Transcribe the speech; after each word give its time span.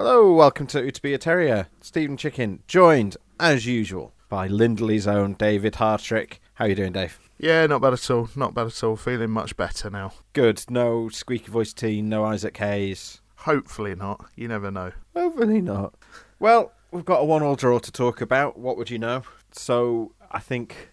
Hello, 0.00 0.32
welcome 0.32 0.68
to 0.68 0.92
To 0.92 1.02
Be 1.02 1.12
a 1.12 1.18
Terrier. 1.18 1.66
Stephen 1.80 2.16
Chicken, 2.16 2.62
joined, 2.68 3.16
as 3.40 3.66
usual, 3.66 4.14
by 4.28 4.46
Lindley's 4.46 5.08
own 5.08 5.32
David 5.32 5.72
Hartrick. 5.72 6.34
How 6.54 6.66
are 6.66 6.68
you 6.68 6.76
doing, 6.76 6.92
Dave? 6.92 7.18
Yeah, 7.36 7.66
not 7.66 7.80
bad 7.80 7.94
at 7.94 8.08
all. 8.08 8.28
Not 8.36 8.54
bad 8.54 8.68
at 8.68 8.84
all. 8.84 8.94
Feeling 8.94 9.30
much 9.30 9.56
better 9.56 9.90
now. 9.90 10.12
Good. 10.34 10.64
No 10.70 11.08
squeaky 11.08 11.50
voice 11.50 11.72
teen, 11.72 12.08
no 12.08 12.24
Isaac 12.24 12.56
Hayes. 12.58 13.22
Hopefully 13.38 13.96
not. 13.96 14.24
You 14.36 14.46
never 14.46 14.70
know. 14.70 14.92
Hopefully 15.16 15.60
not. 15.60 15.94
Well, 16.38 16.70
we've 16.92 17.04
got 17.04 17.22
a 17.22 17.24
one-all 17.24 17.56
draw 17.56 17.80
to 17.80 17.90
talk 17.90 18.20
about. 18.20 18.56
What 18.56 18.76
would 18.76 18.90
you 18.90 19.00
know? 19.00 19.24
So, 19.50 20.12
I 20.30 20.38
think 20.38 20.92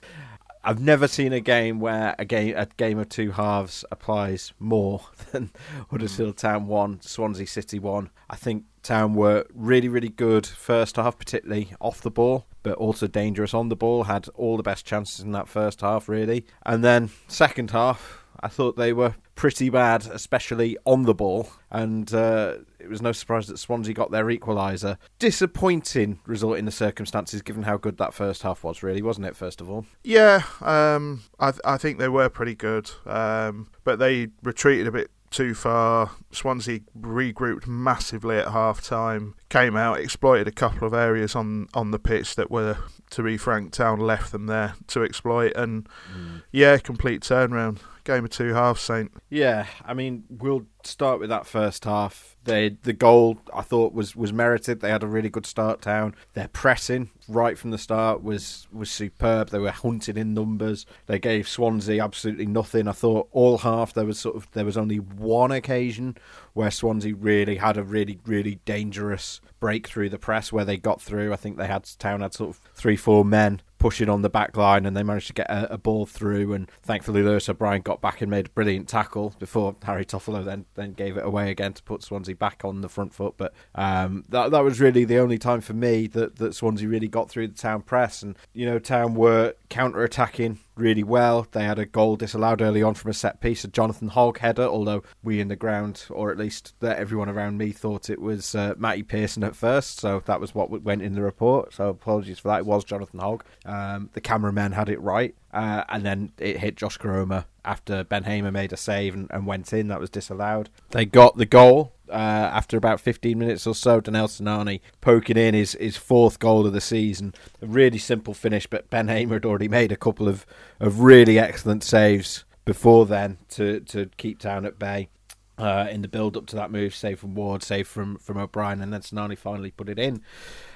I've 0.67 0.81
never 0.81 1.07
seen 1.07 1.31
a 1.31 1.39
game 1.39 1.79
where 1.79 2.15
a 2.17 2.25
game 2.25 2.55
a 2.57 2.65
game 2.77 2.97
of 2.97 3.07
two 3.09 3.31
halves 3.31 3.85
applies 3.91 4.51
more 4.59 5.01
than 5.31 5.51
Huddersfield 5.91 6.31
hmm. 6.31 6.47
Town 6.47 6.67
one, 6.67 6.99
Swansea 7.01 7.45
City 7.45 7.77
one. 7.77 8.09
I 8.31 8.35
think 8.35 8.63
Town 8.81 9.13
were 9.13 9.45
really, 9.53 9.87
really 9.87 10.09
good 10.09 10.47
first 10.47 10.95
half, 10.95 11.19
particularly 11.19 11.73
off 11.79 12.01
the 12.01 12.09
ball, 12.09 12.47
but 12.63 12.73
also 12.79 13.05
dangerous 13.05 13.53
on 13.53 13.69
the 13.69 13.75
ball. 13.75 14.05
Had 14.05 14.27
all 14.29 14.57
the 14.57 14.63
best 14.63 14.87
chances 14.87 15.19
in 15.19 15.31
that 15.33 15.47
first 15.47 15.81
half, 15.81 16.09
really. 16.09 16.45
And 16.65 16.83
then 16.83 17.11
second 17.27 17.69
half, 17.69 18.24
I 18.39 18.47
thought 18.47 18.75
they 18.75 18.93
were 18.93 19.15
pretty 19.35 19.69
bad, 19.69 20.07
especially 20.07 20.77
on 20.85 21.03
the 21.03 21.13
ball. 21.13 21.49
And 21.71 22.13
uh, 22.13 22.57
it 22.79 22.89
was 22.89 23.01
no 23.01 23.11
surprise 23.11 23.47
that 23.47 23.57
Swansea 23.57 23.93
got 23.93 24.11
their 24.11 24.25
equaliser. 24.25 24.97
Disappointing 25.19 26.19
result 26.25 26.57
in 26.57 26.65
the 26.65 26.71
circumstances, 26.71 27.41
given 27.41 27.63
how 27.63 27.77
good 27.77 27.97
that 27.97 28.13
first 28.13 28.43
half 28.43 28.63
was, 28.63 28.81
really, 28.83 29.01
wasn't 29.01 29.27
it? 29.27 29.35
First 29.35 29.61
of 29.61 29.69
all, 29.69 29.85
Yeah, 30.03 30.43
um, 30.61 31.23
I, 31.39 31.51
th- 31.51 31.61
I 31.65 31.77
think 31.77 31.99
they 31.99 32.09
were 32.09 32.29
pretty 32.29 32.55
good, 32.55 32.89
um, 33.05 33.69
but 33.83 33.99
they 33.99 34.29
retreated 34.43 34.87
a 34.87 34.91
bit 34.91 35.11
too 35.31 35.53
far. 35.53 36.11
Swansea 36.31 36.79
regrouped 36.99 37.67
massively 37.67 38.37
at 38.37 38.49
half 38.49 38.81
time, 38.81 39.35
came 39.55 39.77
out, 39.77 40.01
exploited 40.01 40.49
a 40.49 40.51
couple 40.51 40.85
of 40.85 40.93
areas 40.93 41.33
on, 41.33 41.69
on 41.73 41.91
the 41.91 41.99
pitch 41.99 42.35
that 42.35 42.51
were, 42.51 42.77
to 43.09 43.23
be 43.23 43.37
frank, 43.37 43.71
Town 43.71 44.01
left 44.01 44.33
them 44.33 44.47
there 44.47 44.75
to 44.87 45.01
exploit. 45.01 45.53
And 45.55 45.87
mm. 46.13 46.43
yeah, 46.51 46.77
complete 46.77 47.21
turnaround. 47.21 47.79
Game 48.03 48.25
of 48.25 48.31
two 48.31 48.53
halves, 48.53 48.81
Saint. 48.81 49.11
Yeah, 49.29 49.65
I 49.83 49.93
mean, 49.93 50.25
we'll 50.29 50.67
start 50.83 51.19
with 51.19 51.29
that 51.29 51.47
first 51.47 51.85
half. 51.85 52.35
They 52.43 52.77
the 52.83 52.93
goal 52.93 53.39
I 53.51 53.63
thought 53.63 53.93
was 53.93 54.15
was 54.15 54.31
merited. 54.31 54.79
They 54.79 54.91
had 54.91 55.01
a 55.01 55.07
really 55.07 55.29
good 55.29 55.47
start 55.47 55.81
down. 55.81 56.13
Their 56.33 56.47
pressing 56.49 57.09
right 57.27 57.57
from 57.57 57.71
the 57.71 57.79
start 57.79 58.23
was 58.23 58.67
was 58.71 58.91
superb. 58.91 59.49
They 59.49 59.57
were 59.57 59.71
hunted 59.71 60.19
in 60.19 60.35
numbers. 60.35 60.85
They 61.07 61.17
gave 61.17 61.47
Swansea 61.47 62.03
absolutely 62.03 62.45
nothing. 62.45 62.87
I 62.87 62.91
thought 62.91 63.27
all 63.31 63.57
half 63.57 63.93
there 63.93 64.05
was 64.05 64.19
sort 64.19 64.35
of 64.35 64.51
there 64.51 64.65
was 64.65 64.77
only 64.77 64.97
one 64.97 65.51
occasion 65.51 66.15
where 66.55 66.71
Swansea 66.71 67.13
really 67.13 67.57
had 67.57 67.77
a 67.77 67.83
really 67.83 68.17
really 68.25 68.59
dangerous 68.65 69.41
break 69.59 69.87
through 69.87 70.09
the 70.09 70.17
press 70.17 70.51
where 70.51 70.65
they 70.65 70.77
got 70.77 71.01
through. 71.01 71.33
I 71.33 71.35
think 71.35 71.57
they 71.57 71.67
had 71.67 71.87
Town 71.99 72.21
had 72.21 72.33
sort 72.33 72.49
of 72.51 72.61
three 72.73 72.95
four 72.95 73.23
men 73.23 73.61
pushing 73.77 74.09
on 74.09 74.21
the 74.21 74.29
back 74.29 74.55
line 74.57 74.85
and 74.85 74.95
they 74.95 75.03
managed 75.03 75.27
to 75.27 75.33
get 75.33 75.49
a, 75.49 75.73
a 75.73 75.77
ball 75.77 76.05
through 76.05 76.53
and 76.53 76.71
thankfully 76.81 77.21
Lewis 77.21 77.49
O'Brien 77.49 77.81
got 77.81 78.01
back 78.01 78.21
and 78.21 78.31
made 78.31 78.47
a 78.47 78.49
brilliant 78.49 78.87
tackle 78.87 79.35
before 79.37 79.75
Harry 79.83 80.05
Toffolo 80.05 80.43
then 80.43 80.65
then 80.75 80.93
gave 80.93 81.17
it 81.17 81.25
away 81.25 81.51
again 81.51 81.73
to 81.73 81.83
put 81.83 82.01
Swansea 82.01 82.35
back 82.35 82.63
on 82.63 82.81
the 82.81 82.89
front 82.89 83.13
foot 83.13 83.35
but 83.37 83.53
um, 83.75 84.23
that 84.29 84.51
that 84.51 84.63
was 84.63 84.79
really 84.79 85.05
the 85.05 85.19
only 85.19 85.37
time 85.37 85.61
for 85.61 85.73
me 85.73 86.07
that, 86.07 86.37
that 86.37 86.55
Swansea 86.55 86.87
really 86.87 87.07
got 87.07 87.29
through 87.29 87.47
the 87.47 87.53
town 87.53 87.81
press 87.81 88.23
and 88.23 88.35
you 88.53 88.65
know 88.65 88.79
town 88.79 89.13
were 89.13 89.53
counter 89.69 90.03
attacking 90.03 90.59
really 90.75 91.03
well. 91.03 91.47
They 91.51 91.63
had 91.63 91.79
a 91.79 91.85
goal 91.85 92.15
disallowed 92.15 92.61
early 92.61 92.83
on 92.83 92.93
from 92.93 93.11
a 93.11 93.13
set 93.13 93.41
piece, 93.41 93.63
a 93.63 93.67
Jonathan 93.67 94.09
Hogg 94.09 94.39
header, 94.39 94.63
although 94.63 95.03
we 95.23 95.39
in 95.39 95.47
the 95.47 95.55
ground, 95.55 96.05
or 96.09 96.31
at 96.31 96.37
least 96.37 96.73
everyone 96.81 97.29
around 97.29 97.57
me, 97.57 97.71
thought 97.71 98.09
it 98.09 98.21
was 98.21 98.55
uh, 98.55 98.75
Matty 98.77 99.03
Pearson 99.03 99.43
at 99.43 99.55
first. 99.55 99.99
So 99.99 100.21
that 100.25 100.39
was 100.39 100.53
what 100.53 100.69
went 100.69 101.01
in 101.01 101.13
the 101.13 101.21
report. 101.21 101.73
So 101.73 101.89
apologies 101.89 102.39
for 102.39 102.49
that. 102.49 102.59
It 102.59 102.65
was 102.65 102.83
Jonathan 102.83 103.19
Hogg. 103.19 103.43
Um, 103.65 104.09
the 104.13 104.21
cameraman 104.21 104.73
had 104.73 104.89
it 104.89 105.01
right. 105.01 105.35
Uh, 105.53 105.85
and 105.87 106.05
then 106.05 106.33
it 106.37 106.57
hit 106.59 106.75
Josh 106.75 106.97
Koroma 106.97 107.45
after 107.63 108.03
Ben 108.03 108.25
Hamer 108.25 108.51
made 108.51 108.73
a 108.73 108.77
save 108.77 109.13
and, 109.13 109.27
and 109.31 109.47
went 109.47 109.71
in. 109.71 109.87
That 109.87 110.01
was 110.01 110.09
disallowed. 110.09 110.69
They 110.91 111.05
got 111.05 111.37
the 111.37 111.45
goal 111.45 111.94
uh, 112.09 112.13
after 112.53 112.77
about 112.77 112.99
15 112.99 113.37
minutes 113.37 113.65
or 113.67 113.75
so. 113.75 113.99
Danel 113.99 114.27
Sinani 114.27 114.81
poking 115.01 115.37
in 115.37 115.53
his, 115.53 115.73
his 115.73 115.97
fourth 115.97 116.39
goal 116.39 116.65
of 116.65 116.73
the 116.73 116.81
season. 116.81 117.33
A 117.61 117.67
really 117.67 117.97
simple 117.97 118.33
finish, 118.33 118.67
but 118.67 118.89
Ben 118.89 119.07
Hamer 119.07 119.35
had 119.35 119.45
already 119.45 119.67
made 119.67 119.91
a 119.91 119.97
couple 119.97 120.27
of, 120.27 120.45
of 120.79 121.01
really 121.01 121.39
excellent 121.39 121.83
saves 121.83 122.45
before 122.65 123.05
then 123.05 123.37
to, 123.49 123.79
to 123.81 124.09
keep 124.17 124.39
Town 124.39 124.65
at 124.65 124.79
bay. 124.79 125.09
Uh, 125.57 125.87
in 125.89 126.01
the 126.01 126.07
build 126.09 126.35
up 126.35 126.45
to 126.45 126.55
that 126.57 126.69
move, 126.69 126.93
save 126.93 127.17
from 127.17 127.33
Ward, 127.33 127.63
save 127.63 127.87
from, 127.87 128.17
from 128.17 128.37
O'Brien, 128.37 128.81
and 128.81 128.91
then 128.91 128.99
Sinani 128.99 129.37
finally 129.37 129.71
put 129.71 129.87
it 129.87 129.97
in. 129.97 130.21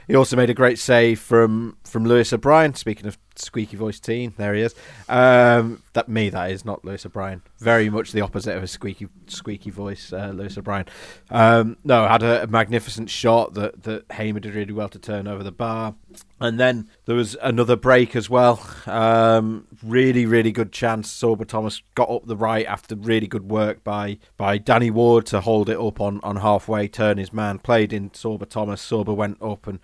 He 0.07 0.15
also 0.15 0.37
made 0.37 0.49
a 0.49 0.53
great 0.53 0.79
save 0.79 1.19
from 1.19 1.75
from 1.83 2.05
Lewis 2.05 2.31
O'Brien. 2.31 2.73
Speaking 2.73 3.05
of 3.05 3.17
squeaky 3.41 3.77
voice 3.77 3.99
teen, 3.99 4.33
there 4.37 4.53
he 4.53 4.61
is. 4.61 4.75
Um, 5.07 5.83
that 5.93 6.09
me, 6.09 6.29
that 6.29 6.51
is 6.51 6.65
not 6.65 6.85
Lewis 6.85 7.05
O'Brien. 7.05 7.41
Very 7.57 7.89
much 7.89 8.11
the 8.11 8.21
opposite 8.21 8.55
of 8.55 8.63
a 8.63 8.67
squeaky 8.67 9.07
squeaky 9.27 9.69
voice, 9.69 10.13
uh, 10.13 10.31
Lewis 10.33 10.57
O'Brien. 10.57 10.85
Um, 11.29 11.77
no, 11.83 12.07
had 12.07 12.23
a, 12.23 12.43
a 12.43 12.47
magnificent 12.47 13.09
shot 13.09 13.53
that 13.55 13.83
that 13.83 14.11
Hamer 14.11 14.39
did 14.39 14.55
really 14.55 14.73
well 14.73 14.89
to 14.89 14.99
turn 14.99 15.27
over 15.27 15.43
the 15.43 15.51
bar. 15.51 15.95
And 16.41 16.59
then 16.59 16.89
there 17.05 17.15
was 17.15 17.35
another 17.41 17.75
break 17.75 18.15
as 18.15 18.29
well. 18.29 18.65
Um, 18.87 19.67
really, 19.83 20.25
really 20.25 20.51
good 20.51 20.71
chance. 20.71 21.11
Sorba 21.11 21.45
Thomas 21.45 21.81
got 21.95 22.09
up 22.09 22.25
the 22.25 22.37
right 22.37 22.65
after 22.65 22.95
really 22.95 23.27
good 23.27 23.49
work 23.49 23.83
by 23.83 24.19
by 24.37 24.57
Danny 24.57 24.89
Ward 24.89 25.25
to 25.27 25.41
hold 25.41 25.69
it 25.69 25.77
up 25.77 25.99
on, 25.99 26.19
on 26.23 26.37
halfway, 26.37 26.87
turn 26.87 27.17
his 27.17 27.33
man, 27.33 27.59
played 27.59 27.91
in 27.91 28.09
Sorba 28.11 28.47
Thomas. 28.47 28.81
Sorba 28.81 29.15
went 29.15 29.41
up 29.41 29.67
and 29.67 29.79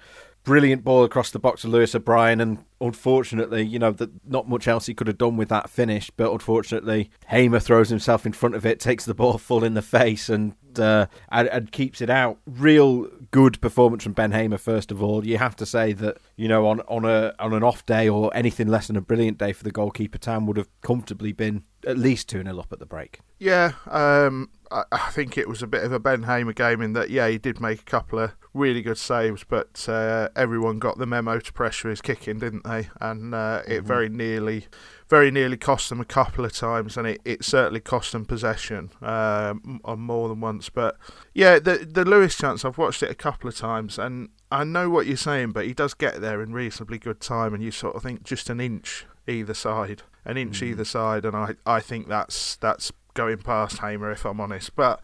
brilliant 0.46 0.84
ball 0.86 1.04
across 1.04 1.32
the 1.32 1.40
box 1.40 1.62
to 1.62 1.68
Lewis 1.68 1.94
O'Brien. 1.94 2.40
And 2.40 2.64
unfortunately, 2.80 3.64
you 3.64 3.78
know, 3.80 3.92
that 3.92 4.26
not 4.26 4.48
much 4.48 4.68
else 4.68 4.86
he 4.86 4.94
could 4.94 5.08
have 5.08 5.18
done 5.18 5.36
with 5.36 5.50
that 5.50 5.70
finish. 5.70 6.10
But 6.10 6.32
unfortunately, 6.32 7.12
Hamer 7.28 7.60
throws 7.60 7.90
himself 7.90 8.26
in 8.26 8.32
front 8.32 8.56
of 8.56 8.66
it, 8.66 8.80
takes 8.80 9.04
the 9.04 9.14
ball 9.14 9.38
full 9.38 9.66
in 9.66 9.74
the 9.74 9.82
face, 9.82 10.30
and 10.30 10.56
uh, 10.80 11.08
and, 11.30 11.48
and 11.50 11.72
keeps 11.72 12.00
it 12.00 12.10
out. 12.10 12.38
Real 12.46 13.08
good 13.32 13.60
performance 13.60 14.04
from 14.04 14.14
Ben 14.14 14.32
Hamer. 14.32 14.58
First 14.58 14.92
of 14.92 15.04
all, 15.04 15.26
you 15.26 15.38
have 15.38 15.56
to 15.58 15.66
say 15.66 15.92
that 15.94 16.20
you 16.38 16.48
know 16.48 16.68
on 16.68 16.80
on 16.82 17.04
a 17.04 17.34
on 17.40 17.54
an 17.54 17.64
off 17.64 17.86
day 17.86 18.08
or 18.08 18.32
anything 18.36 18.68
less 18.68 18.88
than 18.88 18.96
a 18.96 19.02
brilliant 19.02 19.38
day 19.38 19.52
for 19.52 19.64
the 19.64 19.72
goalkeeper, 19.72 20.18
Town 20.18 20.46
would 20.46 20.58
have 20.58 20.70
comfortably 20.82 21.34
been 21.34 21.64
at 21.86 21.98
least 21.98 22.30
two 22.30 22.42
0 22.42 22.60
up 22.60 22.72
at 22.72 22.80
the 22.80 22.86
break. 22.86 23.20
Yeah, 23.40 23.74
um, 23.88 24.50
I, 24.72 25.10
think 25.12 25.38
it 25.38 25.48
was 25.48 25.62
a 25.62 25.68
bit 25.68 25.84
of 25.84 25.92
a 25.92 26.00
Ben 26.00 26.24
Hamer 26.24 26.54
game 26.54 26.82
in 26.82 26.94
that, 26.94 27.10
yeah, 27.10 27.28
he 27.28 27.38
did 27.38 27.60
make 27.60 27.82
a 27.82 27.86
couple 27.86 28.20
of 28.20 28.34
really 28.54 28.82
good 28.82 28.98
saves, 28.98 29.44
but 29.44 29.88
uh, 29.88 30.30
everyone 30.36 30.80
got 30.80 30.98
the 30.98 31.06
memo 31.06 31.40
to 31.40 31.54
pressure 31.54 31.90
his 31.90 32.02
kicking, 32.02 32.40
didn't 32.40 32.64
they? 32.64 32.90
And 33.00 33.36
uh, 33.36 33.62
it 33.68 33.84
very 33.84 34.10
nearly, 34.10 34.68
very 35.10 35.30
nearly 35.30 35.58
cost 35.58 35.90
them 35.90 36.00
a 36.00 36.06
couple 36.06 36.46
of 36.46 36.54
times, 36.54 36.98
and 36.98 37.06
it, 37.06 37.22
it 37.26 37.44
certainly 37.44 37.80
cost 37.80 38.12
them 38.14 38.26
possession 38.26 38.92
um, 39.02 39.82
on 39.84 40.00
more 40.00 40.30
than 40.30 40.42
once. 40.42 40.70
But 40.70 40.98
yeah, 41.34 41.60
the 41.60 41.88
the 41.90 42.06
Lewis 42.06 42.36
chance, 42.36 42.64
I've 42.66 42.78
watched 42.78 43.04
it 43.04 43.12
a 43.12 43.16
couple 43.16 43.48
of 43.48 43.56
times, 43.56 44.00
and 44.00 44.30
I 44.52 44.64
know 44.64 44.90
what 44.90 45.06
you're 45.06 45.18
saying, 45.18 45.52
but 45.52 45.66
he 45.66 45.74
does 45.74 45.94
get 45.94 46.22
there 46.22 46.42
in 46.42 46.54
reasonably 46.54 46.98
good 46.98 47.20
time, 47.20 47.54
and 47.54 47.64
you 47.64 47.72
sort 47.72 47.96
of 47.96 48.04
think 48.04 48.24
just 48.24 48.50
an 48.50 48.60
inch 48.60 49.06
either 49.28 49.54
side, 49.54 50.04
an 50.24 50.38
inch 50.38 50.62
either 50.64 50.86
side, 50.86 51.26
and 51.26 51.36
I, 51.36 51.56
I 51.66 51.80
think 51.80 52.08
that's 52.08 52.56
that's 52.56 52.92
going 53.16 53.40
past 53.40 53.80
Hamer 53.80 54.12
if 54.12 54.26
I'm 54.26 54.40
honest. 54.40 54.76
But 54.76 55.02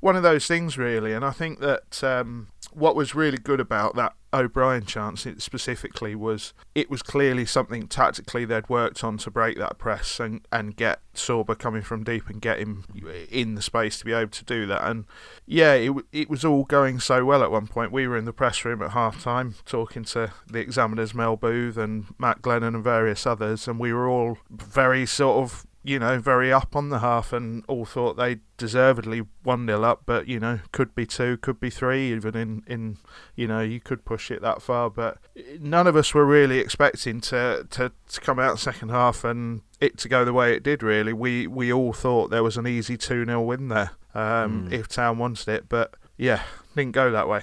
one 0.00 0.16
of 0.16 0.22
those 0.22 0.46
things 0.46 0.76
really, 0.76 1.14
and 1.14 1.24
I 1.24 1.30
think 1.30 1.60
that 1.60 2.04
um, 2.04 2.48
what 2.74 2.94
was 2.94 3.14
really 3.14 3.38
good 3.38 3.60
about 3.60 3.96
that 3.96 4.14
O'Brien 4.34 4.84
chance 4.84 5.26
specifically 5.38 6.16
was 6.16 6.52
it 6.74 6.90
was 6.90 7.02
clearly 7.02 7.46
something 7.46 7.86
tactically 7.86 8.44
they'd 8.44 8.68
worked 8.68 9.04
on 9.04 9.16
to 9.18 9.30
break 9.30 9.56
that 9.58 9.78
press 9.78 10.18
and, 10.18 10.46
and 10.50 10.74
get 10.74 11.00
Sorba 11.14 11.56
coming 11.56 11.82
from 11.82 12.02
deep 12.02 12.28
and 12.28 12.42
get 12.42 12.58
him 12.58 12.84
in 13.30 13.54
the 13.54 13.62
space 13.62 13.98
to 14.00 14.04
be 14.04 14.12
able 14.12 14.32
to 14.32 14.44
do 14.44 14.66
that. 14.66 14.84
And 14.84 15.04
yeah, 15.46 15.74
it 15.74 15.92
it 16.12 16.28
was 16.28 16.44
all 16.44 16.64
going 16.64 16.98
so 16.98 17.24
well 17.24 17.44
at 17.44 17.52
one 17.52 17.68
point. 17.68 17.92
We 17.92 18.08
were 18.08 18.18
in 18.18 18.24
the 18.24 18.32
press 18.32 18.64
room 18.64 18.82
at 18.82 18.90
half 18.90 19.22
time 19.22 19.54
talking 19.64 20.02
to 20.06 20.32
the 20.48 20.58
examiners 20.58 21.14
Mel 21.14 21.36
Booth 21.36 21.76
and 21.76 22.06
Matt 22.18 22.42
Glennon 22.42 22.74
and 22.74 22.84
various 22.84 23.26
others, 23.26 23.68
and 23.68 23.78
we 23.78 23.92
were 23.92 24.08
all 24.08 24.38
very 24.50 25.06
sort 25.06 25.44
of 25.44 25.64
you 25.84 25.98
know, 25.98 26.18
very 26.18 26.50
up 26.50 26.74
on 26.74 26.88
the 26.88 27.00
half 27.00 27.32
and 27.32 27.62
all 27.68 27.84
thought 27.84 28.16
they 28.16 28.38
deservedly 28.56 29.22
1 29.42 29.66
0 29.66 29.82
up, 29.82 30.02
but, 30.06 30.26
you 30.26 30.40
know, 30.40 30.60
could 30.72 30.94
be 30.94 31.04
two, 31.04 31.36
could 31.36 31.60
be 31.60 31.68
three, 31.68 32.10
even 32.10 32.34
in, 32.34 32.62
in, 32.66 32.96
you 33.36 33.46
know, 33.46 33.60
you 33.60 33.80
could 33.80 34.06
push 34.06 34.30
it 34.30 34.40
that 34.40 34.62
far. 34.62 34.88
But 34.88 35.18
none 35.60 35.86
of 35.86 35.94
us 35.94 36.14
were 36.14 36.24
really 36.24 36.58
expecting 36.58 37.20
to, 37.22 37.66
to, 37.70 37.92
to 38.08 38.20
come 38.20 38.38
out 38.38 38.58
second 38.58 38.88
half 38.88 39.24
and 39.24 39.60
it 39.78 39.98
to 39.98 40.08
go 40.08 40.24
the 40.24 40.32
way 40.32 40.54
it 40.54 40.62
did, 40.62 40.82
really. 40.82 41.12
We, 41.12 41.46
we 41.46 41.70
all 41.70 41.92
thought 41.92 42.30
there 42.30 42.42
was 42.42 42.56
an 42.56 42.66
easy 42.66 42.96
2 42.96 43.26
0 43.26 43.42
win 43.42 43.68
there 43.68 43.90
um, 44.14 44.70
mm. 44.70 44.72
if 44.72 44.88
Town 44.88 45.18
wanted 45.18 45.48
it, 45.48 45.68
but 45.68 45.94
yeah, 46.16 46.42
didn't 46.74 46.92
go 46.92 47.10
that 47.10 47.28
way. 47.28 47.42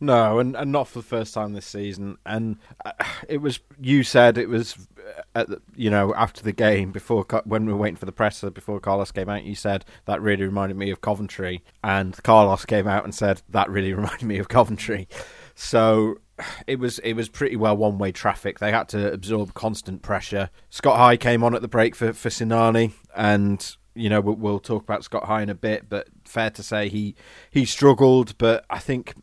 No, 0.00 0.38
and, 0.38 0.56
and 0.56 0.72
not 0.72 0.88
for 0.88 0.98
the 0.98 1.04
first 1.04 1.34
time 1.34 1.52
this 1.52 1.66
season. 1.66 2.16
And 2.26 2.58
uh, 2.84 2.92
it 3.28 3.38
was 3.38 3.60
you 3.80 4.02
said 4.02 4.36
it 4.36 4.48
was 4.48 4.76
at 5.34 5.48
the, 5.48 5.60
you 5.76 5.90
know 5.90 6.14
after 6.14 6.42
the 6.42 6.52
game 6.52 6.92
before 6.92 7.24
when 7.44 7.66
we 7.66 7.72
were 7.72 7.78
waiting 7.78 7.96
for 7.96 8.06
the 8.06 8.12
presser 8.12 8.50
before 8.50 8.80
Carlos 8.80 9.12
came 9.12 9.28
out. 9.28 9.44
You 9.44 9.54
said 9.54 9.84
that 10.06 10.20
really 10.20 10.44
reminded 10.44 10.76
me 10.76 10.90
of 10.90 11.00
Coventry, 11.00 11.62
and 11.82 12.20
Carlos 12.22 12.64
came 12.64 12.86
out 12.88 13.04
and 13.04 13.14
said 13.14 13.42
that 13.50 13.70
really 13.70 13.92
reminded 13.94 14.24
me 14.24 14.38
of 14.38 14.48
Coventry. 14.48 15.08
So 15.54 16.18
it 16.66 16.78
was 16.78 16.98
it 17.00 17.14
was 17.14 17.28
pretty 17.28 17.56
well 17.56 17.76
one 17.76 17.98
way 17.98 18.12
traffic. 18.12 18.58
They 18.58 18.72
had 18.72 18.88
to 18.90 19.12
absorb 19.12 19.54
constant 19.54 20.02
pressure. 20.02 20.50
Scott 20.70 20.96
High 20.96 21.16
came 21.16 21.44
on 21.44 21.54
at 21.54 21.62
the 21.62 21.68
break 21.68 21.94
for 21.94 22.12
for 22.12 22.28
Sinani, 22.28 22.92
and 23.14 23.76
you 23.94 24.10
know 24.10 24.20
we'll, 24.20 24.36
we'll 24.36 24.60
talk 24.60 24.82
about 24.82 25.04
Scott 25.04 25.24
High 25.24 25.42
in 25.42 25.50
a 25.50 25.54
bit. 25.54 25.88
But 25.88 26.08
fair 26.24 26.50
to 26.50 26.62
say 26.62 26.88
he 26.88 27.14
he 27.50 27.64
struggled. 27.64 28.36
But 28.38 28.64
I 28.68 28.78
think 28.78 29.14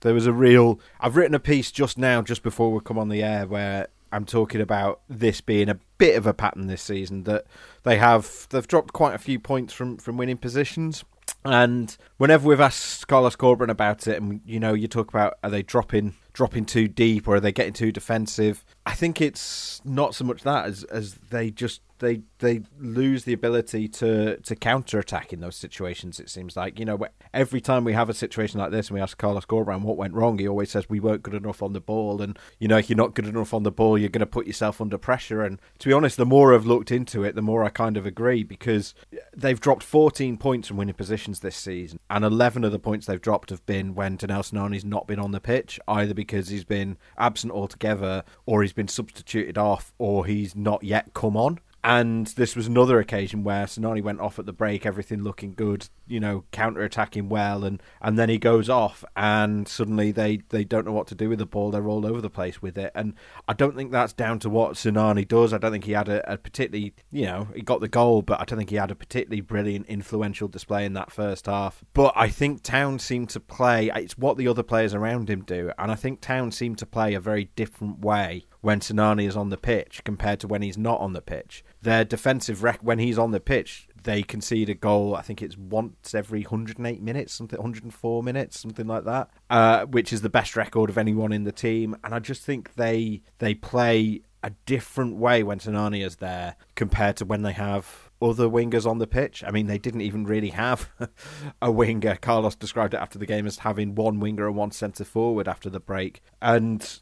there 0.00 0.14
was 0.14 0.26
a 0.26 0.32
real. 0.32 0.80
I've 1.00 1.16
written 1.16 1.34
a 1.34 1.40
piece 1.40 1.70
just 1.70 1.98
now, 1.98 2.22
just 2.22 2.42
before 2.42 2.72
we 2.72 2.80
come 2.80 2.98
on 2.98 3.08
the 3.08 3.22
air, 3.22 3.46
where 3.46 3.88
I'm 4.12 4.24
talking 4.24 4.60
about 4.60 5.00
this 5.08 5.40
being 5.40 5.68
a 5.68 5.78
bit 5.98 6.16
of 6.16 6.26
a 6.26 6.34
pattern 6.34 6.66
this 6.66 6.82
season 6.82 7.24
that 7.24 7.44
they 7.82 7.98
have 7.98 8.46
they've 8.50 8.66
dropped 8.66 8.92
quite 8.92 9.14
a 9.14 9.18
few 9.18 9.38
points 9.38 9.72
from 9.72 9.98
from 9.98 10.16
winning 10.16 10.38
positions. 10.38 11.04
And 11.44 11.96
whenever 12.16 12.48
we've 12.48 12.60
asked 12.60 13.06
Carlos 13.08 13.36
Corberán 13.36 13.70
about 13.70 14.06
it, 14.06 14.20
and 14.20 14.40
you 14.44 14.58
know, 14.58 14.74
you 14.74 14.88
talk 14.88 15.08
about 15.08 15.34
are 15.42 15.50
they 15.50 15.62
dropping 15.62 16.14
dropping 16.32 16.66
too 16.66 16.88
deep 16.88 17.26
or 17.26 17.36
are 17.36 17.40
they 17.40 17.52
getting 17.52 17.72
too 17.72 17.92
defensive? 17.92 18.64
I 18.84 18.94
think 18.94 19.20
it's 19.20 19.80
not 19.84 20.14
so 20.14 20.24
much 20.24 20.42
that 20.42 20.66
as 20.66 20.84
as 20.84 21.14
they 21.30 21.50
just 21.50 21.80
they 21.98 22.22
they 22.38 22.62
lose 22.78 23.24
the 23.24 23.32
ability 23.32 23.88
to 23.88 24.36
to 24.38 24.56
counter 24.56 24.98
attack 24.98 25.32
in 25.32 25.40
those 25.40 25.56
situations. 25.56 26.20
It 26.20 26.30
seems 26.30 26.56
like 26.56 26.78
you 26.78 26.84
know 26.84 26.98
every 27.32 27.60
time 27.60 27.84
we 27.84 27.92
have 27.92 28.08
a 28.08 28.14
situation 28.14 28.60
like 28.60 28.70
this 28.70 28.88
and 28.88 28.94
we 28.94 29.00
ask 29.00 29.16
Carlos 29.18 29.46
Corberán 29.46 29.82
what 29.82 29.96
went 29.96 30.14
wrong, 30.14 30.38
he 30.38 30.48
always 30.48 30.70
says 30.70 30.88
we 30.88 31.00
weren't 31.00 31.22
good 31.22 31.34
enough 31.34 31.62
on 31.62 31.72
the 31.72 31.80
ball, 31.80 32.20
and 32.22 32.38
you 32.58 32.68
know 32.68 32.76
if 32.76 32.90
you're 32.90 32.96
not 32.96 33.14
good 33.14 33.26
enough 33.26 33.54
on 33.54 33.62
the 33.62 33.70
ball, 33.70 33.98
you're 33.98 34.08
going 34.08 34.20
to 34.20 34.26
put 34.26 34.46
yourself 34.46 34.80
under 34.80 34.98
pressure. 34.98 35.42
And 35.42 35.60
to 35.78 35.88
be 35.88 35.92
honest, 35.92 36.16
the 36.16 36.26
more 36.26 36.54
I've 36.54 36.66
looked 36.66 36.90
into 36.90 37.24
it, 37.24 37.34
the 37.34 37.42
more 37.42 37.64
I 37.64 37.68
kind 37.68 37.96
of 37.96 38.06
agree 38.06 38.42
because 38.42 38.94
they've 39.34 39.60
dropped 39.60 39.82
14 39.82 40.36
points 40.36 40.68
from 40.68 40.76
winning 40.76 40.94
positions 40.94 41.40
this 41.40 41.56
season, 41.56 41.98
and 42.10 42.24
11 42.24 42.64
of 42.64 42.72
the 42.72 42.78
points 42.78 43.06
they've 43.06 43.20
dropped 43.20 43.50
have 43.50 43.64
been 43.66 43.94
when 43.94 44.16
Danel 44.16 44.42
Sinani's 44.42 44.84
not 44.84 45.06
been 45.06 45.18
on 45.18 45.32
the 45.32 45.40
pitch, 45.40 45.80
either 45.88 46.14
because 46.14 46.48
he's 46.48 46.64
been 46.64 46.96
absent 47.18 47.52
altogether 47.52 48.24
or 48.44 48.62
he's 48.62 48.72
been 48.72 48.88
substituted 48.88 49.58
off 49.58 49.92
or 49.98 50.26
he's 50.26 50.54
not 50.54 50.82
yet 50.82 51.14
come 51.14 51.36
on. 51.36 51.60
And 51.86 52.26
this 52.26 52.56
was 52.56 52.66
another 52.66 52.98
occasion 52.98 53.44
where 53.44 53.64
Sinani 53.64 54.02
went 54.02 54.18
off 54.18 54.40
at 54.40 54.44
the 54.44 54.52
break, 54.52 54.84
everything 54.84 55.22
looking 55.22 55.54
good, 55.54 55.88
you 56.08 56.18
know, 56.18 56.42
counter 56.50 56.82
attacking 56.82 57.28
well, 57.28 57.62
and, 57.62 57.80
and 58.02 58.18
then 58.18 58.28
he 58.28 58.38
goes 58.38 58.68
off, 58.68 59.04
and 59.14 59.68
suddenly 59.68 60.10
they, 60.10 60.38
they 60.48 60.64
don't 60.64 60.84
know 60.84 60.90
what 60.90 61.06
to 61.06 61.14
do 61.14 61.28
with 61.28 61.38
the 61.38 61.46
ball. 61.46 61.70
They're 61.70 61.86
all 61.86 62.04
over 62.04 62.20
the 62.20 62.28
place 62.28 62.60
with 62.60 62.76
it. 62.76 62.90
And 62.96 63.14
I 63.46 63.52
don't 63.52 63.76
think 63.76 63.92
that's 63.92 64.12
down 64.12 64.40
to 64.40 64.50
what 64.50 64.72
Sinani 64.72 65.28
does. 65.28 65.52
I 65.52 65.58
don't 65.58 65.70
think 65.70 65.84
he 65.84 65.92
had 65.92 66.08
a, 66.08 66.32
a 66.32 66.36
particularly, 66.36 66.92
you 67.12 67.26
know, 67.26 67.46
he 67.54 67.62
got 67.62 67.80
the 67.80 67.86
goal, 67.86 68.20
but 68.22 68.40
I 68.40 68.44
don't 68.44 68.58
think 68.58 68.70
he 68.70 68.76
had 68.76 68.90
a 68.90 68.96
particularly 68.96 69.40
brilliant, 69.40 69.86
influential 69.86 70.48
display 70.48 70.86
in 70.86 70.94
that 70.94 71.12
first 71.12 71.46
half. 71.46 71.84
But 71.94 72.12
I 72.16 72.30
think 72.30 72.64
Town 72.64 72.98
seemed 72.98 73.28
to 73.30 73.38
play, 73.38 73.92
it's 73.94 74.18
what 74.18 74.38
the 74.38 74.48
other 74.48 74.64
players 74.64 74.92
around 74.92 75.30
him 75.30 75.44
do, 75.44 75.70
and 75.78 75.92
I 75.92 75.94
think 75.94 76.20
Town 76.20 76.50
seemed 76.50 76.78
to 76.78 76.86
play 76.86 77.14
a 77.14 77.20
very 77.20 77.44
different 77.54 78.00
way 78.00 78.46
when 78.66 78.80
Sinani 78.80 79.28
is 79.28 79.36
on 79.36 79.50
the 79.50 79.56
pitch 79.56 80.02
compared 80.02 80.40
to 80.40 80.48
when 80.48 80.60
he's 80.60 80.76
not 80.76 80.98
on 80.98 81.12
the 81.12 81.20
pitch. 81.20 81.64
Their 81.82 82.04
defensive 82.04 82.64
rec 82.64 82.80
when 82.82 82.98
he's 82.98 83.16
on 83.16 83.30
the 83.30 83.38
pitch, 83.38 83.86
they 84.02 84.24
concede 84.24 84.68
a 84.68 84.74
goal. 84.74 85.14
I 85.14 85.22
think 85.22 85.40
it's 85.40 85.56
once 85.56 86.16
every 86.16 86.42
108 86.42 87.00
minutes, 87.00 87.32
something 87.32 87.60
104 87.60 88.24
minutes, 88.24 88.58
something 88.58 88.88
like 88.88 89.04
that, 89.04 89.30
uh, 89.50 89.86
which 89.86 90.12
is 90.12 90.22
the 90.22 90.28
best 90.28 90.56
record 90.56 90.90
of 90.90 90.98
anyone 90.98 91.32
in 91.32 91.44
the 91.44 91.52
team. 91.52 91.96
And 92.02 92.12
I 92.12 92.18
just 92.18 92.42
think 92.42 92.74
they 92.74 93.22
they 93.38 93.54
play 93.54 94.22
a 94.42 94.50
different 94.66 95.14
way 95.14 95.44
when 95.44 95.60
Sinani 95.60 96.04
is 96.04 96.16
there 96.16 96.56
compared 96.74 97.16
to 97.18 97.24
when 97.24 97.42
they 97.42 97.52
have 97.52 98.10
other 98.20 98.48
wingers 98.48 98.84
on 98.84 98.98
the 98.98 99.06
pitch. 99.06 99.44
I 99.46 99.52
mean, 99.52 99.66
they 99.66 99.78
didn't 99.78 100.00
even 100.00 100.24
really 100.24 100.50
have 100.50 100.90
a 101.62 101.70
winger. 101.70 102.16
Carlos 102.16 102.56
described 102.56 102.94
it 102.94 103.00
after 103.00 103.18
the 103.18 103.26
game 103.26 103.46
as 103.46 103.58
having 103.58 103.94
one 103.94 104.18
winger 104.18 104.48
and 104.48 104.56
one 104.56 104.72
centre 104.72 105.04
forward 105.04 105.46
after 105.46 105.70
the 105.70 105.80
break. 105.80 106.20
And 106.42 107.00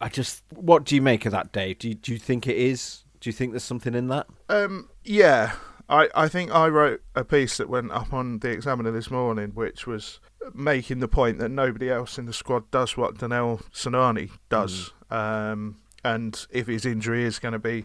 I 0.00 0.08
just, 0.08 0.42
what 0.54 0.84
do 0.84 0.94
you 0.94 1.02
make 1.02 1.26
of 1.26 1.32
that, 1.32 1.52
Dave? 1.52 1.78
Do 1.78 1.88
you, 1.88 1.94
do 1.94 2.12
you 2.12 2.18
think 2.18 2.46
it 2.46 2.56
is? 2.56 3.04
Do 3.20 3.28
you 3.28 3.32
think 3.32 3.52
there's 3.52 3.64
something 3.64 3.94
in 3.94 4.08
that? 4.08 4.26
Um, 4.48 4.90
yeah, 5.04 5.52
I, 5.88 6.08
I 6.14 6.28
think 6.28 6.54
I 6.54 6.68
wrote 6.68 7.02
a 7.14 7.24
piece 7.24 7.56
that 7.56 7.68
went 7.68 7.92
up 7.92 8.12
on 8.12 8.40
the 8.40 8.50
Examiner 8.50 8.90
this 8.90 9.10
morning, 9.10 9.52
which 9.54 9.86
was 9.86 10.20
making 10.52 11.00
the 11.00 11.08
point 11.08 11.38
that 11.38 11.50
nobody 11.50 11.90
else 11.90 12.18
in 12.18 12.26
the 12.26 12.32
squad 12.32 12.70
does 12.70 12.96
what 12.96 13.18
Danel 13.18 13.62
Sinani 13.72 14.30
does, 14.48 14.92
mm. 15.10 15.16
um, 15.16 15.76
and 16.04 16.46
if 16.50 16.66
his 16.66 16.84
injury 16.84 17.24
is 17.24 17.38
going 17.38 17.52
to 17.52 17.58
be 17.58 17.84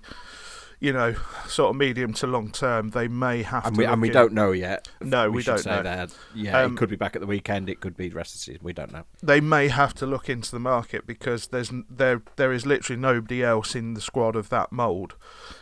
you 0.81 0.91
know, 0.91 1.15
sort 1.47 1.69
of 1.69 1.75
medium 1.75 2.11
to 2.11 2.27
long 2.27 2.49
term, 2.51 2.89
they 2.89 3.07
may 3.07 3.43
have 3.43 3.67
and 3.67 3.75
to. 3.75 3.79
We, 3.79 3.85
and 3.85 4.01
we 4.01 4.07
in. 4.07 4.13
don't 4.13 4.33
know 4.33 4.51
yet. 4.51 4.89
No, 4.99 5.29
we, 5.29 5.37
we 5.37 5.43
don't 5.43 5.63
know. 5.63 5.83
That. 5.83 6.13
Yeah, 6.33 6.59
um, 6.59 6.73
it 6.73 6.77
could 6.77 6.89
be 6.89 6.95
back 6.95 7.15
at 7.15 7.21
the 7.21 7.27
weekend. 7.27 7.69
It 7.69 7.79
could 7.79 7.95
be 7.95 8.09
the 8.09 8.15
rest 8.15 8.33
of 8.33 8.39
the 8.39 8.43
season. 8.45 8.61
We 8.63 8.73
don't 8.73 8.91
know. 8.91 9.03
They 9.21 9.39
may 9.39 9.67
have 9.67 9.93
to 9.95 10.07
look 10.07 10.27
into 10.27 10.51
the 10.51 10.59
market 10.59 11.05
because 11.05 11.47
there's 11.47 11.71
there 11.87 12.23
there 12.35 12.51
is 12.51 12.65
literally 12.65 12.99
nobody 12.99 13.43
else 13.43 13.75
in 13.75 13.93
the 13.93 14.01
squad 14.01 14.35
of 14.35 14.49
that 14.49 14.71
mould, 14.71 15.15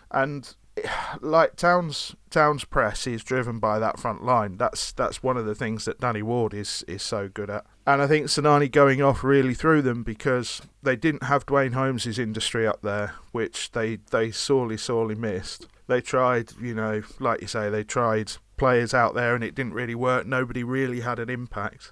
and 0.09 0.55
like 1.21 1.55
Towns 1.55 2.15
Towns 2.29 2.65
press 2.65 3.07
is 3.07 3.23
driven 3.23 3.59
by 3.59 3.79
that 3.79 3.99
front 3.99 4.23
line. 4.23 4.57
That's 4.57 4.91
that's 4.91 5.23
one 5.23 5.37
of 5.37 5.45
the 5.45 5.55
things 5.55 5.85
that 5.85 5.99
Danny 5.99 6.21
Ward 6.21 6.53
is 6.53 6.83
is 6.87 7.03
so 7.03 7.29
good 7.29 7.49
at. 7.49 7.65
And 7.85 8.01
I 8.01 8.07
think 8.07 8.27
Sinani 8.27 8.71
going 8.71 9.01
off 9.01 9.23
really 9.23 9.53
threw 9.53 9.81
them 9.81 10.03
because 10.03 10.61
they 10.83 10.95
didn't 10.95 11.23
have 11.23 11.45
Duane 11.45 11.71
Holmes's 11.71 12.19
industry 12.19 12.67
up 12.67 12.81
there, 12.81 13.15
which 13.31 13.71
they 13.71 13.97
they 14.11 14.31
sorely 14.31 14.77
sorely 14.77 15.15
missed. 15.15 15.67
They 15.87 16.01
tried, 16.01 16.51
you 16.61 16.75
know, 16.75 17.01
like 17.19 17.41
you 17.41 17.47
say, 17.47 17.69
they 17.69 17.83
tried 17.83 18.33
players 18.57 18.93
out 18.93 19.15
there 19.15 19.33
and 19.33 19.43
it 19.43 19.55
didn't 19.55 19.73
really 19.73 19.95
work. 19.95 20.27
Nobody 20.27 20.63
really 20.63 20.99
had 20.99 21.17
an 21.17 21.31
impact. 21.31 21.91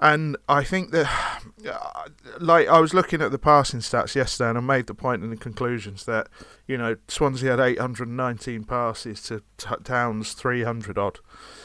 And 0.00 0.36
I 0.48 0.62
think 0.62 0.92
that, 0.92 1.42
like, 2.40 2.68
I 2.68 2.78
was 2.80 2.94
looking 2.94 3.20
at 3.20 3.32
the 3.32 3.38
passing 3.38 3.80
stats 3.80 4.14
yesterday 4.14 4.50
and 4.50 4.58
I 4.58 4.60
made 4.60 4.86
the 4.86 4.94
point 4.94 5.24
in 5.24 5.30
the 5.30 5.36
conclusions 5.36 6.04
that, 6.04 6.28
you 6.66 6.78
know, 6.78 6.96
Swansea 7.08 7.50
had 7.50 7.60
819 7.60 8.64
passes 8.64 9.22
to 9.24 9.42
t- 9.56 9.68
Towns 9.82 10.34
300 10.34 10.98
odd. 10.98 11.18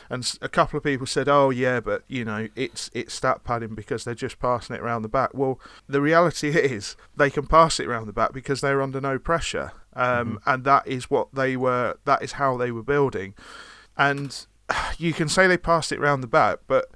And 0.10 0.38
a 0.42 0.50
couple 0.50 0.78
of 0.78 0.84
people 0.84 1.06
said, 1.06 1.30
oh, 1.30 1.52
yeah, 1.52 1.80
but, 1.80 2.04
you 2.08 2.26
know, 2.26 2.48
it's, 2.56 2.90
it's 2.94 3.14
stat 3.14 3.44
padding 3.44 3.76
because 3.76 4.04
they're 4.04 4.16
just 4.16 4.40
passing 4.40 4.76
it 4.76 4.82
around 4.82 5.04
the 5.04 5.10
back. 5.10 5.32
Well, 5.34 5.60
the 5.88 6.02
reality 6.02 6.50
is 6.58 6.96
they 7.16 7.30
can 7.30 7.46
pass 7.46 7.80
it 7.80 7.88
around 7.88 8.08
the 8.08 8.14
back 8.14 8.34
because 8.34 8.62
they're 8.62 8.82
under 8.82 9.00
no 9.00 9.20
pressure. 9.20 9.72
Um, 9.96 10.40
mm-hmm. 10.40 10.50
And 10.50 10.64
that 10.64 10.88
is 10.88 11.10
what 11.10 11.36
they 11.36 11.56
were, 11.56 11.98
that 12.06 12.24
is 12.24 12.34
how 12.34 12.58
they 12.58 12.72
were 12.72 12.84
building. 12.84 13.36
And 13.96 14.48
you 14.98 15.14
can 15.14 15.28
say 15.28 15.48
they 15.48 15.58
passed 15.58 15.92
it 15.92 16.00
around 16.00 16.22
the 16.22 16.28
back, 16.28 16.60
but 16.68 16.92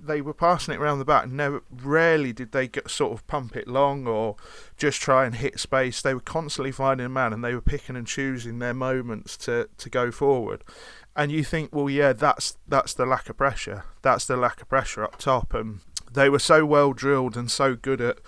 they 0.00 0.20
were 0.20 0.34
passing 0.34 0.74
it 0.74 0.80
around 0.80 0.98
the 0.98 1.04
back. 1.04 1.28
Never, 1.28 1.62
rarely 1.70 2.32
did 2.32 2.52
they 2.52 2.68
get, 2.68 2.90
sort 2.90 3.12
of 3.12 3.26
pump 3.26 3.56
it 3.56 3.68
long 3.68 4.06
or 4.06 4.36
just 4.76 5.00
try 5.00 5.24
and 5.24 5.34
hit 5.34 5.58
space. 5.58 6.02
They 6.02 6.14
were 6.14 6.20
constantly 6.20 6.72
finding 6.72 7.06
a 7.06 7.10
man, 7.10 7.32
and 7.32 7.44
they 7.44 7.54
were 7.54 7.60
picking 7.60 7.96
and 7.96 8.06
choosing 8.06 8.58
their 8.58 8.74
moments 8.74 9.36
to, 9.38 9.68
to 9.78 9.90
go 9.90 10.10
forward. 10.10 10.62
And 11.14 11.32
you 11.32 11.44
think, 11.44 11.74
well, 11.74 11.88
yeah, 11.88 12.12
that's 12.12 12.58
that's 12.68 12.92
the 12.92 13.06
lack 13.06 13.30
of 13.30 13.38
pressure. 13.38 13.84
That's 14.02 14.26
the 14.26 14.36
lack 14.36 14.60
of 14.60 14.68
pressure 14.68 15.02
up 15.02 15.16
top, 15.16 15.54
and 15.54 15.80
they 16.12 16.28
were 16.28 16.38
so 16.38 16.66
well 16.66 16.92
drilled 16.92 17.36
and 17.36 17.50
so 17.50 17.74
good 17.74 18.00
at 18.00 18.18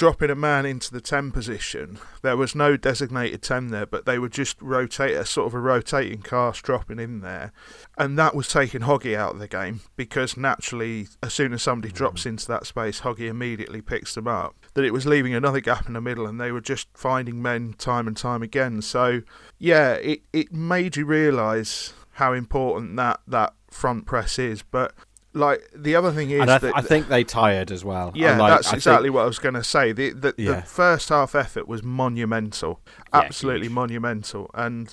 dropping 0.00 0.30
a 0.30 0.34
man 0.34 0.64
into 0.64 0.90
the 0.90 1.00
10 1.02 1.30
position. 1.30 1.98
There 2.22 2.38
was 2.38 2.54
no 2.54 2.78
designated 2.78 3.42
10 3.42 3.66
there, 3.66 3.84
but 3.84 4.06
they 4.06 4.18
would 4.18 4.32
just 4.32 4.56
rotate 4.62 5.14
a 5.14 5.26
sort 5.26 5.48
of 5.48 5.52
a 5.52 5.60
rotating 5.60 6.22
cast 6.22 6.62
dropping 6.62 6.98
in 6.98 7.20
there. 7.20 7.52
And 7.98 8.18
that 8.18 8.34
was 8.34 8.48
taking 8.48 8.80
Hoggy 8.80 9.14
out 9.14 9.34
of 9.34 9.40
the 9.40 9.46
game 9.46 9.82
because 9.96 10.38
naturally, 10.38 11.08
as 11.22 11.34
soon 11.34 11.52
as 11.52 11.62
somebody 11.62 11.92
drops 11.92 12.22
mm. 12.22 12.30
into 12.30 12.46
that 12.46 12.64
space, 12.64 13.02
Hoggy 13.02 13.28
immediately 13.28 13.82
picks 13.82 14.14
them 14.14 14.26
up. 14.26 14.56
That 14.72 14.86
it 14.86 14.94
was 14.94 15.04
leaving 15.04 15.34
another 15.34 15.60
gap 15.60 15.86
in 15.86 15.92
the 15.92 16.00
middle 16.00 16.26
and 16.26 16.40
they 16.40 16.50
were 16.50 16.62
just 16.62 16.88
finding 16.94 17.42
men 17.42 17.74
time 17.76 18.08
and 18.08 18.16
time 18.16 18.42
again. 18.42 18.80
So, 18.80 19.20
yeah, 19.58 19.92
it, 19.96 20.22
it 20.32 20.50
made 20.50 20.96
you 20.96 21.04
realise 21.04 21.92
how 22.12 22.32
important 22.32 22.96
that, 22.96 23.20
that 23.26 23.52
front 23.70 24.06
press 24.06 24.38
is. 24.38 24.62
But 24.62 24.94
like 25.32 25.68
the 25.74 25.94
other 25.94 26.10
thing 26.12 26.30
is 26.30 26.40
I, 26.42 26.58
that 26.58 26.76
I 26.76 26.80
think 26.82 27.08
they 27.08 27.22
tired 27.24 27.70
as 27.70 27.84
well. 27.84 28.12
yeah, 28.14 28.36
like- 28.38 28.50
that's 28.54 28.66
I 28.68 28.70
think- 28.72 28.78
exactly 28.78 29.10
what 29.10 29.22
I 29.22 29.26
was 29.26 29.38
going 29.38 29.54
to 29.54 29.64
say. 29.64 29.92
The 29.92 30.10
the, 30.10 30.34
Yeah. 30.36 30.56
the 30.56 30.62
first 30.62 31.08
half 31.08 31.34
effort 31.34 31.68
was 31.68 31.82
monumental, 31.82 32.80
absolutely 33.12 33.66
huge. 33.68 33.72
monumental, 33.74 34.50
and 34.54 34.92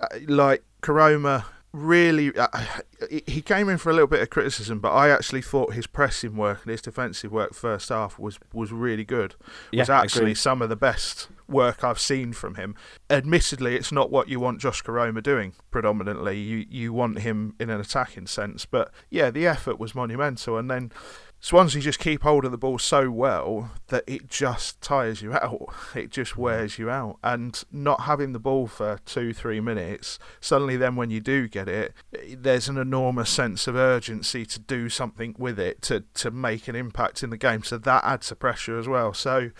uh, 0.00 0.06
like 0.26 0.64
Koroma 0.82 1.44
really, 1.72 2.36
uh, 2.36 2.48
he- 3.26 3.42
came 3.42 3.68
in 3.68 3.78
for 3.78 3.90
a 3.90 3.92
little 3.92 4.06
bit 4.06 4.20
of 4.20 4.30
criticism, 4.30 4.80
but 4.80 4.90
I 4.92 5.10
actually 5.10 5.42
thought 5.42 5.74
his 5.74 5.86
pressing 5.86 6.36
work 6.36 6.62
and 6.62 6.70
his 6.70 6.80
defensive 6.82 7.30
work 7.30 7.54
first 7.54 7.88
half 7.90 8.18
was 8.18 8.38
was 8.52 8.72
really 8.72 9.04
good. 9.04 9.34
was 9.72 9.88
Yeah, 9.88 10.00
actually 10.00 10.34
some 10.34 10.62
of 10.62 10.68
the 10.68 10.76
best 10.76 11.28
work 11.48 11.84
I've 11.84 12.00
seen 12.00 12.32
from 12.32 12.54
him. 12.56 12.74
Admittedly, 13.10 13.76
it's 13.76 13.92
not 13.92 14.10
what 14.10 14.28
you 14.28 14.40
want 14.40 14.60
Josh 14.60 14.82
Koroma 14.82 15.22
doing 15.22 15.52
predominantly. 15.70 16.38
You 16.38 16.64
you 16.68 16.92
want 16.92 17.20
him 17.20 17.54
in 17.60 17.70
an 17.70 17.80
attacking 17.80 18.26
sense, 18.26 18.64
but 18.66 18.90
yeah, 19.10 19.30
the 19.30 19.46
effort 19.46 19.78
was 19.78 19.94
monumental, 19.94 20.56
and 20.58 20.70
then. 20.70 20.92
Swansea 21.46 21.80
just 21.80 22.00
keep 22.00 22.24
hold 22.24 22.44
of 22.44 22.50
the 22.50 22.58
ball 22.58 22.76
so 22.76 23.08
well 23.08 23.70
that 23.86 24.02
it 24.08 24.26
just 24.26 24.80
tires 24.80 25.22
you 25.22 25.32
out. 25.34 25.72
It 25.94 26.10
just 26.10 26.36
wears 26.36 26.76
you 26.76 26.90
out. 26.90 27.20
And 27.22 27.62
not 27.70 28.00
having 28.00 28.32
the 28.32 28.40
ball 28.40 28.66
for 28.66 28.98
two, 29.06 29.32
three 29.32 29.60
minutes, 29.60 30.18
suddenly 30.40 30.76
then 30.76 30.96
when 30.96 31.10
you 31.10 31.20
do 31.20 31.46
get 31.46 31.68
it, 31.68 31.94
there's 32.36 32.68
an 32.68 32.76
enormous 32.76 33.30
sense 33.30 33.68
of 33.68 33.76
urgency 33.76 34.44
to 34.44 34.58
do 34.58 34.88
something 34.88 35.36
with 35.38 35.60
it, 35.60 35.82
to, 35.82 36.02
to 36.14 36.32
make 36.32 36.66
an 36.66 36.74
impact 36.74 37.22
in 37.22 37.30
the 37.30 37.36
game. 37.36 37.62
So 37.62 37.78
that 37.78 38.02
adds 38.02 38.26
to 38.26 38.34
pressure 38.34 38.76
as 38.76 38.88
well. 38.88 39.14
So, 39.14 39.52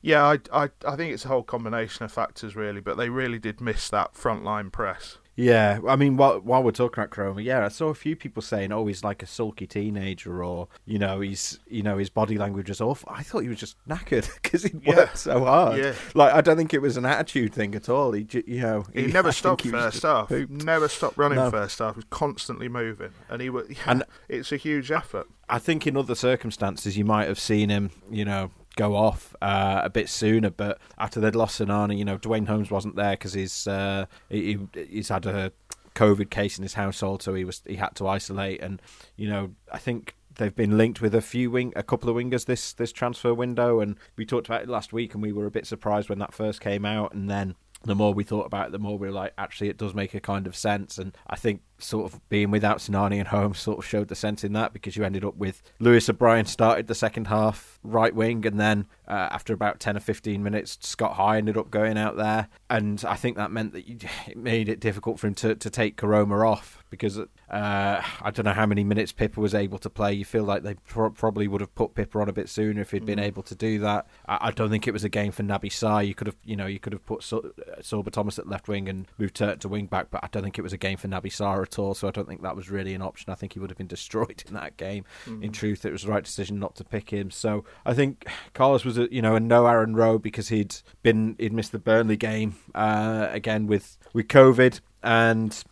yeah, 0.00 0.24
I, 0.24 0.38
I, 0.52 0.70
I 0.86 0.94
think 0.94 1.12
it's 1.12 1.24
a 1.24 1.28
whole 1.28 1.42
combination 1.42 2.04
of 2.04 2.12
factors, 2.12 2.54
really. 2.54 2.80
But 2.80 2.98
they 2.98 3.08
really 3.08 3.40
did 3.40 3.60
miss 3.60 3.88
that 3.88 4.14
frontline 4.14 4.70
press. 4.70 5.18
Yeah, 5.34 5.80
I 5.88 5.96
mean, 5.96 6.18
while, 6.18 6.40
while 6.40 6.62
we're 6.62 6.72
talking 6.72 7.02
about 7.02 7.10
Koroma, 7.10 7.42
yeah, 7.42 7.64
I 7.64 7.68
saw 7.68 7.88
a 7.88 7.94
few 7.94 8.14
people 8.14 8.42
saying, 8.42 8.70
"Oh, 8.70 8.86
he's 8.86 9.02
like 9.02 9.22
a 9.22 9.26
sulky 9.26 9.66
teenager," 9.66 10.44
or 10.44 10.68
you 10.84 10.98
know, 10.98 11.20
he's 11.20 11.58
you 11.66 11.82
know, 11.82 11.96
his 11.96 12.10
body 12.10 12.36
language 12.36 12.68
is 12.68 12.82
awful. 12.82 13.08
I 13.10 13.22
thought 13.22 13.38
he 13.40 13.48
was 13.48 13.58
just 13.58 13.76
knackered 13.88 14.28
because 14.42 14.64
he 14.64 14.72
Yeah. 14.82 14.96
worked 14.96 15.16
so 15.18 15.44
hard. 15.44 15.78
Yeah. 15.78 15.94
Like, 16.14 16.34
I 16.34 16.42
don't 16.42 16.58
think 16.58 16.74
it 16.74 16.82
was 16.82 16.98
an 16.98 17.06
attitude 17.06 17.54
thing 17.54 17.74
at 17.74 17.88
all. 17.88 18.12
He, 18.12 18.26
you 18.46 18.60
know, 18.60 18.84
He 18.92 19.04
I 19.04 19.06
never 19.06 19.28
think 19.30 19.36
stopped 19.38 19.62
he 19.62 19.70
first 19.70 20.02
half. 20.02 20.28
pooped. 20.28 20.52
Never 20.52 20.86
stopped 20.88 21.16
running 21.16 21.38
No. 21.38 21.50
first 21.50 21.78
half. 21.78 21.94
He 21.94 21.98
was 22.00 22.06
constantly 22.10 22.68
moving, 22.68 23.12
and 23.30 23.40
he 23.40 23.48
was. 23.48 23.66
Yeah, 23.70 23.76
And- 23.86 24.04
it's 24.28 24.52
a 24.52 24.56
huge 24.58 24.90
effort. 24.90 25.28
I 25.48 25.58
think 25.58 25.86
in 25.86 25.96
other 25.96 26.14
circumstances 26.14 26.96
you 26.98 27.04
might 27.06 27.28
have 27.28 27.38
seen 27.38 27.70
him, 27.70 27.90
you 28.10 28.24
know, 28.26 28.50
go 28.76 28.96
off 28.96 29.34
uh, 29.42 29.80
a 29.84 29.90
bit 29.90 30.08
sooner. 30.08 30.50
But 30.50 30.78
after 30.98 31.20
they'd 31.20 31.34
lost 31.34 31.60
Sinani, 31.60 31.98
you 31.98 32.04
know, 32.04 32.18
Duane 32.18 32.46
Holmes 32.46 32.70
wasn't 32.70 32.96
there 32.96 33.12
because 33.12 33.32
he's 33.32 33.66
uh, 33.66 34.06
he, 34.28 34.58
he- 34.74 34.84
he's 34.86 35.08
had 35.08 35.26
a 35.26 35.52
COVID 35.94 36.30
case 36.30 36.56
in 36.58 36.62
his 36.62 36.74
household, 36.74 37.22
so 37.22 37.34
he 37.34 37.44
was 37.44 37.62
he 37.66 37.76
had 37.76 37.94
to 37.96 38.08
isolate. 38.08 38.60
And 38.62 38.80
you 39.16 39.28
know, 39.28 39.50
I 39.70 39.78
think 39.78 40.14
they've 40.36 40.54
been 40.54 40.78
linked 40.78 41.00
with 41.02 41.14
a 41.14 41.20
few 41.20 41.50
wing, 41.50 41.72
a 41.76 41.82
couple 41.82 42.08
of 42.08 42.16
wingers 42.16 42.46
this 42.46 42.72
this 42.72 42.92
transfer 42.92 43.34
window. 43.34 43.80
And 43.80 43.98
we 44.16 44.24
talked 44.24 44.46
about 44.46 44.62
it 44.62 44.68
last 44.68 44.92
week, 44.92 45.14
and 45.14 45.22
we 45.22 45.32
were 45.32 45.46
a 45.46 45.50
bit 45.50 45.66
surprised 45.66 46.08
when 46.08 46.18
that 46.20 46.32
first 46.34 46.60
came 46.60 46.84
out, 46.84 47.12
and 47.14 47.30
then. 47.30 47.54
The 47.84 47.96
more 47.96 48.14
we 48.14 48.22
thought 48.22 48.46
about 48.46 48.66
it, 48.68 48.70
the 48.70 48.78
more 48.78 48.96
we 48.96 49.08
were 49.08 49.12
like, 49.12 49.32
actually, 49.36 49.68
it 49.68 49.76
does 49.76 49.92
make 49.92 50.14
a 50.14 50.20
kind 50.20 50.46
of 50.46 50.54
sense. 50.54 50.98
And 50.98 51.16
I 51.26 51.34
think 51.34 51.62
sort 51.82 52.12
of 52.12 52.28
being 52.28 52.50
without 52.50 52.78
Sinani 52.78 53.18
and 53.18 53.28
Holmes 53.28 53.58
sort 53.58 53.78
of 53.78 53.84
showed 53.84 54.08
the 54.08 54.14
sense 54.14 54.44
in 54.44 54.52
that 54.54 54.72
because 54.72 54.96
you 54.96 55.04
ended 55.04 55.24
up 55.24 55.36
with 55.36 55.62
Lewis 55.78 56.08
O'Brien 56.08 56.46
started 56.46 56.86
the 56.86 56.94
second 56.94 57.26
half 57.26 57.78
right 57.82 58.14
wing, 58.14 58.46
and 58.46 58.58
then 58.58 58.86
uh, 59.08 59.28
after 59.30 59.52
about 59.52 59.80
ten 59.80 59.96
or 59.96 60.00
fifteen 60.00 60.42
minutes, 60.42 60.78
Scott 60.80 61.14
High 61.14 61.38
ended 61.38 61.56
up 61.56 61.70
going 61.70 61.98
out 61.98 62.16
there, 62.16 62.48
and 62.70 63.04
I 63.06 63.16
think 63.16 63.36
that 63.36 63.50
meant 63.50 63.72
that 63.72 63.88
you, 63.88 63.98
it 64.26 64.36
made 64.36 64.68
it 64.68 64.80
difficult 64.80 65.18
for 65.18 65.26
him 65.26 65.34
to, 65.36 65.54
to 65.54 65.70
take 65.70 65.96
Koroma 65.96 66.46
off 66.46 66.82
because 66.92 67.18
uh, 67.18 67.24
I 67.50 68.30
don't 68.30 68.44
know 68.44 68.52
how 68.52 68.66
many 68.66 68.84
minutes 68.84 69.12
Pipa 69.12 69.40
was 69.40 69.54
able 69.54 69.78
to 69.78 69.88
play. 69.88 70.12
You 70.12 70.26
feel 70.26 70.44
like 70.44 70.62
they 70.62 70.74
pro- 70.74 71.10
probably 71.10 71.48
would 71.48 71.62
have 71.62 71.74
put 71.74 71.94
Pipa 71.94 72.20
on 72.20 72.28
a 72.28 72.34
bit 72.34 72.50
sooner 72.50 72.82
if 72.82 72.90
he'd 72.90 73.06
been 73.06 73.18
able 73.18 73.42
to 73.44 73.54
do 73.54 73.78
that. 73.78 74.06
I, 74.28 74.48
I 74.48 74.50
don't 74.50 74.68
think 74.68 74.86
it 74.86 74.92
was 74.92 75.02
a 75.02 75.08
game 75.08 75.32
for 75.32 75.42
Naby 75.42 75.70
Sarr. 75.70 76.06
You 76.06 76.14
could 76.14 76.26
have, 76.26 76.36
you 76.44 76.54
know, 76.54 76.66
you 76.66 76.78
could 76.78 76.92
have 76.92 77.04
put 77.06 77.22
so- 77.22 77.50
Sorba 77.80 78.10
Thomas 78.10 78.38
at 78.38 78.46
left 78.46 78.68
wing 78.68 78.90
and 78.90 79.06
moved 79.16 79.34
Turk 79.34 79.60
to 79.60 79.68
wing 79.68 79.86
back, 79.86 80.08
but 80.10 80.22
I 80.22 80.28
don't 80.30 80.42
think 80.42 80.58
it 80.58 80.62
was 80.62 80.74
a 80.74 80.78
game 80.78 80.98
for 80.98 81.08
Naby 81.08 81.32
Sarr 81.32 81.62
at 81.72 81.78
all. 81.78 81.94
So 81.94 82.08
I 82.08 82.10
don't 82.10 82.28
think 82.28 82.42
that 82.42 82.56
was 82.56 82.70
really 82.70 82.94
an 82.94 83.02
option. 83.02 83.32
I 83.32 83.34
think 83.34 83.54
he 83.54 83.58
would 83.58 83.70
have 83.70 83.78
been 83.78 83.86
destroyed 83.86 84.44
in 84.46 84.54
that 84.54 84.76
game. 84.76 85.04
In 85.42 85.52
truth, 85.52 85.84
it 85.84 85.92
was 85.92 86.02
the 86.02 86.10
right 86.10 86.24
decision 86.24 86.58
not 86.58 86.76
to 86.76 86.84
pick 86.84 87.10
him. 87.10 87.30
So 87.30 87.64
I 87.86 87.94
think 87.94 88.26
Carlos 88.54 88.84
was, 88.84 88.98
a, 88.98 89.12
you 89.12 89.22
know, 89.22 89.34
a 89.34 89.40
no 89.40 89.66
Aaron 89.66 89.94
Rowe 89.96 90.18
because 90.18 90.48
he'd 90.48 90.76
been 91.02 91.36
he'd 91.38 91.52
missed 91.52 91.72
the 91.72 91.78
Burnley 91.78 92.16
game 92.16 92.56
uh, 92.74 93.28
again 93.30 93.66
with 93.66 93.98
with 94.12 94.28
COVID 94.28 94.80
and. 95.02 95.62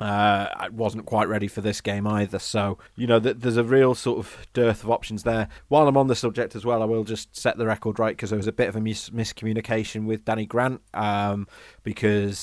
Uh, 0.00 0.48
I 0.54 0.68
wasn't 0.68 1.06
quite 1.06 1.26
ready 1.26 1.48
for 1.48 1.60
this 1.60 1.80
game 1.80 2.06
either, 2.06 2.38
so 2.38 2.78
you 2.94 3.08
know 3.08 3.18
th- 3.18 3.38
there's 3.40 3.56
a 3.56 3.64
real 3.64 3.96
sort 3.96 4.20
of 4.20 4.46
dearth 4.52 4.84
of 4.84 4.90
options 4.90 5.24
there. 5.24 5.48
While 5.66 5.88
I'm 5.88 5.96
on 5.96 6.06
the 6.06 6.14
subject 6.14 6.54
as 6.54 6.64
well, 6.64 6.82
I 6.82 6.84
will 6.84 7.02
just 7.02 7.36
set 7.36 7.58
the 7.58 7.66
record 7.66 7.98
right 7.98 8.14
because 8.14 8.30
there 8.30 8.36
was 8.36 8.46
a 8.46 8.52
bit 8.52 8.68
of 8.68 8.76
a 8.76 8.80
mis- 8.80 9.10
miscommunication 9.10 10.06
with 10.06 10.24
Danny 10.24 10.46
Grant 10.46 10.82
um, 10.94 11.48
because 11.82 12.38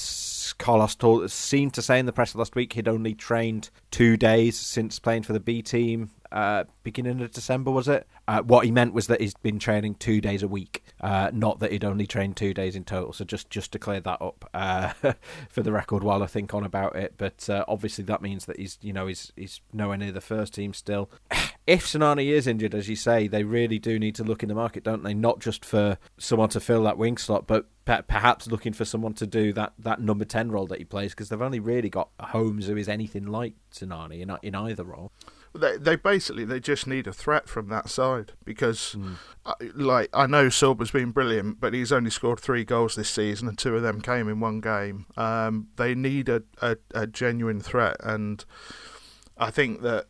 Carlos 0.53 0.95
told, 0.95 1.29
seemed 1.31 1.73
to 1.73 1.81
say 1.81 1.99
in 1.99 2.05
the 2.05 2.13
press 2.13 2.35
last 2.35 2.55
week 2.55 2.73
he'd 2.73 2.87
only 2.87 3.13
trained 3.13 3.69
two 3.91 4.17
days 4.17 4.57
since 4.57 4.99
playing 4.99 5.23
for 5.23 5.33
the 5.33 5.39
B 5.39 5.61
team. 5.61 6.09
Uh, 6.35 6.65
beginning 6.83 7.21
of 7.21 7.31
December 7.31 7.71
was 7.71 7.87
it? 7.87 8.05
Uh, 8.27 8.41
what 8.41 8.65
he 8.65 8.71
meant 8.71 8.93
was 8.93 9.07
that 9.07 9.21
he's 9.21 9.33
been 9.35 9.57
training 9.57 9.95
two 9.95 10.19
days 10.19 10.43
a 10.43 10.49
week, 10.49 10.83
uh, 10.99 11.31
not 11.33 11.59
that 11.61 11.71
he'd 11.71 11.85
only 11.85 12.05
trained 12.05 12.35
two 12.35 12.53
days 12.53 12.75
in 12.75 12.83
total. 12.83 13.13
So 13.13 13.23
just 13.23 13.49
just 13.49 13.71
to 13.71 13.79
clear 13.79 14.01
that 14.01 14.21
up 14.21 14.43
uh, 14.53 14.91
for 15.49 15.63
the 15.63 15.71
record, 15.71 16.03
while 16.03 16.21
I 16.21 16.25
think 16.27 16.53
on 16.53 16.65
about 16.65 16.97
it. 16.97 17.13
But 17.17 17.49
uh, 17.49 17.63
obviously 17.69 18.03
that 18.05 18.21
means 18.21 18.47
that 18.47 18.59
he's 18.59 18.77
you 18.81 18.91
know 18.91 19.07
he's 19.07 19.31
he's 19.37 19.61
nowhere 19.71 19.95
near 19.95 20.11
the 20.11 20.19
first 20.19 20.53
team 20.53 20.73
still. 20.73 21.09
If 21.67 21.83
Sinani 21.87 22.27
is 22.27 22.45
injured, 22.45 22.75
as 22.75 22.87
you 22.89 22.95
say, 22.95 23.27
they 23.27 23.43
really 23.43 23.79
do 23.79 23.97
need 23.97 24.13
to 24.15 24.23
look 24.23 24.43
in 24.43 24.49
the 24.49 24.53
market, 24.53 24.83
don't 24.83 25.01
they? 25.01 25.15
Not 25.15 25.39
just 25.39 25.65
for 25.65 25.97
someone 26.15 26.49
to 26.49 26.59
fill 26.59 26.83
that 26.83 26.95
wing 26.95 27.17
slot, 27.17 27.47
but 27.47 27.65
pe- 27.85 28.03
perhaps 28.03 28.45
looking 28.45 28.71
for 28.71 28.85
someone 28.85 29.15
to 29.15 29.25
do 29.25 29.51
that, 29.53 29.73
that 29.79 29.99
number 29.99 30.25
ten 30.25 30.51
role 30.51 30.67
that 30.67 30.77
he 30.77 30.85
plays 30.85 31.13
because 31.13 31.29
they've 31.29 31.41
only 31.41 31.59
really 31.59 31.89
got 31.89 32.09
Holmes 32.19 32.67
who 32.67 32.77
is 32.77 32.87
anything 32.87 33.25
like 33.25 33.55
Sinani 33.73 34.21
in 34.21 34.37
in 34.43 34.53
either 34.53 34.83
role. 34.83 35.11
They, 35.55 35.77
they 35.77 35.95
basically 35.95 36.43
they 36.45 36.59
just 36.59 36.85
need 36.85 37.07
a 37.07 37.13
threat 37.13 37.47
from 37.47 37.69
that 37.69 37.89
side 37.89 38.33
because, 38.43 38.91
Hmm. 38.93 39.13
uh, 39.45 39.53
like 39.73 40.09
I 40.13 40.27
know 40.27 40.47
Sorba's 40.47 40.91
been 40.91 41.11
brilliant, 41.11 41.59
but 41.59 41.73
he's 41.73 41.91
only 41.91 42.09
scored 42.09 42.39
three 42.39 42.63
goals 42.65 42.95
this 42.95 43.09
season, 43.09 43.47
and 43.47 43.57
two 43.57 43.75
of 43.75 43.81
them 43.81 44.01
came 44.01 44.27
in 44.27 44.39
one 44.39 44.59
game. 44.61 45.05
Um, 45.17 45.67
they 45.77 45.95
need 45.95 46.29
a, 46.29 46.43
a, 46.61 46.77
a 46.93 47.07
genuine 47.07 47.61
threat, 47.61 47.95
and 48.01 48.43
I 49.37 49.49
think 49.51 49.81
that 49.81 50.07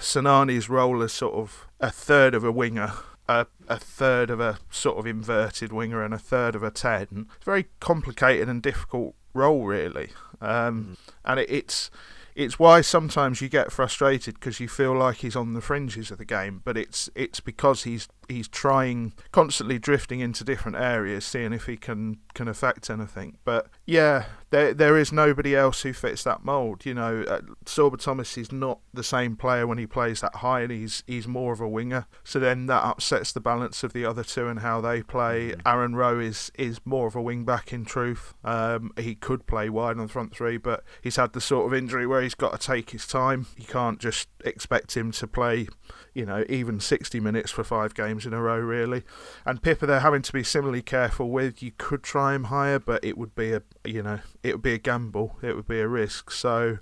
Sinani's 0.00 0.68
role 0.68 1.02
as 1.02 1.12
sort 1.12 1.34
of 1.34 1.66
a 1.80 1.90
third 1.90 2.34
of 2.34 2.44
a 2.44 2.52
winger. 2.52 2.92
A, 3.28 3.46
a 3.68 3.78
third 3.78 4.28
of 4.28 4.40
a 4.40 4.58
sort 4.70 4.98
of 4.98 5.06
inverted 5.06 5.72
winger 5.72 6.02
and 6.02 6.12
a 6.12 6.18
third 6.18 6.56
of 6.56 6.64
a 6.64 6.70
ten. 6.72 7.06
It's 7.36 7.42
a 7.42 7.44
very 7.44 7.66
complicated 7.78 8.48
and 8.48 8.60
difficult 8.60 9.14
role, 9.34 9.64
really, 9.64 10.10
um, 10.40 10.96
and 11.24 11.38
it, 11.38 11.48
it's 11.48 11.92
it's 12.34 12.58
why 12.58 12.80
sometimes 12.80 13.40
you 13.40 13.48
get 13.48 13.72
frustrated 13.72 14.34
because 14.34 14.60
you 14.60 14.68
feel 14.68 14.94
like 14.94 15.18
he's 15.18 15.36
on 15.36 15.54
the 15.54 15.60
fringes 15.60 16.10
of 16.10 16.18
the 16.18 16.24
game, 16.24 16.62
but 16.64 16.76
it's 16.76 17.10
it's 17.14 17.40
because 17.40 17.84
he's 17.84 18.08
he's 18.30 18.48
trying 18.48 19.12
constantly 19.32 19.78
drifting 19.78 20.20
into 20.20 20.44
different 20.44 20.76
areas, 20.76 21.24
seeing 21.24 21.52
if 21.52 21.66
he 21.66 21.76
can 21.76 22.18
can 22.34 22.48
affect 22.48 22.88
anything. 22.88 23.38
But 23.44 23.68
yeah, 23.86 24.26
there 24.50 24.72
there 24.72 24.96
is 24.96 25.12
nobody 25.12 25.54
else 25.56 25.82
who 25.82 25.92
fits 25.92 26.24
that 26.24 26.44
mould. 26.44 26.86
You 26.86 26.94
know, 26.94 27.22
uh, 27.22 27.40
Sorba 27.64 28.00
Thomas 28.00 28.36
is 28.38 28.52
not 28.52 28.80
the 28.92 29.04
same 29.04 29.36
player 29.36 29.66
when 29.66 29.78
he 29.78 29.86
plays 29.86 30.20
that 30.20 30.36
high, 30.36 30.60
and 30.62 30.72
he's 30.72 31.02
he's 31.06 31.26
more 31.26 31.52
of 31.52 31.60
a 31.60 31.68
winger. 31.68 32.06
So 32.24 32.38
then 32.38 32.66
that 32.66 32.84
upsets 32.84 33.32
the 33.32 33.40
balance 33.40 33.82
of 33.82 33.92
the 33.92 34.04
other 34.04 34.24
two 34.24 34.46
and 34.46 34.60
how 34.60 34.80
they 34.80 35.02
play. 35.02 35.54
Aaron 35.66 35.94
Rowe 35.94 36.18
is 36.18 36.50
is 36.54 36.80
more 36.84 37.06
of 37.06 37.14
a 37.14 37.22
wing 37.22 37.44
back 37.44 37.72
in 37.72 37.84
truth. 37.84 38.34
Um, 38.44 38.92
he 38.96 39.14
could 39.14 39.46
play 39.46 39.68
wide 39.68 39.98
on 39.98 40.06
the 40.06 40.12
front 40.12 40.34
three, 40.34 40.56
but 40.56 40.84
he's 41.02 41.16
had 41.16 41.32
the 41.32 41.40
sort 41.40 41.66
of 41.66 41.74
injury 41.74 42.06
where 42.06 42.22
he's 42.22 42.34
got 42.34 42.58
to 42.58 42.66
take 42.66 42.90
his 42.90 43.06
time. 43.06 43.46
You 43.56 43.66
can't 43.66 43.98
just 43.98 44.28
expect 44.44 44.96
him 44.96 45.12
to 45.12 45.26
play, 45.26 45.68
you 46.14 46.26
know, 46.26 46.44
even 46.48 46.80
60 46.80 47.20
minutes 47.20 47.50
for 47.50 47.64
five 47.64 47.94
games 47.94 48.26
in 48.26 48.32
a 48.32 48.40
row, 48.40 48.58
really. 48.58 49.02
And 49.44 49.62
Pipa, 49.62 49.86
they're 49.86 50.00
having 50.00 50.22
to 50.22 50.32
be 50.32 50.42
similarly 50.42 50.82
careful 50.82 51.30
with. 51.30 51.62
You 51.62 51.72
could 51.78 52.02
try 52.02 52.34
him 52.34 52.44
higher, 52.44 52.78
but 52.78 53.04
it 53.04 53.16
would 53.16 53.34
be 53.34 53.52
a, 53.52 53.62
you 53.84 54.02
know, 54.02 54.20
it 54.42 54.54
would 54.54 54.62
be 54.62 54.74
a 54.74 54.78
gamble. 54.78 55.36
It 55.42 55.56
would 55.56 55.68
be 55.68 55.80
a 55.80 55.88
risk. 55.88 56.30
So, 56.30 56.78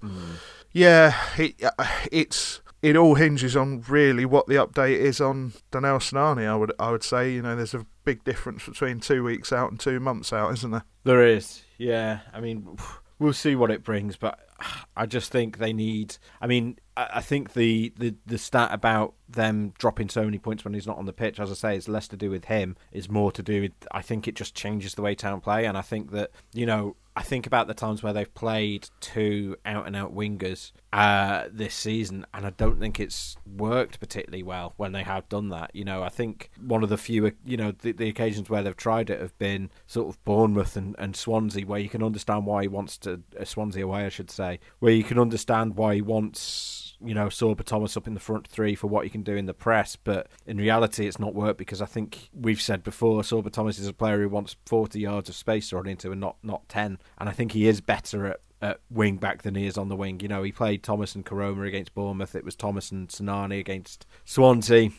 yeah, 0.72 1.14
it, 1.36 1.62
uh, 1.62 1.86
it's 2.10 2.60
it 2.82 2.96
all 2.96 3.16
hinges 3.16 3.56
on 3.56 3.82
really 3.88 4.24
what 4.24 4.46
the 4.46 4.54
update 4.54 4.98
is 4.98 5.20
on 5.20 5.52
Danel 5.72 5.98
Sinani. 5.98 6.46
I 6.46 6.54
would 6.54 6.72
I 6.78 6.90
would 6.90 7.02
say, 7.02 7.32
you 7.32 7.42
know, 7.42 7.56
there's 7.56 7.74
a 7.74 7.86
big 8.04 8.24
difference 8.24 8.64
between 8.64 9.00
two 9.00 9.24
weeks 9.24 9.52
out 9.52 9.70
and 9.70 9.80
two 9.80 10.00
months 10.00 10.32
out, 10.32 10.52
isn't 10.54 10.70
there? 10.70 10.84
There 11.04 11.26
is, 11.26 11.62
yeah. 11.76 12.20
I 12.32 12.40
mean, 12.40 12.76
we'll 13.18 13.32
see 13.32 13.56
what 13.56 13.70
it 13.70 13.82
brings, 13.82 14.16
but 14.16 14.38
I 14.96 15.06
just 15.06 15.30
think 15.30 15.58
they 15.58 15.72
need. 15.72 16.16
I 16.40 16.46
mean, 16.46 16.78
I 16.96 17.20
think 17.20 17.52
the, 17.52 17.92
the, 17.96 18.16
the 18.26 18.38
stat 18.38 18.70
about 18.72 19.14
them 19.28 19.72
dropping 19.78 20.08
so 20.08 20.24
many 20.24 20.38
points 20.38 20.64
when 20.64 20.74
he's 20.74 20.86
not 20.86 20.98
on 20.98 21.06
the 21.06 21.12
pitch, 21.12 21.38
as 21.38 21.50
I 21.50 21.54
say, 21.54 21.76
it's 21.76 21.88
less 21.88 22.08
to 22.08 22.16
do 22.16 22.30
with 22.30 22.46
him. 22.46 22.76
It's 22.90 23.08
more 23.08 23.30
to 23.32 23.42
do 23.42 23.62
with. 23.62 23.72
I 23.92 24.02
think 24.02 24.26
it 24.26 24.34
just 24.34 24.54
changes 24.54 24.94
the 24.94 25.02
way 25.02 25.14
Town 25.14 25.40
play, 25.40 25.64
and 25.64 25.78
I 25.78 25.82
think 25.82 26.10
that 26.12 26.30
you 26.52 26.66
know 26.66 26.96
I 27.18 27.22
think 27.22 27.48
about 27.48 27.66
the 27.66 27.74
times 27.74 28.00
where 28.00 28.12
they've 28.12 28.32
played 28.32 28.88
two 29.00 29.56
out 29.66 29.88
and 29.88 29.96
out 29.96 30.14
wingers 30.14 30.70
uh, 30.92 31.48
this 31.50 31.74
season, 31.74 32.24
and 32.32 32.46
I 32.46 32.50
don't 32.50 32.78
think 32.78 33.00
it's 33.00 33.36
worked 33.44 33.98
particularly 33.98 34.44
well 34.44 34.74
when 34.76 34.92
they 34.92 35.02
have 35.02 35.28
done 35.28 35.48
that. 35.48 35.72
You 35.74 35.84
know, 35.84 36.04
I 36.04 36.10
think 36.10 36.48
one 36.64 36.84
of 36.84 36.90
the 36.90 36.96
few, 36.96 37.32
you 37.44 37.56
know, 37.56 37.72
the, 37.72 37.90
the 37.90 38.08
occasions 38.08 38.48
where 38.48 38.62
they've 38.62 38.76
tried 38.76 39.10
it 39.10 39.20
have 39.20 39.36
been 39.36 39.68
sort 39.88 40.08
of 40.08 40.24
Bournemouth 40.24 40.76
and, 40.76 40.94
and 40.96 41.16
Swansea, 41.16 41.66
where 41.66 41.80
you 41.80 41.88
can 41.88 42.04
understand 42.04 42.46
why 42.46 42.62
he 42.62 42.68
wants 42.68 42.96
to, 42.98 43.20
uh, 43.36 43.44
Swansea 43.44 43.84
away, 43.84 44.06
I 44.06 44.10
should 44.10 44.30
say, 44.30 44.60
where 44.78 44.92
you 44.92 45.02
can 45.02 45.18
understand 45.18 45.74
why 45.74 45.96
he 45.96 46.02
wants 46.02 46.87
you 47.04 47.14
know, 47.14 47.26
Sorba 47.26 47.64
Thomas 47.64 47.96
up 47.96 48.06
in 48.06 48.14
the 48.14 48.20
front 48.20 48.46
three 48.46 48.74
for 48.74 48.86
what 48.86 49.04
you 49.04 49.10
can 49.10 49.22
do 49.22 49.36
in 49.36 49.46
the 49.46 49.54
press, 49.54 49.96
but 49.96 50.28
in 50.46 50.56
reality, 50.56 51.06
it's 51.06 51.18
not 51.18 51.34
worked 51.34 51.58
because 51.58 51.80
I 51.80 51.86
think 51.86 52.28
we've 52.32 52.60
said 52.60 52.82
before, 52.82 53.22
Sorba 53.22 53.52
Thomas 53.52 53.78
is 53.78 53.86
a 53.86 53.92
player 53.92 54.20
who 54.20 54.28
wants 54.28 54.56
40 54.66 54.98
yards 54.98 55.28
of 55.28 55.34
space 55.34 55.70
to 55.70 55.76
run 55.76 55.86
into 55.86 56.10
and 56.10 56.20
not, 56.20 56.36
not 56.42 56.68
10. 56.68 56.98
And 57.18 57.28
I 57.28 57.32
think 57.32 57.52
he 57.52 57.66
is 57.66 57.80
better 57.80 58.26
at 58.26 58.40
at 58.60 58.80
wing 58.90 59.16
back 59.16 59.42
than 59.42 59.54
he 59.54 59.66
is 59.66 59.78
on 59.78 59.88
the 59.88 59.96
wing. 59.96 60.20
You 60.20 60.28
know, 60.28 60.42
he 60.42 60.52
played 60.52 60.82
Thomas 60.82 61.14
and 61.14 61.24
Koroma 61.24 61.66
against 61.66 61.94
Bournemouth. 61.94 62.34
It 62.34 62.44
was 62.44 62.56
Thomas 62.56 62.90
and 62.90 63.08
Sinani 63.08 63.60
against 63.60 64.06
Swansea 64.24 64.90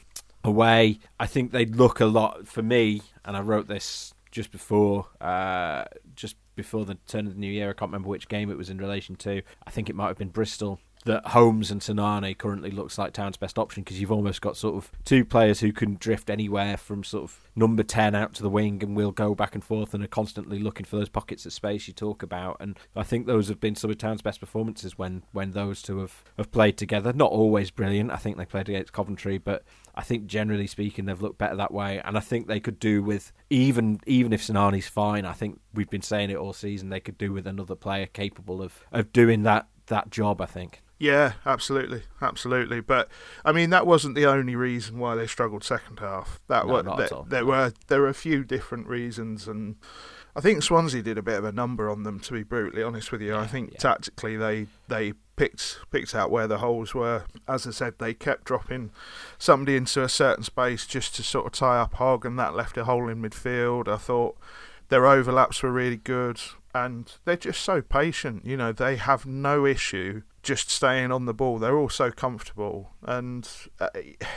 away. 0.44 1.00
I 1.20 1.26
think 1.28 1.52
they 1.52 1.66
look 1.66 2.00
a 2.00 2.06
lot 2.06 2.48
for 2.48 2.62
me, 2.62 3.02
and 3.26 3.36
I 3.36 3.42
wrote 3.42 3.68
this 3.68 4.14
just 4.32 4.52
before, 4.52 5.08
uh, 5.20 5.86
just 6.16 6.38
before 6.56 6.86
the 6.86 6.96
turn 7.08 7.28
of 7.28 7.34
the 7.34 7.40
new 7.40 7.52
year. 7.52 7.70
I 7.70 7.74
can't 7.74 7.90
remember 7.90 8.10
which 8.10 8.30
game 8.30 8.50
it 8.50 8.58
was 8.58 8.70
in 8.70 8.78
relation 8.78 9.16
to. 9.18 9.42
I 9.66 9.72
think 9.72 9.90
it 9.90 9.96
might 9.96 10.08
have 10.08 10.18
been 10.18 10.30
Bristol 10.30 10.80
that 11.06 11.28
Holmes 11.28 11.72
and 11.72 11.82
Sinani 11.82 12.38
currently 12.38 12.72
looks 12.72 12.98
like 12.98 13.14
Town's 13.14 13.38
best 13.38 13.58
option 13.58 13.84
because 13.84 14.02
you've 14.02 14.12
almost 14.12 14.42
got 14.42 14.58
sort 14.58 14.76
of 14.76 14.92
two 15.06 15.24
players 15.24 15.62
who 15.62 15.72
can 15.72 15.96
drift 15.96 16.30
anywhere 16.30 16.76
from 16.76 17.04
sort 17.04 17.24
of 17.24 17.50
number 17.56 17.84
10 17.84 18.16
out 18.16 18.34
to 18.34 18.44
the 18.44 18.50
wing 18.50 18.84
and 18.84 18.96
will 18.96 19.12
go 19.12 19.34
back 19.34 19.56
and 19.56 19.64
forth 19.64 19.94
and 19.94 20.04
are 20.04 20.08
constantly 20.08 20.60
looking 20.60 20.86
for 20.86 20.98
those 20.98 21.10
pockets 21.10 21.46
of 21.46 21.54
space 21.54 21.88
you 21.88 21.94
talk 21.94 22.22
about. 22.22 22.58
And 22.60 22.78
I 22.96 23.04
think 23.04 23.28
those 23.28 23.48
have 23.48 23.62
been 23.62 23.76
some 23.76 23.90
of 23.90 23.98
Town's 23.98 24.22
best 24.22 24.42
performances 24.42 24.98
when, 24.98 25.24
when 25.32 25.52
those 25.52 25.82
two 25.82 26.00
have, 26.00 26.24
have 26.38 26.52
played 26.52 26.78
together. 26.78 27.14
Not 27.14 27.32
always 27.32 27.72
brilliant. 27.72 28.12
I 28.12 28.18
think 28.18 28.38
they 28.38 28.46
played 28.46 28.68
against 28.68 28.94
Coventry, 28.94 29.38
but 29.38 29.64
I 29.96 30.04
think 30.04 30.28
generally 30.28 30.68
speaking 30.68 31.06
they've 31.06 31.22
looked 31.22 31.38
better 31.38 31.56
that 31.56 31.74
way. 31.74 32.02
And 32.04 32.18
I 32.18 32.22
think 32.22 32.48
they 32.48 32.60
could 32.60 32.80
do 32.80 33.02
with, 33.02 33.32
even 33.50 34.00
even 34.06 34.34
if 34.34 34.42
Sinani's 34.42 34.88
fine, 34.88 35.26
I 35.26 35.34
think 35.34 35.60
we've 35.74 35.90
been 35.90 36.02
saying 36.02 36.30
it 36.30 36.38
all 36.38 36.54
season, 36.54 36.90
they 36.90 37.00
could 37.00 37.18
do 37.18 37.32
with 37.32 37.48
another 37.48 37.76
player 37.76 38.06
capable 38.06 38.62
of, 38.62 38.84
of 38.92 39.14
doing 39.14 39.44
that, 39.44 39.68
that 39.88 40.10
job, 40.10 40.42
I 40.42 40.46
think. 40.46 40.82
Yeah, 41.00 41.34
absolutely, 41.46 42.04
absolutely. 42.22 42.82
But 42.82 43.08
I 43.46 43.54
mean, 43.54 43.70
that 43.70 43.88
wasn't 43.88 44.16
the 44.16 44.26
only 44.26 44.56
reason 44.58 45.00
why 45.00 45.16
they 45.16 45.28
struggled 45.28 45.64
second 45.64 46.00
half. 46.00 46.42
That 46.50 46.68
no, 46.68 46.74
were, 46.74 46.84
there, 46.84 47.10
there 47.26 47.46
were 47.46 47.74
there 47.88 48.02
were 48.02 48.10
a 48.10 48.14
few 48.14 48.44
different 48.44 48.86
reasons, 48.88 49.48
and 49.48 49.78
I 50.36 50.42
think 50.42 50.62
Swansea 50.62 51.02
did 51.02 51.18
a 51.18 51.24
bit 51.24 51.38
of 51.38 51.46
a 51.46 51.54
number 51.54 51.90
on 51.90 52.04
them. 52.04 52.20
To 52.20 52.34
be 52.34 52.44
brutally 52.44 52.84
honest 52.84 53.14
with 53.14 53.22
you, 53.22 53.34
I 53.34 53.48
think 53.48 53.72
yeah. 53.72 53.80
tactically 53.80 54.36
they 54.36 54.68
they 54.90 55.14
picked 55.38 55.80
picked 55.90 56.14
out 56.14 56.32
where 56.32 56.48
the 56.48 56.58
holes 56.58 56.94
were. 56.94 57.24
As 57.48 57.66
I 57.66 57.72
said, 57.72 57.94
they 57.98 58.14
kept 58.14 58.44
dropping 58.44 58.92
somebody 59.38 59.78
into 59.78 60.04
a 60.04 60.10
certain 60.10 60.44
space 60.44 60.86
just 60.86 61.16
to 61.16 61.24
sort 61.24 61.46
of 61.46 61.54
tie 61.54 61.80
up 61.80 61.94
Hogg, 61.94 62.26
and 62.26 62.38
that 62.38 62.56
left 62.56 62.78
a 62.78 62.84
hole 62.84 63.08
in 63.08 63.22
midfield. 63.22 63.88
I 63.88 63.96
thought 63.96 64.38
their 64.90 65.08
overlaps 65.08 65.64
were 65.64 65.72
really 65.72 65.96
good, 65.96 66.42
and 66.76 67.10
they're 67.24 67.38
just 67.38 67.62
so 67.62 67.82
patient. 67.82 68.46
You 68.46 68.58
know, 68.58 68.74
they 68.74 68.98
have 68.98 69.26
no 69.26 69.66
issue 69.66 70.24
just 70.44 70.70
staying 70.70 71.12
on 71.12 71.26
the 71.26 71.34
ball. 71.34 71.60
They're 71.60 71.78
all 71.78 71.90
so 71.90 72.12
comfortable, 72.12 72.92
and 73.04 73.48
uh, 73.80 73.90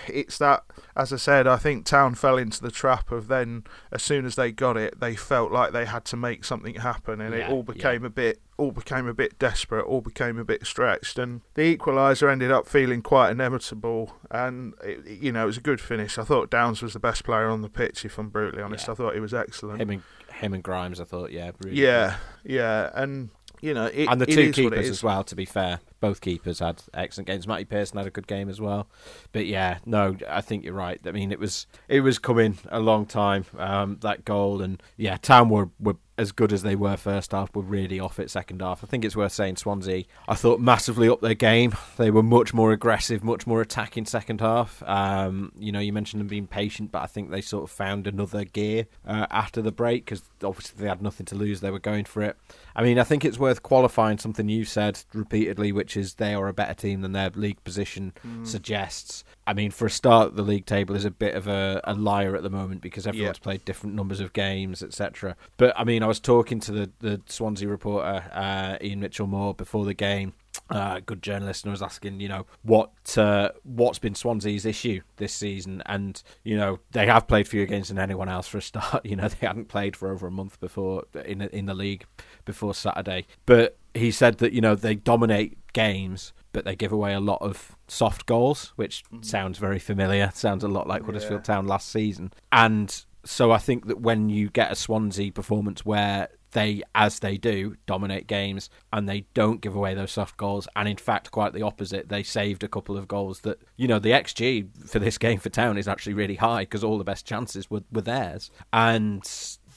it's 0.08 0.38
that. 0.38 0.64
As 0.96 1.12
I 1.12 1.16
said, 1.16 1.46
I 1.46 1.56
think 1.56 1.84
Town 1.86 2.14
fell 2.14 2.36
into 2.36 2.60
the 2.62 2.70
trap 2.70 3.10
of 3.12 3.28
then, 3.28 3.64
as 3.90 4.02
soon 4.02 4.24
as 4.26 4.34
they 4.34 4.52
got 4.52 4.76
it, 4.76 5.00
they 5.00 5.14
felt 5.14 5.52
like 5.52 5.72
they 5.72 5.84
had 5.84 6.04
to 6.06 6.16
make 6.16 6.44
something 6.44 6.74
happen, 6.76 7.20
and 7.20 7.34
Yeah, 7.34 7.48
it 7.48 7.50
all 7.50 7.62
became 7.62 8.04
a 8.04 8.10
bit, 8.10 8.40
all 8.56 8.72
became 8.72 9.06
a 9.06 9.14
bit 9.14 9.38
desperate, 9.38 9.84
all 9.84 10.00
became 10.00 10.38
a 10.38 10.44
bit 10.44 10.66
stretched, 10.66 11.18
and 11.18 11.40
the 11.54 11.76
equaliser 11.76 12.30
ended 12.30 12.50
up 12.50 12.66
feeling 12.68 13.02
quite 13.02 13.30
inevitable, 13.30 14.14
and 14.30 14.74
it, 14.82 15.06
you 15.06 15.32
know 15.32 15.44
it 15.44 15.46
was 15.46 15.56
a 15.58 15.62
good 15.62 15.80
finish. 15.80 16.18
I 16.18 16.24
thought 16.24 16.50
Downes 16.50 16.82
was 16.82 16.92
the 16.94 17.00
best 17.00 17.24
player 17.24 17.48
on 17.48 17.62
the 17.62 17.68
pitch. 17.70 18.04
If 18.04 18.18
I'm 18.18 18.28
brutally 18.28 18.62
honest, 18.62 18.86
Yeah. 18.88 18.92
I 18.92 18.94
thought 18.96 19.14
he 19.14 19.20
was 19.20 19.34
excellent. 19.34 19.80
Him 19.80 19.90
and, 19.90 20.02
him 20.34 20.54
and 20.54 20.62
Grimes, 20.62 21.00
I 21.00 21.04
thought, 21.04 21.30
yeah. 21.32 21.52
Really 21.62 21.80
yeah, 21.80 22.16
yeah, 22.44 22.90
and 22.94 23.30
you 23.60 23.72
know, 23.74 23.86
it, 23.86 24.08
and 24.08 24.20
the 24.20 24.26
two 24.26 24.52
keepers 24.52 24.90
as 24.90 25.02
well. 25.04 25.22
To 25.24 25.36
be 25.36 25.44
fair, 25.44 25.78
both 26.02 26.20
keepers 26.20 26.58
had 26.58 26.82
excellent 26.92 27.28
games. 27.28 27.46
Matty 27.46 27.64
Pearson 27.64 27.96
had 27.96 28.08
a 28.08 28.10
good 28.10 28.26
game 28.26 28.48
as 28.48 28.60
well. 28.60 28.88
But 29.30 29.46
yeah, 29.46 29.78
no, 29.86 30.16
I 30.28 30.40
think 30.40 30.64
you're 30.64 30.74
right. 30.74 31.00
I 31.06 31.12
mean, 31.12 31.30
it 31.30 31.38
was 31.38 31.68
it 31.88 32.00
was 32.00 32.18
coming 32.18 32.58
a 32.70 32.80
long 32.80 33.06
time 33.06 33.46
um, 33.56 33.98
that 34.00 34.24
goal, 34.24 34.60
and 34.60 34.82
yeah, 34.96 35.16
Town 35.16 35.48
were 35.48 35.70
were 35.78 35.96
as 36.18 36.32
good 36.32 36.52
as 36.52 36.62
they 36.62 36.76
were 36.76 36.96
first 36.96 37.32
half, 37.32 37.54
were 37.54 37.62
really 37.62 37.98
off 37.98 38.18
it 38.18 38.30
second 38.30 38.60
half. 38.60 38.84
I 38.84 38.86
think 38.86 39.04
it's 39.04 39.16
worth 39.16 39.32
saying 39.32 39.56
Swansea, 39.56 40.04
I 40.28 40.34
thought 40.34 40.60
massively 40.60 41.08
up 41.08 41.20
their 41.20 41.34
game. 41.34 41.74
They 41.96 42.10
were 42.10 42.22
much 42.22 42.52
more 42.52 42.72
aggressive, 42.72 43.24
much 43.24 43.46
more 43.46 43.60
attacking 43.60 44.04
second 44.04 44.40
half. 44.40 44.82
Um, 44.82 45.52
you 45.58 45.72
know, 45.72 45.80
you 45.80 45.92
mentioned 45.92 46.20
them 46.20 46.28
being 46.28 46.46
patient, 46.46 46.92
but 46.92 47.02
I 47.02 47.06
think 47.06 47.30
they 47.30 47.40
sort 47.40 47.64
of 47.64 47.70
found 47.70 48.06
another 48.06 48.44
gear 48.44 48.86
uh, 49.06 49.26
after 49.30 49.62
the 49.62 49.72
break 49.72 50.04
because 50.04 50.22
obviously 50.42 50.82
they 50.82 50.88
had 50.88 51.02
nothing 51.02 51.26
to 51.26 51.34
lose. 51.34 51.60
They 51.60 51.70
were 51.70 51.78
going 51.78 52.04
for 52.04 52.22
it. 52.22 52.36
I 52.76 52.82
mean, 52.82 52.98
I 52.98 53.04
think 53.04 53.24
it's 53.24 53.38
worth 53.38 53.62
qualifying 53.62 54.18
something 54.18 54.48
you've 54.48 54.68
said 54.68 55.02
repeatedly, 55.14 55.72
which 55.72 55.96
is 55.96 56.14
they 56.14 56.34
are 56.34 56.48
a 56.48 56.52
better 56.52 56.74
team 56.74 57.00
than 57.00 57.12
their 57.12 57.30
league 57.30 57.62
position 57.64 58.12
suggests. 58.44 59.24
I 59.46 59.54
mean, 59.54 59.70
for 59.72 59.86
a 59.86 59.90
start, 59.90 60.36
the 60.36 60.42
league 60.42 60.66
table 60.66 60.94
is 60.94 61.04
a 61.04 61.10
bit 61.10 61.34
of 61.34 61.48
a, 61.48 61.80
a 61.84 61.94
liar 61.94 62.36
at 62.36 62.42
the 62.44 62.50
moment 62.50 62.80
because 62.80 63.06
everyone's 63.06 63.38
Yeah. 63.38 63.42
played 63.42 63.64
different 63.64 63.94
numbers 63.96 64.20
of 64.20 64.32
games, 64.32 64.82
etc. 64.82 65.36
But 65.56 65.72
I 65.78 65.82
mean, 65.84 66.02
I 66.02 66.06
was 66.06 66.20
talking 66.20 66.60
to 66.60 66.72
the, 66.72 66.90
the 67.00 67.20
Swansea 67.26 67.68
reporter 67.68 68.24
uh, 68.32 68.76
Ian 68.80 69.00
Mitchelmore 69.00 69.56
before 69.56 69.84
the 69.84 69.94
game. 69.94 70.34
Uh, 70.70 71.00
good 71.04 71.22
journalist, 71.22 71.64
and 71.64 71.70
I 71.70 71.72
was 71.72 71.82
asking, 71.82 72.20
you 72.20 72.28
know, 72.28 72.46
what 72.62 72.92
uh, 73.18 73.50
what's 73.64 73.98
been 73.98 74.14
Swansea's 74.14 74.64
issue 74.64 75.00
this 75.16 75.32
season, 75.34 75.82
and 75.86 76.22
you 76.44 76.56
know 76.56 76.78
they 76.92 77.06
have 77.06 77.26
played 77.26 77.48
fewer 77.48 77.66
games 77.66 77.88
than 77.88 77.98
anyone 77.98 78.28
else 78.28 78.48
for 78.48 78.58
a 78.58 78.62
start. 78.62 79.04
You 79.12 79.16
know 79.16 79.28
they 79.28 79.46
hadn't 79.46 79.68
played 79.68 79.96
for 79.96 80.10
over 80.12 80.26
a 80.26 80.30
month 80.30 80.60
before 80.60 81.04
in 81.24 81.40
in 81.42 81.66
the 81.66 81.74
league 81.74 82.04
before 82.44 82.74
Saturday, 82.74 83.26
but 83.44 83.76
he 83.94 84.10
said 84.10 84.38
that 84.38 84.52
you 84.52 84.60
know 84.60 84.74
they 84.74 84.94
dominate 84.94 85.58
games, 85.72 86.32
but 86.52 86.64
they 86.64 86.76
give 86.76 86.92
away 86.92 87.14
a 87.14 87.20
lot 87.20 87.40
of 87.40 87.76
soft 87.88 88.26
goals, 88.26 88.72
which 88.76 89.04
mm-hmm. 89.04 89.22
sounds 89.22 89.58
very 89.58 89.78
familiar. 89.78 90.30
Sounds 90.34 90.64
a 90.64 90.68
lot 90.68 90.86
like 90.86 91.04
Huddersfield 91.04 91.44
Town 91.44 91.66
last 91.66 91.88
season, 91.90 92.32
and 92.50 93.04
so 93.24 93.52
I 93.52 93.58
think 93.58 93.86
that 93.86 94.00
when 94.00 94.28
you 94.28 94.50
get 94.50 94.72
a 94.72 94.76
Swansea 94.76 95.30
performance 95.30 95.84
where 95.84 96.28
they, 96.52 96.82
as 96.94 97.20
they 97.20 97.36
do, 97.36 97.76
dominate 97.86 98.26
games 98.26 98.68
and 98.92 99.08
they 99.08 99.24
don't 99.34 99.60
give 99.60 99.74
away 99.74 99.94
those 99.94 100.12
soft 100.12 100.36
goals, 100.36 100.68
and 100.76 100.88
in 100.88 100.96
fact, 100.96 101.30
quite 101.30 101.52
the 101.52 101.62
opposite, 101.62 102.08
they 102.08 102.22
saved 102.22 102.62
a 102.62 102.68
couple 102.68 102.96
of 102.96 103.08
goals 103.08 103.40
that, 103.40 103.60
you 103.76 103.88
know, 103.88 103.98
the 103.98 104.10
XG 104.10 104.68
for 104.88 104.98
this 104.98 105.18
game 105.18 105.38
for 105.38 105.48
Town 105.48 105.78
is 105.78 105.88
actually 105.88 106.14
really 106.14 106.36
high 106.36 106.62
because 106.62 106.84
all 106.84 106.98
the 106.98 107.04
best 107.04 107.26
chances 107.26 107.70
were, 107.70 107.82
were 107.90 108.02
theirs. 108.02 108.50
And 108.72 109.24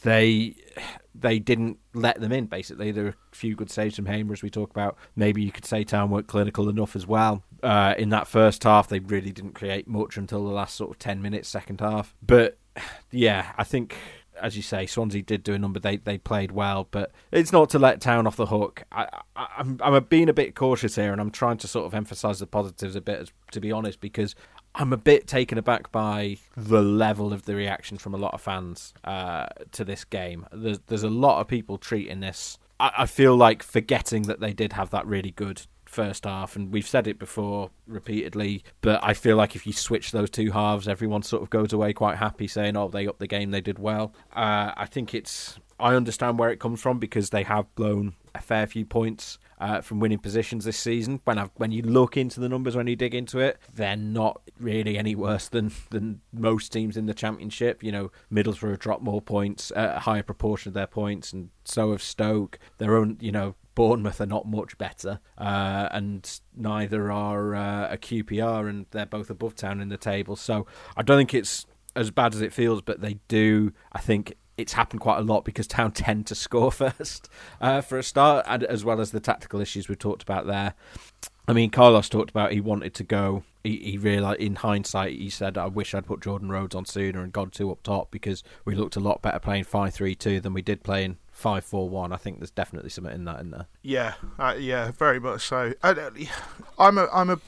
they 0.05 0.55
they 1.13 1.39
didn't 1.39 1.79
let 1.93 2.19
them 2.19 2.31
in 2.31 2.45
basically 2.45 2.91
there 2.91 3.05
are 3.05 3.09
a 3.09 3.35
few 3.35 3.55
good 3.55 3.69
saves 3.69 3.95
from 3.95 4.05
Hamer 4.05 4.33
as 4.33 4.41
we 4.41 4.49
talk 4.49 4.69
about 4.69 4.97
maybe 5.15 5.41
you 5.41 5.51
could 5.51 5.65
say 5.65 5.83
Town 5.83 6.09
weren't 6.09 6.27
clinical 6.27 6.69
enough 6.69 6.95
as 6.95 7.07
well 7.07 7.43
uh, 7.63 7.95
in 7.97 8.09
that 8.09 8.27
first 8.27 8.63
half 8.63 8.87
they 8.87 8.99
really 8.99 9.31
didn't 9.31 9.53
create 9.53 9.87
much 9.87 10.17
until 10.17 10.43
the 10.43 10.51
last 10.51 10.75
sort 10.75 10.91
of 10.91 10.99
10 10.99 11.21
minutes 11.21 11.49
second 11.49 11.79
half 11.79 12.13
but 12.21 12.57
yeah 13.11 13.53
I 13.57 13.63
think 13.63 13.95
as 14.41 14.55
you 14.55 14.61
say, 14.61 14.85
Swansea 14.85 15.21
did 15.21 15.43
do 15.43 15.53
a 15.53 15.59
number. 15.59 15.79
They 15.79 15.97
they 15.97 16.17
played 16.17 16.51
well, 16.51 16.87
but 16.91 17.11
it's 17.31 17.51
not 17.51 17.69
to 17.69 17.79
let 17.79 18.01
Town 18.01 18.27
off 18.27 18.35
the 18.35 18.47
hook. 18.47 18.83
I, 18.91 19.07
I, 19.35 19.47
I'm 19.57 19.79
I'm 19.81 20.03
being 20.05 20.29
a 20.29 20.33
bit 20.33 20.55
cautious 20.55 20.95
here, 20.95 21.11
and 21.11 21.21
I'm 21.21 21.31
trying 21.31 21.57
to 21.59 21.67
sort 21.67 21.85
of 21.85 21.93
emphasise 21.93 22.39
the 22.39 22.47
positives 22.47 22.95
a 22.95 23.01
bit, 23.01 23.31
to 23.51 23.61
be 23.61 23.71
honest, 23.71 23.99
because 23.99 24.35
I'm 24.77 24.91
a 24.91 24.97
bit 24.97 25.25
taken 25.25 25.57
aback 25.57 25.91
by 25.91 26.38
the 26.55 26.81
level 26.81 27.31
of 27.31 27.45
the 27.45 27.55
reaction 27.55 27.97
from 27.97 28.13
a 28.13 28.17
lot 28.17 28.33
of 28.33 28.41
fans 28.41 28.93
uh, 29.05 29.47
to 29.71 29.85
this 29.85 30.03
game. 30.03 30.45
There's 30.51 30.79
there's 30.88 31.03
a 31.03 31.09
lot 31.09 31.39
of 31.39 31.47
people 31.47 31.77
treating 31.77 32.19
this. 32.19 32.57
I, 32.79 32.91
I 32.99 33.05
feel 33.05 33.38
like 33.38 33.63
forgetting 33.63 34.23
that 34.23 34.41
they 34.41 34.51
did 34.51 34.73
have 34.73 34.89
that 34.89 35.07
really 35.07 35.31
good 35.31 35.61
first 35.85 36.25
half, 36.25 36.57
and 36.57 36.73
we've 36.73 36.88
said 36.88 37.07
it 37.07 37.17
before 37.17 37.69
repeatedly. 37.88 38.63
But 38.81 38.99
I 39.01 39.13
feel 39.13 39.38
like 39.38 39.55
if 39.55 39.65
you 39.65 39.71
switch 39.71 40.11
those 40.11 40.29
two 40.29 40.51
halves, 40.51 40.89
everyone 40.89 41.23
sort 41.23 41.41
of 41.41 41.49
goes 41.49 41.71
away 41.71 41.93
quite 41.93 42.17
happy, 42.17 42.47
saying, 42.47 42.75
"Oh, 42.75 42.89
they 42.89 43.07
upped 43.07 43.19
the 43.19 43.27
game, 43.27 43.51
they 43.51 43.61
did 43.61 43.79
well." 43.79 44.13
Uh, 44.35 44.73
I 44.75 44.88
think 44.88 45.13
it's. 45.13 45.57
I 45.79 45.95
understand 45.95 46.38
where 46.38 46.51
it 46.51 46.59
comes 46.59 46.81
from 46.81 46.99
because 46.99 47.29
they 47.29 47.43
have 47.43 47.73
blown 47.75 48.15
a 48.33 48.41
fair 48.41 48.67
few 48.67 48.85
points 48.85 49.39
uh, 49.59 49.81
from 49.81 49.99
winning 49.99 50.19
positions 50.19 50.65
this 50.65 50.77
season. 50.77 51.21
When 51.23 51.39
I, 51.39 51.49
when 51.55 51.71
you 51.71 51.81
look 51.81 52.17
into 52.17 52.39
the 52.39 52.49
numbers, 52.49 52.75
when 52.75 52.87
you 52.87 52.95
dig 52.95 53.15
into 53.15 53.39
it, 53.39 53.57
they're 53.73 53.95
not 53.95 54.41
really 54.59 54.97
any 54.97 55.15
worse 55.15 55.47
than 55.47 55.71
than 55.89 56.21
most 56.31 56.71
teams 56.71 56.97
in 56.97 57.05
the 57.05 57.13
championship. 57.13 57.83
You 57.83 57.91
know, 57.91 58.11
Middlesbrough 58.31 58.71
have 58.71 58.79
dropped 58.79 59.03
more 59.03 59.21
points, 59.21 59.71
uh, 59.71 59.93
a 59.95 59.99
higher 59.99 60.23
proportion 60.23 60.69
of 60.69 60.73
their 60.73 60.87
points, 60.87 61.33
and 61.33 61.49
so 61.63 61.91
have 61.91 62.01
Stoke. 62.01 62.59
Their 62.77 62.95
own, 62.95 63.17
you 63.19 63.31
know, 63.31 63.55
Bournemouth 63.75 64.21
are 64.21 64.25
not 64.25 64.47
much 64.47 64.77
better, 64.77 65.19
uh, 65.37 65.89
and 65.91 66.39
neither 66.55 67.11
are 67.11 67.55
uh, 67.55 67.93
a 67.93 67.97
QPR, 67.97 68.69
and 68.69 68.85
they're 68.91 69.05
both 69.05 69.29
above 69.29 69.55
Town 69.55 69.81
in 69.81 69.89
the 69.89 69.97
table. 69.97 70.35
So 70.35 70.65
I 70.95 71.03
don't 71.03 71.17
think 71.17 71.33
it's 71.33 71.65
as 71.95 72.11
bad 72.11 72.33
as 72.33 72.41
it 72.41 72.53
feels, 72.53 72.81
but 72.81 73.01
they 73.01 73.19
do. 73.27 73.73
I 73.91 73.99
think 73.99 74.35
it's 74.57 74.73
happened 74.73 75.01
quite 75.01 75.17
a 75.17 75.21
lot 75.21 75.45
because 75.45 75.67
Town 75.67 75.91
tend 75.93 76.27
to 76.27 76.35
score 76.35 76.71
first 76.71 77.29
uh, 77.61 77.81
for 77.81 77.97
a 77.97 78.03
start, 78.03 78.45
and 78.47 78.63
as 78.63 78.83
well 78.83 79.01
as 79.01 79.11
the 79.11 79.19
tactical 79.19 79.59
issues 79.59 79.87
we 79.87 79.95
talked 79.95 80.23
about 80.23 80.47
there. 80.47 80.73
I 81.47 81.53
mean, 81.53 81.69
Carlos 81.69 82.09
talked 82.09 82.31
about 82.31 82.53
he 82.53 82.61
wanted 82.61 82.93
to 82.95 83.03
go. 83.03 83.43
He, 83.63 83.77
he 83.77 83.97
realized, 83.97 84.39
in 84.39 84.55
hindsight, 84.55 85.17
he 85.17 85.29
said, 85.29 85.57
"I 85.57 85.67
wish 85.67 85.93
I'd 85.93 86.05
put 86.05 86.21
Jordan 86.21 86.49
Rhodes 86.49 86.75
on 86.75 86.85
sooner 86.85 87.21
and 87.21 87.31
gone 87.31 87.51
two 87.51 87.71
up 87.71 87.83
top 87.83 88.09
because 88.11 88.43
we 88.63 88.75
looked 88.75 88.95
a 88.95 88.99
lot 88.99 89.21
better 89.21 89.39
playing 89.39 89.65
five 89.65 89.93
three 89.93 90.15
two 90.15 90.39
than 90.39 90.53
we 90.53 90.61
did 90.61 90.83
playing 90.83 91.17
five 91.31 91.63
four 91.63 91.87
one." 91.87 92.11
I 92.11 92.17
think 92.17 92.39
there's 92.39 92.51
definitely 92.51 92.89
something 92.89 93.13
in 93.13 93.25
that 93.25 93.39
in 93.41 93.51
there. 93.51 93.67
Yeah, 93.83 94.15
uh, 94.39 94.55
yeah, 94.57 94.91
very 94.91 95.19
much 95.19 95.47
so. 95.47 95.73
I, 95.83 96.09
I'm 96.79 96.97
a, 96.97 97.07
I'm 97.13 97.29
a, 97.29 97.39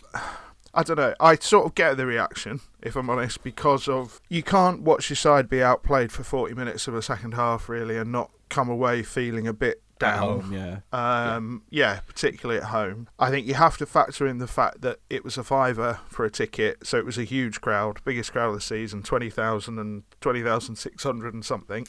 I 0.78 0.84
don't 0.84 0.98
know. 0.98 1.16
I 1.20 1.36
sort 1.38 1.66
of 1.66 1.74
get 1.74 1.98
the 1.98 2.06
reaction, 2.06 2.62
if 2.84 2.96
I'm 2.96 3.10
honest, 3.10 3.44
because 3.44 3.88
of 3.88 4.22
you 4.30 4.44
can't 4.44 4.84
watch 4.84 5.10
your 5.10 5.18
side 5.18 5.50
be 5.50 5.64
outplayed 5.64 6.12
for 6.12 6.24
40 6.24 6.54
minutes 6.54 6.88
of 6.88 6.94
a 6.94 7.02
second 7.02 7.34
half, 7.34 7.68
really, 7.68 7.98
and 7.98 8.12
not 8.12 8.30
come 8.50 8.70
away 8.70 9.02
feeling 9.02 9.48
a 9.48 9.54
bit 9.54 9.82
down. 9.98 10.42
Home, 10.42 10.54
yeah. 10.54 10.80
Um, 10.94 11.64
yeah, 11.72 12.02
particularly 12.06 12.62
at 12.62 12.68
home. 12.68 13.08
I 13.18 13.32
think 13.32 13.48
you 13.48 13.56
have 13.56 13.78
to 13.78 13.88
factor 13.88 14.28
in 14.28 14.38
the 14.38 14.46
fact 14.46 14.82
that 14.82 15.00
it 15.10 15.24
was 15.24 15.36
a 15.36 15.44
fiver 15.44 16.00
for 16.10 16.26
a 16.26 16.30
ticket, 16.30 16.86
so 16.86 17.00
it 17.00 17.06
was 17.06 17.18
a 17.18 17.24
huge 17.24 17.60
crowd, 17.60 18.00
biggest 18.06 18.32
crowd 18.32 18.50
of 18.50 18.54
the 18.54 18.62
season, 18.62 19.02
20,000 19.02 19.80
and 19.80 20.04
20,600 20.22 21.34
and 21.34 21.44
something. 21.44 21.88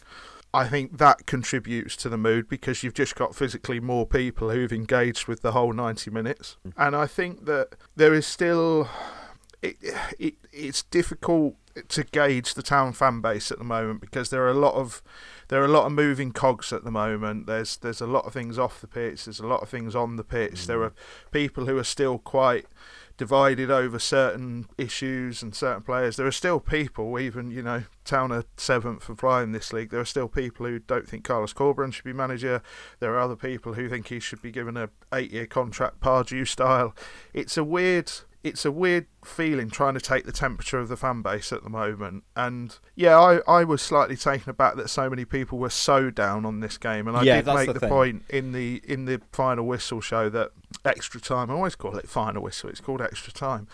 I 0.54 0.66
think 0.66 0.98
that 0.98 1.26
contributes 1.26 1.94
to 1.96 2.08
the 2.08 2.16
mood 2.16 2.48
because 2.48 2.82
you've 2.82 2.94
just 2.94 3.14
got 3.14 3.34
physically 3.34 3.80
more 3.80 4.06
people 4.06 4.50
who've 4.50 4.72
engaged 4.72 5.28
with 5.28 5.42
the 5.42 5.52
whole 5.52 5.72
90 5.72 6.10
minutes. 6.10 6.56
Mm. 6.66 6.72
And 6.76 6.96
I 6.96 7.06
think 7.06 7.44
that 7.46 7.76
there 7.96 8.14
is 8.14 8.26
still. 8.26 8.88
It, 9.60 9.76
it 10.18 10.34
it's 10.52 10.84
difficult 10.84 11.56
to 11.88 12.04
gauge 12.04 12.54
the 12.54 12.62
town 12.62 12.92
fan 12.92 13.20
base 13.20 13.50
at 13.50 13.58
the 13.58 13.64
moment 13.64 14.00
because 14.00 14.30
there 14.30 14.42
are 14.44 14.50
a 14.50 14.54
lot 14.54 14.74
of 14.74 15.02
there 15.48 15.60
are 15.60 15.66
a 15.66 15.68
lot 15.68 15.86
of 15.86 15.92
moving 15.92 16.32
cogs 16.32 16.72
at 16.72 16.84
the 16.84 16.90
moment. 16.90 17.46
There's 17.46 17.76
there's 17.76 18.00
a 18.00 18.06
lot 18.06 18.24
of 18.24 18.32
things 18.32 18.58
off 18.58 18.80
the 18.80 18.86
pitch. 18.86 19.24
There's 19.24 19.40
a 19.40 19.46
lot 19.46 19.62
of 19.62 19.68
things 19.68 19.94
on 19.94 20.16
the 20.16 20.24
pitch. 20.24 20.66
There 20.66 20.78
mm. 20.78 20.86
are 20.86 20.92
people 21.30 21.66
who 21.66 21.78
are 21.78 21.84
still 21.84 22.18
quite 22.18 22.66
divided 23.18 23.70
over 23.70 23.98
certain 23.98 24.66
issues 24.78 25.42
and 25.42 25.54
certain 25.54 25.82
players. 25.82 26.16
There 26.16 26.26
are 26.26 26.32
still 26.32 26.60
people, 26.60 27.18
even 27.18 27.50
you 27.50 27.62
know, 27.62 27.82
Town 28.04 28.32
are 28.32 28.44
seventh 28.56 29.02
for 29.02 29.14
flying 29.14 29.52
this 29.52 29.72
league. 29.72 29.90
There 29.90 30.00
are 30.00 30.06
still 30.06 30.28
people 30.28 30.64
who 30.64 30.78
don't 30.78 31.06
think 31.06 31.24
Carlos 31.24 31.52
Corberán 31.52 31.92
should 31.92 32.04
be 32.04 32.12
manager. 32.14 32.62
There 33.00 33.12
are 33.12 33.18
other 33.18 33.36
people 33.36 33.74
who 33.74 33.88
think 33.88 34.06
he 34.08 34.20
should 34.20 34.40
be 34.40 34.52
given 34.52 34.76
a 34.76 34.88
eight-year 35.12 35.46
contract, 35.46 36.00
Pardew 36.00 36.46
style. 36.46 36.94
It's 37.34 37.58
a 37.58 37.64
weird 37.64 38.10
it's 38.44 38.64
a 38.64 38.70
weird 38.70 39.06
feeling 39.24 39.68
trying 39.68 39.94
to 39.94 40.00
take 40.00 40.24
the 40.24 40.32
temperature 40.32 40.78
of 40.78 40.88
the 40.88 40.96
fan 40.96 41.22
base 41.22 41.52
at 41.52 41.62
the 41.64 41.68
moment. 41.68 42.24
And 42.36 42.78
yeah, 42.94 43.18
I, 43.18 43.40
I 43.48 43.64
was 43.64 43.82
slightly 43.82 44.16
taken 44.16 44.48
aback 44.50 44.76
that 44.76 44.88
so 44.90 45.10
many 45.10 45.24
people 45.24 45.58
were 45.58 45.70
so 45.70 46.10
down 46.10 46.46
on 46.46 46.60
this 46.60 46.78
game. 46.78 47.08
And 47.08 47.16
I 47.16 47.22
Yeah, 47.24 47.36
did 47.36 47.46
make 47.54 47.66
the 47.72 47.80
the, 47.80 47.88
point 47.88 48.22
in 48.28 48.52
the 48.52 48.80
in 48.84 49.06
the 49.06 49.20
final 49.32 49.66
whistle 49.66 50.00
show 50.00 50.28
that 50.30 50.52
extra 50.84 51.20
time. 51.20 51.50
I 51.50 51.54
always 51.54 51.74
call 51.74 51.96
it 51.96 52.08
final 52.08 52.42
whistle. 52.42 52.70
It's 52.70 52.80
called 52.80 53.02
extra 53.02 53.32
time. 53.32 53.66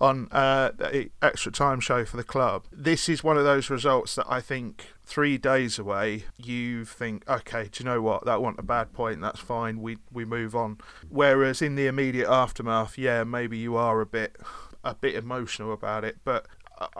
On 0.00 0.28
uh, 0.32 0.72
the 0.76 1.10
extra 1.22 1.52
time 1.52 1.80
show 1.80 2.04
for 2.04 2.16
the 2.16 2.24
club, 2.24 2.64
this 2.72 3.08
is 3.08 3.22
one 3.22 3.38
of 3.38 3.44
those 3.44 3.70
results 3.70 4.16
that 4.16 4.26
I 4.28 4.40
think 4.40 4.86
three 5.04 5.38
days 5.38 5.78
away, 5.78 6.24
you 6.36 6.84
think, 6.84 7.28
okay, 7.28 7.68
do 7.70 7.82
you 7.82 7.88
know 7.88 8.02
what? 8.02 8.24
That 8.24 8.42
wasn't 8.42 8.58
a 8.58 8.64
bad 8.64 8.92
point. 8.92 9.20
That's 9.20 9.40
fine. 9.40 9.80
We 9.80 9.98
we 10.12 10.24
move 10.24 10.56
on. 10.56 10.78
Whereas 11.08 11.62
in 11.62 11.76
the 11.76 11.86
immediate 11.86 12.28
aftermath, 12.28 12.98
yeah, 12.98 13.22
maybe 13.24 13.56
you 13.56 13.76
are 13.76 14.00
a 14.00 14.06
bit 14.06 14.36
a 14.82 14.94
bit 14.94 15.14
emotional 15.14 15.72
about 15.72 16.04
it, 16.04 16.16
but 16.24 16.46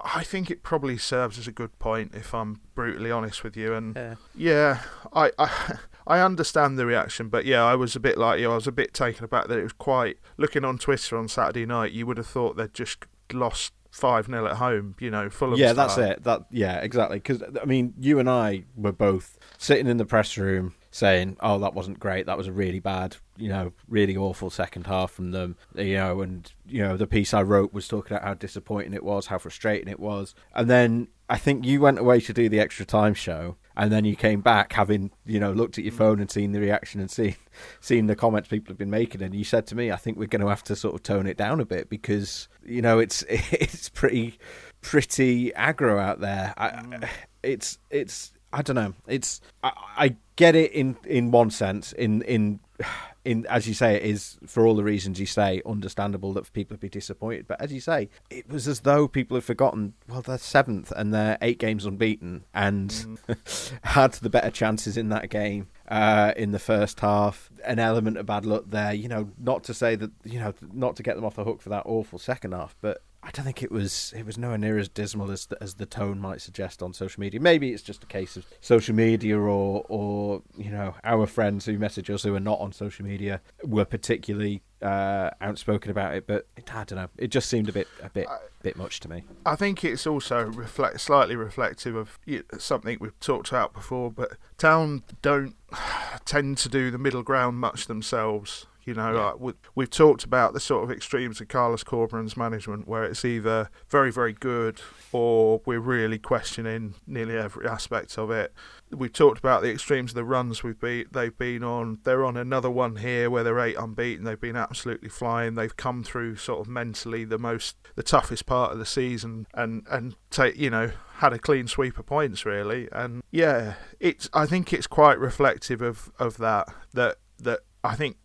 I- 0.05 0.23
think 0.25 0.51
it 0.51 0.63
probably 0.63 0.97
serves 0.97 1.37
as 1.39 1.49
a 1.49 1.53
good 1.53 1.77
point 1.81 2.15
if 2.15 2.33
I'm 2.33 2.61
brutally 2.75 3.11
honest 3.11 3.43
with 3.45 3.57
you. 3.57 3.75
And 3.75 3.97
Yeah. 3.97 4.15
yeah, 4.35 4.81
I, 5.13 5.33
I 5.39 5.79
I 6.07 6.21
understand 6.21 6.79
the 6.79 6.87
reaction, 6.87 7.29
but 7.29 7.45
yeah, 7.45 7.65
I 7.65 7.75
was 7.75 7.97
a 7.97 8.01
bit 8.01 8.19
like 8.19 8.41
you. 8.41 8.51
I 8.51 8.55
was 8.55 8.67
a 8.67 8.73
bit 8.73 8.93
taken 8.93 9.25
aback 9.25 9.49
that 9.49 9.59
it 9.59 9.63
was 9.63 9.73
quite. 9.73 10.19
Looking 10.37 10.65
on 10.65 10.79
Twitter 10.79 11.17
on 11.17 11.29
Saturday 11.29 11.67
night, 11.67 11.93
you 11.93 12.07
would 12.07 12.19
have 12.19 12.27
thought 12.27 12.57
they'd 12.57 12.75
just 12.75 13.07
lost 13.33 13.73
five 13.91 14.27
0 14.27 14.47
at 14.47 14.57
home. 14.57 14.97
You 14.99 15.11
know, 15.11 15.31
full 15.31 15.53
of 15.53 15.59
yeah, 15.59 15.73
that's 15.73 15.97
it. 15.97 16.25
That 16.25 16.45
yeah, 16.51 16.79
exactly. 16.81 17.19
Because 17.19 17.43
I 17.61 17.65
mean, 17.65 17.95
you 17.99 18.19
and 18.19 18.29
I 18.29 18.65
were 18.77 18.93
both 18.93 19.39
sitting 19.57 19.87
in 19.87 19.97
the 19.97 20.05
press 20.05 20.37
room 20.37 20.75
saying, 20.91 21.37
"Oh, 21.41 21.59
that 21.61 21.75
wasn't 21.75 22.01
great. 22.01 22.27
That 22.27 22.37
was 22.37 22.49
a 22.49 22.53
really 22.53 22.81
bad, 22.81 23.17
you 23.37 23.49
know, 23.49 23.73
really 23.89 24.17
awful 24.17 24.51
second 24.51 24.87
half 24.87 25.13
from 25.13 25.31
them." 25.31 25.57
You 25.75 25.97
know, 25.97 26.21
and 26.21 26.53
you 26.67 26.83
know, 26.83 26.97
the 26.97 27.07
piece 27.07 27.33
I 27.33 27.43
wrote 27.43 27.73
was 27.73 27.89
talking 27.89 28.17
about 28.17 28.27
how 28.27 28.35
disappointing 28.35 28.95
it 28.95 29.05
was, 29.05 29.27
how 29.27 29.39
frustrating 29.39 29.89
it 29.89 30.01
was, 30.01 30.35
and 30.55 30.69
then 30.69 31.09
I 31.29 31.39
think 31.39 31.65
you 31.65 31.81
went 31.81 31.99
away 31.99 32.21
to 32.21 32.33
do 32.33 32.49
the 32.49 32.61
extra 32.61 32.85
time 32.85 33.15
show. 33.15 33.57
And 33.77 33.91
then 33.91 34.05
you 34.05 34.15
came 34.15 34.41
back, 34.41 34.73
having 34.73 35.11
you 35.27 35.41
know 35.41 35.53
looked 35.53 35.79
at 35.79 35.85
your 35.85 35.93
mm. 35.93 35.99
phone 35.99 36.21
and 36.21 36.31
seen 36.31 36.53
the 36.53 36.61
reaction 36.61 37.01
and 37.01 37.11
seen 37.11 37.37
seen 37.81 38.07
the 38.07 38.17
comments 38.17 38.49
people 38.49 38.73
have 38.73 38.79
been 38.79 38.91
making, 38.91 39.23
and 39.23 39.35
you 39.35 39.45
said 39.45 39.67
to 39.69 39.75
me, 39.75 39.91
"I 39.91 39.97
think 39.97 40.19
we're 40.19 40.27
going 40.27 40.43
to 40.43 40.49
have 40.49 40.65
to 40.65 40.77
sort 40.77 40.95
of 40.95 41.03
tone 41.03 41.27
it 41.27 41.37
down 41.37 41.61
a 41.61 41.65
bit 41.65 41.89
because 41.89 42.49
you 42.65 42.83
know 42.83 42.99
it's 42.99 43.23
it's 43.29 43.89
pretty 43.89 44.39
pretty 44.81 45.51
aggro 45.53 46.01
out 46.01 46.21
there. 46.21 46.55
I, 46.57 46.69
mm. 46.71 47.09
it's 47.43 47.79
it's 47.91 48.33
I 48.53 48.63
don't 48.63 48.77
know. 48.77 48.95
It's 49.09 49.41
I, 49.63 49.73
I 49.97 50.17
get 50.37 50.55
it 50.55 50.73
in 50.73 50.97
in 51.05 51.31
one 51.31 51.51
sense. 51.51 51.93
In 51.93 52.23
in 52.23 52.61
in 53.25 53.47
as 53.47 53.67
you 53.67 53.75
say, 53.75 53.97
it 53.97 54.03
is 54.03 54.39
for 54.47 54.67
all 54.67 54.75
the 54.75 54.85
reasons 54.85 55.19
you 55.19 55.27
say 55.27 55.63
understandable 55.65 56.33
that 56.35 56.53
people 56.53 56.75
would 56.75 56.81
be 56.81 56.89
disappointed. 56.89 57.47
But 57.47 57.61
as 57.61 57.73
you 57.73 57.81
say, 57.81 58.09
it 58.31 58.49
was 58.49 58.69
as 58.69 58.81
though 58.81 59.09
people 59.09 59.37
had 59.37 59.45
forgotten. 59.45 59.95
Well, 60.09 60.23
they're 60.23 60.39
seventh 60.39 60.93
and 60.95 61.13
they're 61.13 61.39
eight 61.41 61.59
games 61.59 61.87
unbeaten 61.87 62.45
and 62.53 63.19
had 63.83 64.13
the 64.15 64.31
better 64.31 64.51
chances 64.51 64.97
in 64.97 65.09
that 65.09 65.31
game 65.31 65.69
uh, 65.89 66.33
in 66.37 66.53
the 66.53 66.59
first 66.59 67.01
half. 67.01 67.51
An 67.65 67.79
element 67.79 68.19
of 68.19 68.27
bad 68.27 68.45
luck 68.45 68.65
there. 68.69 68.93
You 68.93 69.09
know, 69.09 69.31
not 69.39 69.65
to 69.65 69.75
say 69.75 69.97
that 69.97 70.11
you 70.25 70.39
know 70.39 70.53
not 70.73 70.97
to 70.97 71.03
get 71.03 71.17
them 71.17 71.25
off 71.25 71.37
the 71.37 71.45
hook 71.45 71.63
for 71.63 71.71
that 71.71 71.85
awful 71.87 72.19
second 72.19 72.53
half, 72.53 72.77
but 72.81 73.03
I 73.25 73.31
don't 73.31 73.45
think 73.45 73.63
it 73.63 73.73
was 73.73 74.13
it 74.17 74.27
was 74.27 74.37
nowhere 74.37 74.59
near 74.59 74.79
as 74.79 74.89
dismal 74.89 75.31
as 75.31 75.47
the, 75.47 75.61
as 75.63 75.75
the 75.75 75.87
tone 75.87 76.21
might 76.21 76.43
suggest 76.43 76.83
on 76.83 76.93
social 76.93 77.21
media. 77.21 77.41
Maybe 77.41 77.73
it's 77.73 77.83
just 77.83 78.05
a 78.05 78.07
case 78.07 78.37
of 78.37 78.45
social 78.61 78.95
media 78.95 79.39
or 79.39 79.85
or 79.89 80.43
you 80.57 80.71
know 80.71 80.95
our 81.05 81.27
friends 81.27 81.65
who 81.65 81.79
message 81.79 82.11
us 82.11 82.23
who 82.23 82.35
are 82.35 82.41
not 82.41 82.61
on 82.61 82.73
social 82.73 83.05
media 83.05 83.41
were 83.63 83.87
particularly 83.87 84.63
uh, 84.83 85.31
outspoken 85.41 85.91
about 85.91 86.15
it. 86.15 86.27
But 86.27 86.47
it, 86.57 86.75
I 86.75 86.85
don't 86.85 86.99
know. 86.99 87.09
It 87.17 87.29
just 87.29 87.49
seemed 87.49 87.69
a 87.71 87.73
bit 87.73 87.89
a 88.03 88.11
bit 88.11 88.29
bit 88.63 88.77
much 88.77 89.01
to 89.01 89.09
me. 89.09 89.25
I 89.47 89.57
think 89.57 89.85
it's 89.85 90.07
also 90.07 90.45
reflect 90.45 91.01
slightly 91.01 91.35
reflective 91.35 91.97
of 91.97 92.19
something 92.59 92.99
we've 93.01 93.19
talked 93.21 93.49
about 93.49 93.73
before, 93.73 94.11
but 94.11 94.33
Town 94.59 95.03
don't 95.23 95.57
tend 96.27 96.59
to 96.59 96.69
do 96.69 96.91
the 96.91 96.99
middle 96.99 97.23
ground 97.23 97.59
much 97.59 97.87
themselves. 97.87 98.67
You 98.85 98.95
know, 98.95 99.13
like 99.13 99.41
we, 99.41 99.53
we've 99.75 99.91
talked 99.91 100.25
about 100.25 100.53
the 100.53 100.61
sort 100.61 100.85
of 100.85 100.91
extremes 100.91 101.41
of 101.41 101.49
Carlos 101.49 101.85
Corberan's 101.85 102.37
management, 102.37 102.87
where 102.87 103.05
it's 103.05 103.25
either 103.25 103.71
very, 103.89 104.13
very 104.13 104.33
good 104.33 104.81
or 105.13 105.63
we're 105.65 105.81
really 105.81 106.19
questioning 106.19 106.95
nearly 107.07 107.37
every 107.37 107.67
aspect 107.67 108.19
of 108.19 108.31
it. 108.31 108.53
We've 108.91 109.13
talked 109.13 109.39
about 109.39 109.63
the 109.63 109.71
extremes 109.71 110.11
of 110.11 110.17
the 110.17 110.25
runs 110.25 110.63
we've 110.63 110.79
been, 110.79 111.07
they've 111.11 111.37
been 111.37 111.65
on. 111.65 111.99
They're 112.05 112.25
on 112.25 112.37
another 112.37 112.71
one 112.71 112.97
here 112.97 113.31
where 113.31 113.43
they're 113.43 113.59
eight 113.59 113.77
unbeaten. 113.77 114.25
They've 114.25 114.41
been 114.41 114.57
absolutely 114.57 115.09
flying. 115.09 115.55
They've 115.55 115.77
come 115.77 116.05
through 116.05 116.37
sort 116.37 116.61
of 116.61 116.69
mentally 116.69 117.25
the 117.25 117.39
most, 117.39 117.77
the 117.95 118.03
toughest 118.03 118.47
part 118.47 118.73
of 118.73 118.79
the 118.79 118.87
season, 118.87 119.47
and 119.55 119.87
and 119.91 120.17
take 120.31 120.57
you 120.57 120.71
know 120.71 120.91
had 121.17 121.33
a 121.33 121.39
clean 121.39 121.69
sweep 121.69 121.99
of 121.99 122.07
points 122.07 122.45
really. 122.45 122.89
And 122.93 123.23
yeah, 123.31 123.75
it's 124.01 124.29
I 124.33 124.47
think 124.47 124.73
it's 124.73 124.87
quite 124.87 125.19
reflective 125.19 125.81
of 125.81 126.13
of 126.19 126.37
that 126.39 126.69
that 126.93 127.17
that 127.39 127.61
I 127.83 127.95
think 127.95 128.17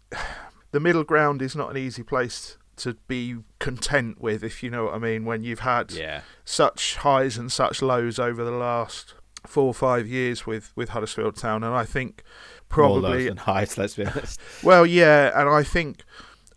the 0.72 0.80
middle 0.80 1.04
ground 1.04 1.42
is 1.42 1.56
not 1.56 1.72
an 1.72 1.78
easy 1.78 2.04
place 2.04 2.58
to 2.78 2.94
be 3.08 3.36
content 3.60 4.22
with, 4.22 4.44
if 4.44 4.64
you 4.64 4.70
know 4.70 4.86
what 4.86 4.94
I 4.94 5.00
mean. 5.00 5.26
When 5.26 5.44
you've 5.44 5.60
had 5.60 5.92
Yeah. 5.92 6.22
such 6.46 6.96
highs 6.98 7.38
and 7.38 7.52
such 7.52 7.82
lows 7.82 8.20
over 8.20 8.44
the 8.44 8.52
last 8.52 9.16
four 9.46 9.66
or 9.68 9.74
five 9.74 10.08
years 10.08 10.46
with 10.46 10.72
with 10.76 10.90
Huddersfield 10.90 11.36
Town, 11.36 11.64
and 11.64 11.74
I 11.76 11.86
think 11.86 12.24
More 12.76 12.88
lows 12.90 13.02
probably 13.02 13.28
than 13.28 13.38
highs. 13.38 13.78
Let's 13.78 13.96
be 13.96 14.06
honest. 14.06 14.40
well, 14.64 14.86
yeah, 14.86 15.32
and 15.40 15.50
I 15.50 15.64
think 15.64 16.04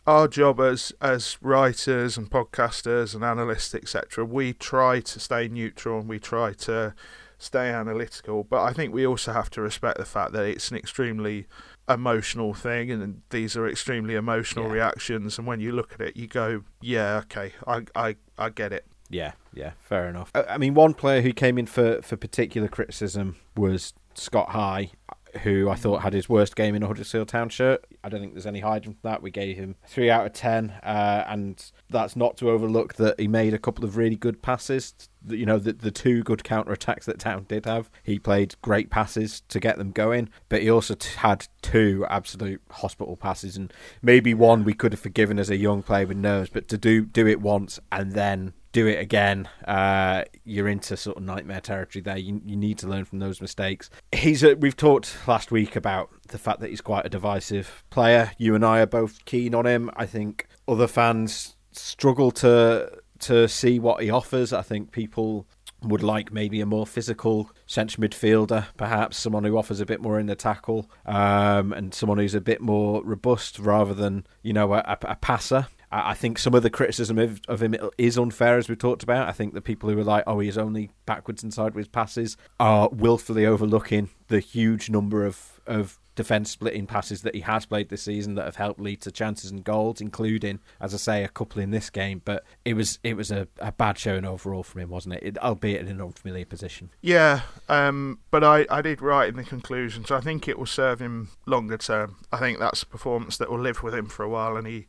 our 0.06 0.28
job 0.28 0.60
as 0.60 0.92
as 1.00 1.38
writers 1.40 2.16
and 2.16 2.30
podcasters 2.30 3.14
and 3.14 3.24
analysts, 3.24 3.74
etc., 3.74 4.24
we 4.24 4.52
try 4.52 5.00
to 5.00 5.18
stay 5.20 5.48
neutral 5.48 6.00
and 6.00 6.08
we 6.08 6.18
try 6.18 6.52
to 6.52 6.94
stay 7.38 7.70
analytical. 7.70 8.44
But 8.44 8.62
I 8.62 8.72
think 8.72 8.94
we 8.94 9.04
also 9.06 9.32
have 9.32 9.50
to 9.50 9.60
respect 9.60 9.98
the 9.98 10.04
fact 10.04 10.32
that 10.32 10.44
it's 10.44 10.70
an 10.70 10.76
extremely 10.76 11.46
emotional 11.88 12.54
thing, 12.54 12.90
and 12.90 13.22
these 13.30 13.56
are 13.56 13.68
extremely 13.68 14.14
emotional 14.14 14.66
Yeah. 14.66 14.72
reactions. 14.72 15.38
And 15.38 15.46
when 15.46 15.60
you 15.60 15.72
look 15.72 15.92
at 15.94 16.00
it, 16.00 16.16
you 16.16 16.26
go, 16.26 16.62
"Yeah, 16.80 17.18
okay, 17.24 17.52
I, 17.66 17.82
I, 17.94 18.16
I 18.38 18.48
get 18.50 18.72
it." 18.72 18.86
Yeah, 19.10 19.32
yeah, 19.52 19.72
fair 19.80 20.08
enough. 20.08 20.30
I, 20.34 20.42
I 20.44 20.58
mean, 20.58 20.74
one 20.74 20.94
player 20.94 21.20
who 21.20 21.32
came 21.32 21.58
in 21.58 21.66
for, 21.66 22.00
for 22.02 22.16
particular 22.16 22.68
criticism 22.68 23.36
was 23.56 23.92
Scott 24.14 24.50
High, 24.50 24.92
who 25.40 25.68
I 25.70 25.74
thought 25.74 26.02
had 26.02 26.12
his 26.12 26.28
worst 26.28 26.56
game 26.56 26.74
in 26.74 26.82
a 26.82 26.86
Huddersfield 26.86 27.28
Town 27.28 27.48
shirt. 27.48 27.84
I 28.04 28.08
don't 28.08 28.20
think 28.20 28.34
there's 28.34 28.46
any 28.46 28.60
hiding 28.60 28.92
from 28.92 29.00
that. 29.02 29.22
We 29.22 29.30
gave 29.30 29.56
him 29.56 29.76
three 29.86 30.10
out 30.10 30.26
of 30.26 30.32
ten, 30.32 30.70
uh, 30.82 31.24
and 31.26 31.64
that's 31.88 32.16
not 32.16 32.36
to 32.38 32.50
overlook 32.50 32.94
that 32.94 33.18
he 33.18 33.28
made 33.28 33.54
a 33.54 33.58
couple 33.58 33.84
of 33.84 33.96
really 33.96 34.16
good 34.16 34.42
passes. 34.42 34.94
You 35.26 35.46
know, 35.46 35.58
the, 35.58 35.72
the 35.72 35.90
two 35.90 36.22
good 36.22 36.44
counter 36.44 36.72
attacks 36.72 37.06
that 37.06 37.18
Town 37.18 37.46
did 37.48 37.64
have. 37.64 37.90
He 38.02 38.18
played 38.18 38.56
great 38.62 38.90
passes 38.90 39.42
to 39.48 39.60
get 39.60 39.78
them 39.78 39.92
going, 39.92 40.28
but 40.48 40.62
he 40.62 40.70
also 40.70 40.94
t- 40.94 41.16
had 41.16 41.46
two 41.62 42.04
absolute 42.08 42.60
hospital 42.70 43.16
passes, 43.16 43.56
and 43.56 43.72
maybe 44.02 44.34
one 44.34 44.64
we 44.64 44.74
could 44.74 44.92
have 44.92 45.00
forgiven 45.00 45.38
as 45.38 45.50
a 45.50 45.56
young 45.56 45.82
player 45.82 46.06
with 46.06 46.16
nerves, 46.16 46.50
but 46.52 46.68
to 46.68 46.78
do 46.78 47.04
do 47.04 47.26
it 47.26 47.40
once 47.40 47.78
and 47.90 48.12
then 48.12 48.52
do 48.72 48.86
it 48.86 48.98
again, 48.98 49.48
uh, 49.66 50.24
you're 50.44 50.68
into 50.68 50.96
sort 50.96 51.18
of 51.18 51.22
nightmare 51.22 51.60
territory 51.60 52.02
there. 52.02 52.16
You, 52.16 52.40
you 52.44 52.56
need 52.56 52.78
to 52.78 52.88
learn 52.88 53.04
from 53.04 53.18
those 53.18 53.40
mistakes. 53.40 53.90
He's 54.12 54.42
a, 54.42 54.54
we've 54.54 54.76
talked 54.76 55.16
last 55.28 55.50
week 55.50 55.76
about 55.76 56.10
the 56.28 56.38
fact 56.38 56.60
that 56.60 56.70
he's 56.70 56.80
quite 56.80 57.04
a 57.04 57.10
divisive 57.10 57.84
player. 57.90 58.32
You 58.38 58.54
and 58.54 58.64
I 58.64 58.80
are 58.80 58.86
both 58.86 59.24
keen 59.24 59.54
on 59.54 59.66
him. 59.66 59.90
I 59.96 60.06
think 60.06 60.48
other 60.66 60.86
fans 60.86 61.56
struggle 61.72 62.30
to 62.30 62.98
to 63.20 63.46
see 63.46 63.78
what 63.78 64.02
he 64.02 64.10
offers. 64.10 64.52
I 64.52 64.62
think 64.62 64.90
people 64.90 65.46
would 65.82 66.02
like 66.02 66.32
maybe 66.32 66.60
a 66.60 66.66
more 66.66 66.86
physical 66.86 67.50
central 67.66 68.06
midfielder, 68.06 68.66
perhaps 68.76 69.16
someone 69.16 69.44
who 69.44 69.56
offers 69.56 69.80
a 69.80 69.86
bit 69.86 70.00
more 70.00 70.18
in 70.18 70.26
the 70.26 70.34
tackle, 70.34 70.90
um, 71.06 71.72
and 71.72 71.94
someone 71.94 72.18
who's 72.18 72.34
a 72.34 72.40
bit 72.40 72.60
more 72.60 73.02
robust 73.04 73.58
rather 73.58 73.94
than 73.94 74.26
you 74.42 74.52
know 74.52 74.72
a, 74.74 74.78
a, 74.78 74.98
a 75.02 75.16
passer. 75.16 75.66
I 75.92 76.14
think 76.14 76.38
some 76.38 76.54
of 76.54 76.62
the 76.62 76.70
criticism 76.70 77.18
of, 77.18 77.40
of 77.48 77.62
him 77.62 77.76
is 77.98 78.16
unfair, 78.16 78.56
as 78.56 78.68
we 78.68 78.76
talked 78.76 79.02
about. 79.02 79.28
I 79.28 79.32
think 79.32 79.52
the 79.52 79.60
people 79.60 79.90
who 79.90 79.98
are 79.98 80.04
like, 80.04 80.24
"Oh, 80.26 80.38
he's 80.38 80.56
only 80.56 80.90
backwards 81.04 81.42
and 81.42 81.52
sideways 81.52 81.88
passes," 81.88 82.36
are 82.58 82.88
willfully 82.90 83.44
overlooking 83.44 84.08
the 84.28 84.40
huge 84.40 84.88
number 84.88 85.26
of 85.26 85.60
of 85.66 85.98
defence 86.14 86.50
splitting 86.50 86.86
passes 86.86 87.22
that 87.22 87.34
he 87.34 87.40
has 87.40 87.64
played 87.66 87.88
this 87.88 88.02
season 88.02 88.34
that 88.34 88.44
have 88.44 88.56
helped 88.56 88.80
lead 88.80 89.00
to 89.02 89.10
chances 89.10 89.50
and 89.50 89.64
goals, 89.64 90.00
including, 90.00 90.60
as 90.80 90.92
I 90.92 90.96
say, 90.98 91.24
a 91.24 91.28
couple 91.28 91.62
in 91.62 91.70
this 91.70 91.90
game. 91.90 92.22
But 92.24 92.44
it 92.64 92.74
was 92.74 92.98
it 93.02 93.16
was 93.16 93.30
a, 93.30 93.48
a 93.58 93.72
bad 93.72 93.98
showing 93.98 94.24
overall 94.24 94.62
from 94.62 94.82
him, 94.82 94.90
wasn't 94.90 95.14
it? 95.14 95.22
it? 95.22 95.38
Albeit 95.38 95.80
in 95.80 95.88
an 95.88 96.00
unfamiliar 96.00 96.44
position. 96.44 96.90
Yeah, 97.00 97.42
um, 97.68 98.18
but 98.30 98.44
I, 98.44 98.66
I 98.70 98.82
did 98.82 99.00
write 99.00 99.28
in 99.30 99.36
the 99.36 99.44
conclusion, 99.44 100.04
so 100.04 100.16
I 100.16 100.20
think 100.20 100.48
it 100.48 100.58
will 100.58 100.66
serve 100.66 101.00
him 101.00 101.30
longer 101.46 101.78
term. 101.78 102.16
I 102.32 102.38
think 102.38 102.58
that's 102.58 102.82
a 102.82 102.86
performance 102.86 103.36
that 103.38 103.50
will 103.50 103.60
live 103.60 103.82
with 103.82 103.94
him 103.94 104.06
for 104.06 104.24
a 104.24 104.28
while, 104.28 104.56
and 104.56 104.66
he 104.66 104.86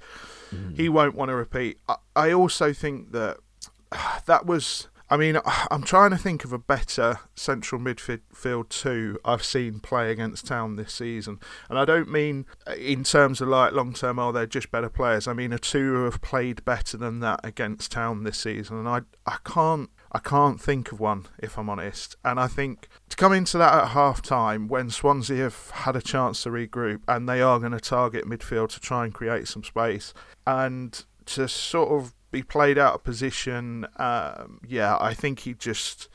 he 0.76 0.88
won't 0.88 1.16
want 1.16 1.30
to 1.30 1.36
repeat. 1.36 1.80
I, 1.88 1.96
I 2.16 2.34
also 2.34 2.74
think 2.74 3.12
that 3.12 3.38
that 4.26 4.46
was. 4.46 4.88
I 5.14 5.18
mean, 5.18 5.38
I'm 5.72 5.84
trying 5.84 6.10
to 6.10 6.18
think 6.18 6.44
of 6.44 6.52
a 6.52 6.58
better 6.58 7.20
central 7.36 7.80
midfield 7.80 8.70
two 8.70 9.20
I've 9.24 9.44
seen 9.44 9.80
play 9.80 10.12
against 10.12 10.48
Town 10.48 10.76
this 10.76 10.92
season, 10.92 11.40
and 11.70 11.78
I 11.78 11.86
don't 11.86 12.12
mean 12.12 12.48
uh, 12.68 12.74
in 12.74 13.04
terms 13.04 13.40
of 13.40 13.48
like 13.48 13.74
long 13.74 13.94
term. 13.94 14.18
Oh, 14.18 14.32
they're 14.32 14.48
just 14.48 14.72
better 14.72 14.90
players. 14.90 15.28
I 15.28 15.34
mean 15.34 15.54
a 15.54 15.60
two 15.60 15.94
who 15.94 16.06
have 16.06 16.22
played 16.22 16.66
better 16.66 16.98
than 16.98 17.20
that 17.20 17.42
against 17.44 17.92
Town 17.92 18.24
this 18.24 18.40
season, 18.40 18.78
and 18.78 18.90
I 18.90 19.02
I 19.28 19.38
can't 19.46 19.92
I 20.12 20.18
can't 20.20 20.60
think 20.60 20.92
of 20.92 21.00
one 21.00 21.28
if 21.38 21.60
I'm 21.60 21.70
honest. 21.70 22.16
And 22.26 22.40
I 22.40 22.48
think 22.48 22.88
to 23.10 23.16
come 23.16 23.34
into 23.34 23.60
that 23.60 23.74
at 23.74 23.88
half 23.90 24.24
time 24.24 24.68
when 24.68 24.90
Swansea 24.90 25.44
have 25.44 25.70
had 25.70 25.96
a 25.96 26.02
chance 26.02 26.42
to 26.44 26.50
regroup 26.50 27.02
and 27.08 27.30
they 27.30 27.42
are 27.42 27.60
going 27.60 27.72
to 27.72 27.80
target 27.80 28.26
midfield 28.26 28.70
to 28.70 28.80
try 28.80 29.06
and 29.06 29.14
create 29.14 29.48
some 29.48 29.64
space 29.64 30.14
and 30.48 31.06
to 31.26 31.48
sort 31.48 31.92
of 31.92 32.14
be 32.34 32.44
played 32.44 32.78
out 32.78 32.96
of 32.96 33.04
position, 33.06 33.88
um, 33.96 34.60
yeah, 34.68 34.98
I 35.00 35.14
think 35.14 35.40
he 35.40 35.54
just. 35.54 36.10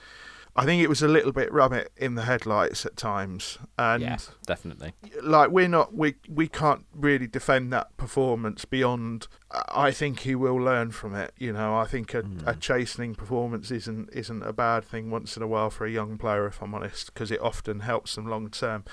I 0.57 0.65
think 0.65 0.83
it 0.83 0.89
was 0.89 1.03
a 1.03 1.09
little 1.09 1.31
bit 1.31 1.53
rabbit 1.53 1.93
in 1.97 2.17
the 2.17 2.25
headlights 2.25 2.85
at 2.85 2.97
times, 2.97 3.59
and 3.79 4.03
yeah, 4.03 4.17
definitely. 4.45 4.93
like 5.23 5.51
we're 5.51 5.69
not 5.69 5.95
we 5.95 6.17
we 6.29 6.49
can't 6.49 6.85
really 6.93 7.29
defend 7.29 7.73
that 7.73 7.97
performance 7.97 8.65
beyond 8.65 9.29
I 9.53 9.93
think 9.93 10.21
he 10.21 10.35
will 10.35 10.57
learn 10.57 10.91
from 10.91 11.15
it 11.15 11.33
you 11.39 11.53
know 11.53 11.77
I 11.77 11.85
think 11.85 12.13
a, 12.13 12.25
a 12.45 12.57
chastening 12.57 13.15
performance 13.15 13.71
isn't 13.71 14.11
isn't 14.13 14.43
a 14.43 14.53
bad 14.53 14.85
thing 14.85 15.13
once 15.13 15.37
in 15.37 15.45
a 15.45 15.47
while 15.47 15.71
for 15.71 15.87
a 15.87 15.91
young 15.93 16.19
player 16.19 16.49
if 16.49 16.61
I'm 16.61 16.75
honest 16.75 17.15
because 17.15 17.31
it 17.31 17.41
often 17.41 17.81
helps 17.81 18.17
them 18.17 18.27
long 18.27 18.51
term 18.51 18.85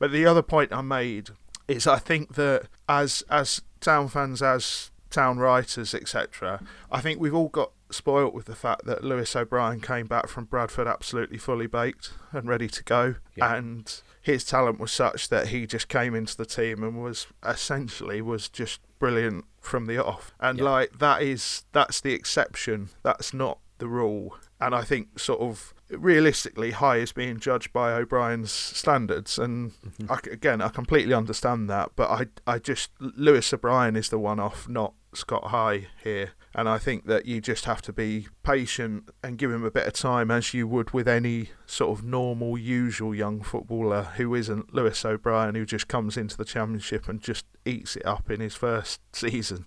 but 0.00 0.10
the 0.10 0.26
other 0.26 0.42
point 0.42 0.72
I 0.72 0.80
made 0.80 1.30
is 1.68 1.86
I 1.86 1.98
think 1.98 2.34
that 2.34 2.66
as 2.88 3.22
as 3.30 3.62
town 3.80 4.08
fans 4.08 4.42
as 4.42 4.90
town 5.12 5.38
writers 5.38 5.94
etc 5.94 6.60
I 6.90 7.00
think 7.00 7.20
we've 7.20 7.34
all 7.34 7.48
got 7.48 7.72
spoilt 7.92 8.34
with 8.34 8.46
the 8.46 8.54
fact 8.54 8.84
that 8.86 9.04
Lewis 9.04 9.34
O'Brien 9.36 9.80
came 9.80 10.06
back 10.06 10.28
from 10.28 10.44
Bradford 10.44 10.86
absolutely 10.86 11.38
fully 11.38 11.66
baked 11.66 12.12
and 12.32 12.48
ready 12.48 12.68
to 12.68 12.82
go. 12.82 13.16
Yeah. 13.36 13.56
and 13.56 14.02
his 14.20 14.44
talent 14.44 14.78
was 14.78 14.92
such 14.92 15.28
that 15.28 15.48
he 15.48 15.66
just 15.66 15.88
came 15.88 16.14
into 16.14 16.36
the 16.36 16.46
team 16.46 16.82
and 16.82 17.02
was 17.02 17.26
essentially 17.46 18.22
was 18.22 18.48
just 18.48 18.80
brilliant 18.98 19.44
from 19.60 19.86
the 19.86 20.02
off. 20.02 20.32
And 20.40 20.58
Yeah. 20.58 20.64
like 20.64 20.98
that 20.98 21.22
is 21.22 21.64
that's 21.72 22.00
the 22.00 22.12
exception. 22.12 22.90
That's 23.02 23.32
not 23.34 23.58
the 23.78 23.88
rule. 23.88 24.36
And 24.60 24.74
I 24.74 24.82
think 24.82 25.18
sort 25.18 25.40
of 25.40 25.74
realistically 25.90 26.70
high 26.70 26.98
is 26.98 27.12
being 27.12 27.38
judged 27.38 27.72
by 27.72 27.92
O'Brien's 27.92 28.52
standards. 28.52 29.38
And 29.38 29.72
mm-hmm. 29.72 30.12
I 30.12 30.18
c 30.24 30.30
again 30.30 30.60
I 30.62 30.68
completely 30.68 31.14
understand 31.14 31.68
that. 31.70 31.92
But 31.96 32.10
I 32.10 32.26
I 32.46 32.58
just 32.58 32.90
Lewis 33.00 33.52
O'Brien 33.52 33.96
is 33.96 34.08
the 34.08 34.18
one 34.18 34.38
off 34.40 34.68
not 34.68 34.94
Scott 35.14 35.48
High 35.48 35.88
here 36.02 36.32
and 36.54 36.68
I 36.68 36.78
think 36.78 37.06
that 37.06 37.26
you 37.26 37.40
just 37.40 37.64
have 37.64 37.82
to 37.82 37.92
be 37.92 38.28
patient 38.42 39.08
and 39.22 39.38
give 39.38 39.50
him 39.50 39.64
a 39.64 39.70
bit 39.70 39.86
of 39.86 39.92
time 39.94 40.30
as 40.30 40.52
you 40.52 40.66
would 40.66 40.90
with 40.92 41.08
any 41.08 41.50
sort 41.66 41.98
of 41.98 42.04
normal 42.04 42.58
usual 42.58 43.14
young 43.14 43.42
footballer 43.42 44.02
who 44.16 44.34
isn't 44.34 44.74
Lewis 44.74 45.04
O'Brien 45.04 45.54
who 45.54 45.64
just 45.64 45.88
comes 45.88 46.16
into 46.16 46.36
the 46.36 46.44
championship 46.44 47.08
and 47.08 47.20
just 47.20 47.46
eats 47.64 47.96
it 47.96 48.06
up 48.06 48.30
in 48.30 48.40
his 48.40 48.54
first 48.54 49.00
season 49.12 49.66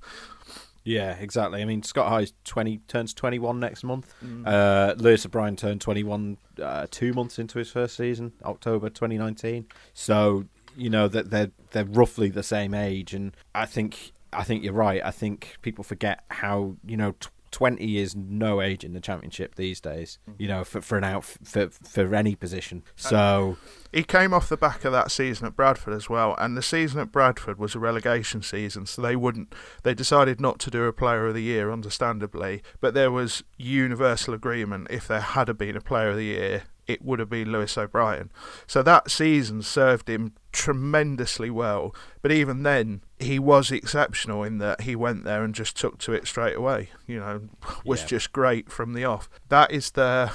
Yeah, 0.84 1.14
exactly. 1.18 1.64
I 1.64 1.66
mean, 1.66 1.82
Scott 1.82 2.10
High 2.10 2.28
twenty 2.44 2.78
turns 2.88 3.12
twenty 3.14 3.40
one 3.40 3.60
next 3.60 3.84
month. 3.84 4.14
Uh, 4.46 4.94
Lewis 4.98 5.26
O'Brien 5.26 5.56
turned 5.56 5.82
twenty 5.82 6.04
one 6.04 6.38
uh, 6.62 6.86
two 6.92 7.12
months 7.12 7.40
into 7.40 7.58
his 7.58 7.72
first 7.72 7.98
season, 7.98 8.34
October 8.44 8.92
twenty 8.92 9.18
nineteen. 9.18 9.66
So 9.96 10.46
you 10.78 10.92
know 10.92 11.08
that 11.08 11.32
they're 11.32 11.50
they're 11.72 11.86
roughly 11.86 12.30
the 12.30 12.44
same 12.44 12.76
age, 12.76 13.16
and 13.16 13.36
I 13.56 13.66
think 13.66 14.12
I 14.36 14.44
think 14.44 14.64
you're 14.64 14.74
right. 14.74 15.02
I 15.04 15.12
think 15.12 15.58
people 15.62 15.84
forget 15.84 16.24
how 16.30 16.76
you 16.86 16.98
know. 16.98 17.12
T- 17.14 17.30
20 17.52 17.98
is 18.00 18.18
no 18.18 18.60
age 18.60 18.84
in 18.84 18.92
the 18.92 19.00
championship 19.00 19.56
these 19.56 19.80
days, 19.80 20.20
mm-hmm. 20.30 20.42
you 20.42 20.48
know, 20.50 20.66
for, 20.66 20.82
for 20.82 20.98
an 20.98 21.06
out 21.06 21.24
for 21.24 21.70
for 21.70 22.14
any 22.14 22.36
position. 22.36 22.84
So 22.98 23.56
He 23.94 24.04
came 24.04 24.34
off 24.34 24.50
the 24.50 24.58
back 24.58 24.84
of 24.84 24.92
that 24.92 25.10
season 25.10 25.48
at 25.48 25.56
Bradford 25.56 25.94
as 25.94 26.10
well, 26.10 26.36
and 26.38 26.58
the 26.58 26.62
season 26.62 27.00
at 27.00 27.14
Bradford 27.14 27.58
was 27.58 27.74
a 27.74 27.80
relegation 27.80 28.42
season, 28.42 28.86
so 28.86 29.02
they 29.02 29.16
wouldn't. 29.16 29.56
They 29.84 29.94
decided 29.94 30.42
not 30.42 30.60
to 30.60 30.70
do 30.70 30.84
a 30.84 30.92
Player 30.92 31.28
of 31.28 31.34
the 31.34 31.44
Year, 31.44 31.72
understandably, 31.72 32.62
but 32.82 32.94
there 32.94 33.10
was 33.10 33.46
universal 33.58 34.34
agreement. 34.34 34.88
If 34.90 35.08
there 35.08 35.22
had 35.22 35.58
been 35.58 35.78
a 35.78 35.82
Player 35.82 36.10
of 36.10 36.18
the 36.18 36.26
Year, 36.26 36.64
it 36.88 37.04
would 37.04 37.20
have 37.20 37.30
been 37.30 37.54
Lewis 37.54 37.78
O'Brien. 37.78 38.32
So 38.68 38.84
that 38.84 39.10
season 39.10 39.62
served 39.62 40.10
him 40.10 40.34
tremendously 40.56 41.50
well, 41.50 41.94
but 42.22 42.32
even 42.32 42.64
then, 42.64 43.02
he 43.20 43.38
was 43.40 43.72
exceptional 43.72 44.44
in 44.44 44.58
that 44.60 44.82
he 44.82 44.96
went 44.96 45.24
there 45.24 45.44
and 45.44 45.54
just 45.54 45.78
took 45.78 45.98
to 46.00 46.14
it 46.14 46.28
straight 46.28 46.56
away. 46.56 46.90
You 47.06 47.20
know, 47.20 47.42
was 47.86 48.02
Yeah. 48.02 48.08
just 48.08 48.32
great 48.34 48.72
from 48.72 48.94
the 48.94 49.06
off. 49.06 49.30
That 49.50 49.72
is 49.72 49.92
the 49.92 50.32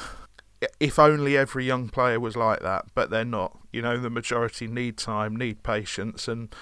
if 0.78 0.98
only 0.98 1.38
every 1.38 1.64
young 1.64 1.88
player 1.88 2.20
was 2.20 2.36
like 2.36 2.60
that, 2.60 2.84
but 2.94 3.08
they're 3.08 3.24
not. 3.24 3.58
You 3.72 3.80
know, 3.80 3.96
the 3.96 4.10
majority 4.10 4.66
need 4.66 4.98
time, 4.98 5.34
need 5.34 5.62
patience, 5.62 6.28
and 6.28 6.54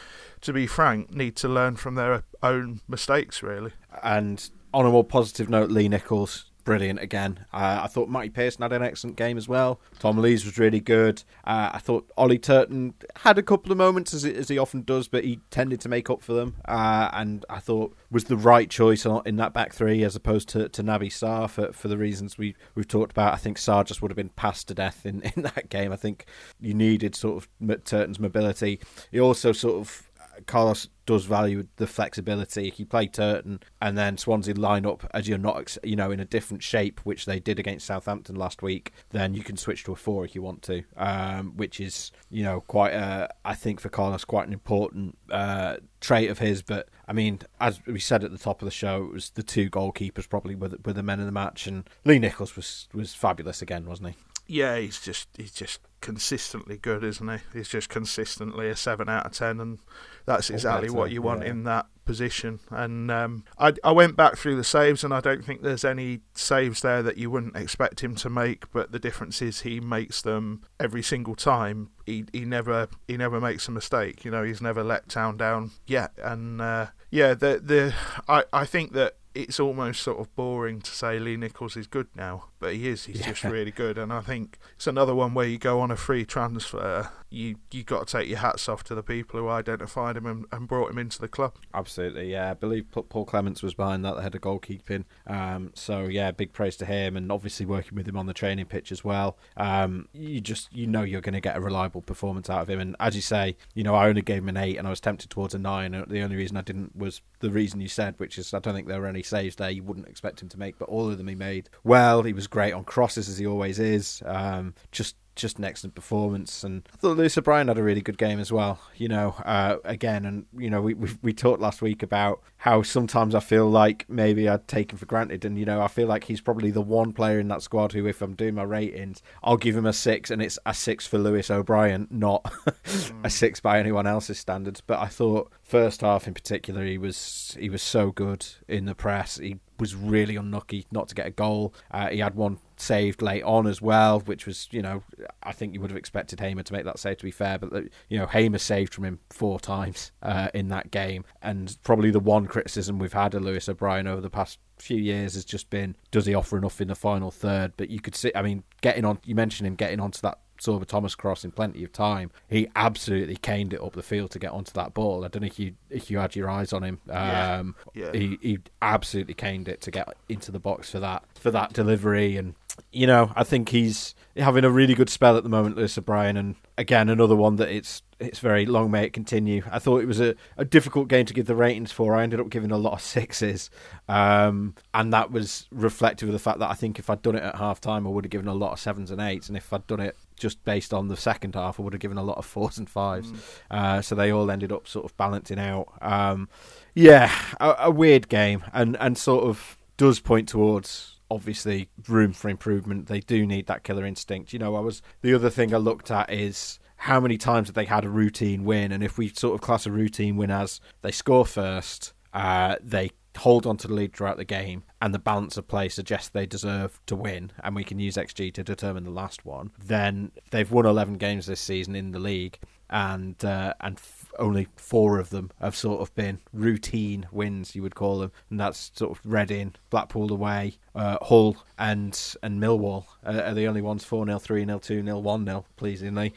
to 0.42 0.53
be 0.53 0.66
frank, 0.68 1.12
need 1.12 1.35
to 1.37 1.49
learn 1.49 1.75
from 1.77 1.97
their 1.97 2.23
own 2.42 2.81
mistakes, 2.87 3.42
really. 3.42 3.73
And 4.05 4.49
on 4.73 4.87
a 4.87 4.90
more 4.90 5.03
positive 5.03 5.49
note, 5.51 5.71
Lee 5.71 5.88
Nicholls, 5.88 6.44
brilliant 6.69 7.01
again. 7.01 7.47
Uh, 7.51 7.81
I 7.85 7.87
thought 7.87 8.11
Matty 8.11 8.29
Pearson 8.29 8.61
had 8.61 8.75
an 8.75 8.83
excellent 8.83 9.17
game 9.17 9.39
as 9.39 9.49
well. 9.49 9.81
Tom 10.01 10.19
Lees 10.19 10.45
was 10.45 10.59
really 10.59 10.81
good. 10.81 11.25
Uh, 11.45 11.71
I 11.73 11.79
thought 11.79 12.13
Ollie 12.15 12.39
Turton 12.39 12.93
had 13.17 13.39
a 13.39 13.43
couple 13.43 13.73
of 13.73 13.79
moments, 13.79 14.13
as, 14.13 14.23
as 14.27 14.51
he 14.51 14.59
often 14.59 14.83
does, 14.83 15.09
but 15.09 15.25
he 15.25 15.41
tended 15.51 15.81
to 15.81 15.89
make 15.89 16.11
up 16.11 16.21
for 16.21 16.35
them. 16.35 16.57
Uh, 16.67 17.09
and 17.15 17.47
I 17.49 17.59
thought 17.59 17.97
was 18.11 18.25
the 18.25 18.37
right 18.37 18.69
choice 18.69 19.07
in 19.07 19.37
that 19.37 19.55
back 19.55 19.73
three 19.73 20.05
as 20.05 20.15
opposed 20.15 20.51
to, 20.51 20.69
to 20.69 20.83
Naby 20.83 21.07
Sarr 21.07 21.49
for, 21.49 21.73
for 21.73 21.89
the 21.89 21.97
reasons 21.97 22.37
we, 22.37 22.55
we've 22.75 22.87
talked 22.87 23.13
about. 23.13 23.33
I 23.33 23.39
think 23.39 23.57
Sarr 23.57 23.87
just 23.87 24.03
would 24.03 24.11
have 24.11 24.17
been 24.17 24.29
passed 24.29 24.69
to 24.69 24.75
death 24.75 25.07
in, 25.07 25.23
in 25.37 25.45
that 25.45 25.71
game. 25.71 25.91
I 25.91 25.97
think 25.97 26.27
you 26.61 26.75
needed 26.75 27.15
sort 27.15 27.43
of 27.43 27.85
Turton's 27.85 28.21
mobility. 28.21 28.79
He 29.11 29.19
also 29.19 29.53
sort 29.53 29.77
of 29.77 30.08
Carlos 30.46 30.88
does 31.07 31.24
value 31.24 31.66
the 31.77 31.87
flexibility. 31.87 32.68
If 32.68 32.79
you 32.79 32.85
play 32.85 33.07
Turton 33.07 33.61
and 33.81 33.96
then 33.96 34.18
Swansea 34.18 34.55
line 34.55 34.85
up 34.85 35.09
as 35.14 35.27
you're 35.27 35.38
not, 35.38 35.77
you 35.83 35.96
know, 35.96 36.11
in 36.11 36.20
a 36.20 36.24
different 36.24 36.62
shape, 36.62 37.01
which 37.05 37.24
they 37.24 37.40
did 37.40 37.59
against 37.59 37.87
Southampton 37.87 38.37
last 38.37 38.62
week, 38.62 38.92
then 39.11 39.33
you 39.33 39.42
can 39.42 39.57
switch 39.57 39.85
to 39.85 39.92
a 39.92 39.96
four 39.96 40.24
if 40.24 40.35
you 40.35 40.42
want 40.42 40.62
to, 40.62 40.83
um, 40.96 41.57
which 41.57 41.81
is, 41.81 42.12
you 42.31 42.42
know, 42.42 42.61
quite, 42.61 42.92
a, 42.92 43.29
I 43.44 43.55
think 43.55 43.81
for 43.81 43.88
Carlos, 43.88 44.24
quite 44.24 44.46
an 44.46 44.53
important 44.53 45.16
uh, 45.31 45.77
trait 46.01 46.31
of 46.31 46.40
his. 46.40 46.62
But 46.62 46.88
I 47.07 47.14
mean, 47.14 47.40
as 47.61 47.81
we 47.87 48.01
said 48.01 48.22
at 48.22 48.31
the 48.31 48.38
top 48.38 48.61
of 48.61 48.66
the 48.66 48.70
show, 48.70 49.05
it 49.05 49.12
was 49.12 49.31
the 49.31 49.42
two 49.42 49.70
goalkeepers 49.70 50.29
probably 50.29 50.55
were 50.55 50.68
the, 50.68 50.79
were 50.85 50.92
the 50.92 51.03
men 51.03 51.20
of 51.20 51.27
the 51.27 51.33
match, 51.33 51.66
and 51.66 51.88
Lee 52.05 52.18
Nicholls 52.18 52.55
was 52.55 52.88
was 52.92 53.14
fabulous 53.14 53.62
again, 53.62 53.87
wasn't 53.87 54.11
he? 54.11 54.16
Yeah, 54.46 54.79
he's 54.79 55.01
just 55.01 55.29
he's 55.37 55.53
just 55.53 55.81
consistently 56.01 56.77
good, 56.77 57.05
isn't 57.05 57.29
he? 57.29 57.39
He's 57.53 57.69
just 57.69 57.89
consistently 57.89 58.69
a 58.69 58.77
seven 58.77 59.09
out 59.09 59.27
of 59.27 59.33
ten, 59.33 59.61
and 59.61 59.79
that's 60.27 60.51
exactly 60.51 60.91
what 60.91 61.11
you 61.11 61.23
want 61.23 61.43
yeah. 61.43 61.51
in 61.51 61.65
that 61.65 61.87
position. 62.05 62.59
And 62.71 63.11
um, 63.11 63.45
I 63.59 63.75
I 63.85 63.93
went 63.93 64.17
back 64.17 64.37
through 64.37 64.57
the 64.57 64.65
saves, 64.65 65.05
and 65.05 65.13
I 65.13 65.21
don't 65.21 65.45
think 65.45 65.63
there's 65.63 65.85
any 65.85 66.21
saves 66.35 66.81
there 66.81 67.03
that 67.03 67.19
you 67.19 67.31
wouldn't 67.31 67.57
expect 67.57 68.01
him 68.01 68.15
to 68.17 68.31
make. 68.31 68.71
But 68.73 68.93
the 68.93 68.99
difference 68.99 69.43
is 69.43 69.61
he 69.61 69.81
makes 69.81 70.23
them 70.23 70.63
every 70.81 71.03
single 71.03 71.35
time. 71.35 71.91
He 72.07 72.25
he 72.33 72.45
never 72.45 72.89
he 73.07 73.17
never 73.17 73.41
makes 73.41 73.69
a 73.69 73.71
mistake. 73.71 74.25
You 74.25 74.31
know, 74.31 74.43
he's 74.43 74.63
never 74.63 74.83
let 74.83 75.09
Town 75.09 75.37
down 75.37 75.73
yet. 75.87 76.13
And 76.23 76.61
uh, 76.61 76.87
yeah, 77.11 77.35
the 77.35 77.61
the 77.63 77.95
I 78.29 78.45
I 78.53 78.65
think 78.65 78.93
that 78.93 79.17
it's 79.35 79.61
almost 79.61 80.03
sort 80.03 80.19
of 80.19 80.35
boring 80.35 80.81
to 80.81 80.91
say 80.91 81.19
Lee 81.19 81.37
Nicholls 81.37 81.77
is 81.77 81.87
good 81.87 82.09
now, 82.17 82.47
but 82.59 82.75
he 82.75 82.88
is. 82.88 83.05
He's 83.05 83.21
just 83.21 83.44
really 83.44 83.71
good, 83.71 83.99
and 83.99 84.12
I 84.12 84.21
think 84.21 84.59
it's 84.75 84.87
another 84.87 85.14
one 85.14 85.35
where 85.35 85.47
you 85.47 85.59
go 85.59 85.81
on 85.81 85.90
a 85.90 85.97
free 85.97 86.25
transfer. 86.25 87.11
You 87.31 87.57
you 87.71 87.85
got 87.85 88.07
to 88.07 88.18
take 88.18 88.29
your 88.29 88.38
hats 88.38 88.68
off 88.68 88.85
to 88.85 88.94
the 88.94 89.03
people 89.03 89.38
who 89.38 89.49
identified 89.49 90.16
him 90.16 90.27
and, 90.27 90.47
and 90.51 90.66
brought 90.66 90.90
him 90.90 90.99
into 90.99 91.21
the 91.21 91.29
club. 91.29 91.57
Absolutely, 91.75 92.33
yeah. 92.33 92.51
I 92.51 92.55
believe 92.55 92.87
Paul 92.90 93.25
Clements 93.25 93.62
was 93.62 93.75
behind 93.75 94.05
that, 94.05 94.16
the 94.16 94.23
head 94.23 94.35
of 94.35 94.40
goalkeeping. 94.40 95.05
Um, 95.27 95.73
so 95.75 96.05
yeah, 96.05 96.31
big 96.31 96.53
praise 96.53 96.77
to 96.77 96.87
him, 96.87 97.16
and 97.16 97.31
obviously 97.31 97.66
working 97.66 97.97
with 97.97 98.09
him 98.09 98.16
on 98.16 98.27
the 98.27 98.35
training 98.35 98.66
pitch 98.66 98.90
as 98.90 99.05
well. 99.05 99.37
Um, 99.57 100.09
you 100.12 100.40
just 100.40 100.73
you 100.73 100.87
know 100.87 101.03
you're 101.03 101.21
going 101.21 101.35
to 101.35 101.40
get 101.40 101.57
a 101.57 101.61
reliable 101.61 102.03
performance 102.03 102.51
out 102.51 102.62
of 102.62 102.71
him, 102.71 102.81
and 102.81 102.97
as 102.99 103.14
you 103.14 103.23
say, 103.23 103.57
you 103.75 103.85
know 103.85 103.94
I 103.94 104.09
only 104.09 104.23
gave 104.23 104.42
him 104.42 104.49
an 104.49 104.57
eight, 104.57 104.77
and 104.77 104.87
I 104.87 104.90
was 104.90 105.01
tempted 105.01 105.31
towards 105.31 105.55
a 105.55 105.59
nine. 105.59 105.92
The 106.09 106.23
only 106.23 106.37
reason 106.37 106.57
I 106.57 106.62
didn't 106.62 106.97
was 106.97 107.21
the 107.40 107.51
reason 107.51 107.81
you 107.81 107.88
said, 107.88 108.14
which 108.18 108.38
is 108.38 108.53
I 108.53 108.59
don't 108.59 108.75
think 108.75 108.88
there 108.88 109.01
were 109.01 109.07
any 109.07 109.23
saves 109.23 109.57
there 109.57 109.71
you 109.71 109.83
wouldn't 109.83 110.09
expect 110.09 110.42
him 110.42 110.49
to 110.49 110.59
make, 110.59 110.79
but 110.79 110.88
all 110.88 111.11
of 111.11 111.18
them 111.18 111.29
he 111.29 111.35
made 111.35 111.68
well. 111.85 112.23
He 112.23 112.33
was 112.33 112.47
great 112.51 112.73
on 112.73 112.85
crosses 112.85 113.29
as 113.29 113.39
he 113.39 113.47
always 113.47 113.79
is. 113.79 114.23
Um, 114.27 114.75
just 114.93 115.17
just 115.39 115.59
an 115.59 115.65
excellent 115.65 115.95
performance, 115.95 116.65
and 116.65 116.87
I 116.93 116.97
thought 116.97 117.17
Lewis 117.17 117.39
O'Brien 117.39 117.69
had 117.69 117.79
a 117.79 117.83
really 117.83 118.03
good 118.03 118.19
game 118.19 118.41
as 118.41 118.53
well. 118.53 118.81
You 118.97 119.09
know, 119.09 119.37
uh, 119.45 119.77
again, 119.85 120.27
and 120.27 120.47
you 120.57 120.69
know, 120.69 120.83
we, 120.83 120.95
we 120.95 121.11
we 121.23 121.33
talked 121.33 121.63
last 121.63 121.81
week 121.81 122.03
about 122.03 122.43
how 122.59 122.83
sometimes 122.83 123.35
I 123.35 123.41
feel 123.41 123.71
like 123.71 124.05
maybe 124.09 124.49
I'd 124.49 124.69
taken 124.69 124.99
for 124.99 125.07
granted, 125.07 125.45
and 125.45 125.57
you 125.57 125.65
know, 125.65 125.81
I 125.81 125.89
feel 125.89 126.09
like 126.09 126.25
he's 126.25 126.41
probably 126.41 126.71
the 126.71 126.83
one 126.83 127.13
player 127.13 127.39
in 127.39 127.49
that 127.49 127.63
squad 127.63 127.93
who, 127.93 128.07
if 128.07 128.21
I'm 128.21 128.35
doing 128.35 128.57
my 128.57 128.65
ratings, 128.65 129.23
I'll 129.43 129.57
give 129.57 129.77
him 129.77 129.87
a 129.87 129.93
six, 129.93 130.31
and 130.31 130.43
it's 130.43 130.59
a 130.67 130.75
six 130.75 131.07
for 131.07 131.19
Lewis 131.19 131.51
O'Brien, 131.51 132.09
not 132.11 132.53
a 133.25 133.31
six 133.31 133.61
by 133.61 133.79
anyone 133.79 134.07
else's 134.07 134.39
standards. 134.39 134.81
But 134.81 134.99
I 134.99 135.07
thought 135.07 135.51
first 135.63 136.03
half 136.03 136.27
in 136.27 136.35
particular, 136.35 136.85
he 136.85 136.99
was 136.99 137.57
he 137.59 137.71
was 137.71 137.83
so 137.83 138.11
good 138.11 138.45
in 138.67 138.85
the 138.85 138.95
press. 138.95 139.39
He 139.39 139.59
was 139.79 139.95
really 139.95 140.37
unlucky 140.37 140.87
not 140.91 141.09
to 141.09 141.14
get 141.14 141.27
a 141.27 141.31
goal. 141.31 141.75
Uh, 141.91 142.09
he 142.09 142.19
had 142.19 142.35
one 142.35 142.59
saved 142.77 143.23
late 143.23 143.43
on 143.43 143.67
as 143.67 143.83
well, 143.83 144.21
which 144.21 144.47
was, 144.47 144.69
you 144.71 144.83
know, 144.83 145.03
I 145.43 145.53
think 145.53 145.75
you 145.75 145.81
would 145.81 145.91
have 145.91 145.99
expected 145.99 146.41
Hamer 146.41 146.62
to 146.62 146.73
make 146.73 146.85
that 146.85 146.99
save 146.99 147.19
to 147.19 147.25
be 147.25 147.31
fair, 147.31 147.59
but, 147.59 147.85
you 148.09 148.19
know, 148.19 148.27
Hamer 148.27 148.59
saved 148.59 148.95
from 148.95 149.05
him 149.05 149.19
four 149.31 149.59
times 149.59 150.12
uh, 150.23 150.49
in 150.55 150.69
that 150.69 150.91
game. 150.91 151.25
And 151.43 151.77
probably 151.83 152.11
the 152.11 152.21
one 152.21 152.47
criticism 152.47 152.99
we've 152.99 153.12
had 153.12 153.35
of 153.35 153.43
Lewis 153.43 153.69
O'Brien 153.69 154.07
over 154.07 154.21
the 154.21 154.31
past 154.31 154.59
few 154.79 154.97
years 154.97 155.35
has 155.35 155.45
just 155.45 155.71
been 155.71 155.97
does 156.12 156.25
he 156.25 156.35
offer 156.35 156.57
enough 156.57 156.81
in 156.81 156.88
the 156.88 156.95
final 156.95 157.31
third? 157.31 157.73
But 157.77 157.91
you 157.91 158.01
could 158.01 158.14
see, 158.14 158.33
I 158.35 158.43
mean, 158.43 158.62
getting 158.81 159.05
on, 159.05 159.19
you 159.25 159.35
mentioned 159.35 159.67
him 159.67 159.75
getting 159.75 160.01
onto 160.01 160.21
that 160.23 160.38
Sorba 160.59 160.85
Thomas 160.87 161.14
cross 161.14 161.44
in 161.44 161.51
plenty 161.51 161.85
of 161.85 161.92
time. 161.92 162.31
He 162.49 162.68
absolutely 162.77 163.37
caned 163.37 163.73
it 163.73 163.81
up 163.83 163.94
the 163.94 164.03
field 164.03 164.31
to 164.33 164.38
get 164.38 164.51
onto 164.53 164.73
that 164.73 164.94
ball. 164.94 165.25
I 165.25 165.29
don't 165.29 165.42
know 165.42 165.47
if 165.47 165.59
you 165.59 165.75
if 165.90 166.11
you 166.11 166.18
had 166.18 166.37
your 166.37 166.51
eyes 166.51 166.73
on 166.73 166.83
him. 166.83 167.01
Um, 167.09 167.77
Yeah. 167.94 168.12
He 168.12 168.38
he 168.42 168.59
absolutely 168.83 169.35
caned 169.35 169.68
it 169.68 169.81
to 169.83 169.90
get 169.90 170.09
into 170.29 170.51
the 170.53 170.59
box 170.59 170.90
for 170.90 171.01
that 171.01 171.25
for 171.35 171.51
that 171.51 171.73
delivery, 171.73 172.37
and 172.37 172.55
you 172.92 173.07
know 173.07 173.33
I 173.35 173.44
think 173.44 173.71
he's 173.71 174.14
having 174.37 174.64
a 174.64 174.71
really 174.71 174.94
good 174.94 175.11
spell 175.11 175.37
at 175.37 175.42
the 175.42 175.49
moment, 175.49 175.77
Lewis 175.77 175.97
O'Brien, 175.99 176.37
and 176.37 176.57
again 176.77 177.09
another 177.09 177.37
one 177.37 177.57
that 177.57 177.68
it's 177.68 178.03
it's 178.21 178.40
very 178.40 178.66
long 178.66 178.90
may 178.90 179.05
it 179.05 179.12
continue. 179.12 179.62
I 179.71 179.79
thought 179.79 180.03
it 180.03 180.07
was 180.07 180.21
a, 180.21 180.35
a 180.57 180.64
difficult 180.64 181.07
game 181.07 181.25
to 181.27 181.35
give 181.35 181.47
the 181.47 181.55
ratings 181.55 181.92
for. 181.92 182.16
I 182.16 182.25
ended 182.25 182.40
up 182.40 182.51
giving 182.51 182.73
a 182.73 182.77
lot 182.77 182.94
of 182.94 183.01
sixes, 183.16 183.71
um, 184.09 184.75
and 184.92 185.12
that 185.12 185.31
was 185.31 185.68
reflective 185.71 186.29
of 186.29 186.33
the 186.33 186.38
fact 186.40 186.59
that 186.59 186.71
I 186.71 186.75
think 186.75 186.99
if 186.99 187.09
I'd 187.11 187.23
done 187.23 187.37
it 187.37 187.42
at 187.42 187.55
half 187.57 187.81
time, 187.81 188.07
I 188.07 188.11
would 188.11 188.25
have 188.25 188.31
given 188.31 188.49
a 188.49 188.55
lot 188.55 188.73
of 188.73 188.81
sevens 188.81 189.11
and 189.11 189.21
eights, 189.21 189.49
and 189.49 189.57
if 189.57 189.73
I'd 189.73 189.87
done 189.87 190.01
it 190.01 190.16
just 190.38 190.64
based 190.64 190.94
on 190.94 191.09
the 191.09 191.16
second 191.16 191.55
half, 191.55 191.79
I 191.79 191.83
would 191.83 191.92
have 191.92 192.01
given 192.01 192.18
a 192.18 192.22
lot 192.22 192.38
of 192.38 192.46
fours 192.46 192.79
and 192.79 192.88
fives. 192.88 193.33
Uh, 193.70 194.01
so 194.01 194.14
they 194.14 194.31
all 194.31 194.51
ended 194.51 194.72
up 194.72 194.88
sort 194.88 195.05
of 195.05 195.16
balancing 195.16 195.59
out. 195.59 195.92
Um, 196.01 196.48
yeah, 196.94 197.33
a, 197.61 197.74
a 197.81 197.90
weird 197.90 198.29
game, 198.29 198.64
and 198.72 198.96
and 198.98 199.16
sort 199.16 199.44
of 199.44 199.77
does 199.96 200.20
point 200.20 200.48
towards 200.48 201.20
obviously 201.31 201.88
room 202.09 202.33
for 202.33 202.48
improvement. 202.48 203.07
They 203.07 203.20
do 203.20 203.46
need 203.46 203.66
that 203.66 203.85
killer 203.85 204.05
instinct. 204.05 204.53
You 204.53 204.59
know, 204.59 204.77
I 204.77 204.81
was 204.81 205.03
the 205.20 205.35
other 205.35 205.51
thing 205.51 205.74
I 205.74 205.79
looked 205.79 206.11
at 206.11 206.33
is 206.33 206.79
how 206.96 207.20
many 207.20 207.38
times 207.38 207.68
have 207.68 207.74
they 207.74 207.85
had 207.85 208.05
a 208.05 208.11
routine 208.11 208.64
win, 208.64 208.92
and 208.92 209.05
if 209.05 209.18
we 209.18 209.29
sort 209.29 209.55
of 209.55 209.61
class 209.61 209.87
a 209.87 209.90
routine 209.90 210.37
win 210.37 210.51
as 210.51 210.81
they 211.03 211.12
score 211.12 211.46
first, 211.46 212.12
uh, 212.33 212.77
they 212.83 213.11
hold 213.38 213.66
on 213.66 213.77
to 213.79 213.88
the 213.88 213.94
lead 213.94 214.12
throughout 214.12 214.37
the 214.37 214.44
game, 214.44 214.83
and 215.01 215.14
the 215.14 215.18
balance 215.18 215.57
of 215.57 215.68
play 215.68 215.88
suggests 215.88 216.29
they 216.29 216.46
deserve 216.46 217.01
to 217.07 217.16
win, 217.16 217.53
and 217.62 217.74
we 217.74 217.85
can 217.85 217.98
use 217.98 218.16
XG 218.16 218.53
to 218.55 218.62
determine 218.62 219.05
the 219.05 219.11
last 219.11 219.44
one, 219.44 219.70
then 219.83 220.31
they've 220.51 220.70
won 220.70 220.87
11 220.87 221.14
games 221.14 221.46
this 221.46 221.61
season 221.61 221.94
in 221.94 222.12
the 222.12 222.18
league, 222.18 222.59
and 222.90 223.44
uh, 223.44 223.74
and 223.81 223.96
f- 223.96 224.33
only 224.38 224.68
four 224.77 225.18
of 225.18 225.31
them 225.31 225.51
have 225.61 225.77
sort 225.77 226.01
of 226.01 226.14
been 226.14 226.40
routine 226.53 227.27
wins, 227.31 227.74
you 227.74 227.83
would 227.83 227.94
call 227.94 228.18
them, 228.18 228.33
and 228.51 228.59
that's 228.59 228.90
sort 228.94 229.11
of 229.11 229.20
Reading, 229.24 229.74
Blackpool 229.90 230.33
away, 230.33 230.77
uh, 230.94 231.18
Hull, 231.22 231.57
and 231.79 232.18
and 232.42 232.61
Millwall 232.61 233.05
uh, 233.24 233.42
are 233.44 233.55
the 233.55 233.66
only 233.66 233.83
ones 233.83 234.05
4 234.05 234.27
0, 234.27 234.38
3 234.38 234.64
0, 234.64 234.79
2 234.79 235.05
0, 235.05 235.18
1 235.18 235.44
0, 235.44 235.64
pleasingly 235.77 236.35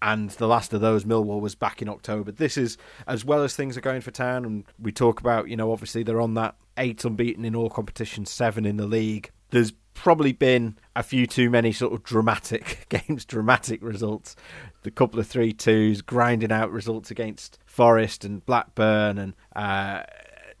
and 0.00 0.30
the 0.30 0.46
last 0.46 0.72
of 0.72 0.80
those, 0.80 1.04
Millwall, 1.04 1.40
was 1.40 1.54
back 1.54 1.82
in 1.82 1.88
October. 1.88 2.30
This 2.32 2.56
is 2.56 2.78
as 3.06 3.24
well 3.24 3.42
as 3.42 3.54
things 3.54 3.76
are 3.76 3.82
going 3.82 4.00
for 4.00 4.10
Town, 4.10 4.44
and 4.44 4.64
we 4.78 4.92
talk 4.92 5.20
about, 5.20 5.48
you 5.48 5.56
know, 5.56 5.72
obviously 5.72 6.02
they're 6.02 6.20
on 6.20 6.34
that 6.34 6.56
eight 6.76 7.04
unbeaten 7.04 7.44
in 7.44 7.56
all 7.56 7.70
competitions, 7.70 8.30
seven 8.30 8.64
in 8.64 8.76
the 8.76 8.86
league. 8.86 9.30
There's 9.50 9.72
probably 9.94 10.32
been 10.32 10.78
a 10.94 11.02
few 11.02 11.26
too 11.26 11.50
many 11.50 11.72
sort 11.72 11.92
of 11.92 12.04
dramatic 12.04 12.86
games, 13.06 13.24
dramatic 13.24 13.82
results. 13.82 14.36
The 14.82 14.90
couple 14.92 15.18
of 15.18 15.26
three 15.26 15.52
twos, 15.52 16.02
grinding 16.02 16.52
out 16.52 16.70
results 16.70 17.10
against 17.10 17.58
Forest 17.66 18.24
and 18.24 18.44
Blackburn, 18.46 19.18
and 19.18 19.34
uh, 19.56 20.04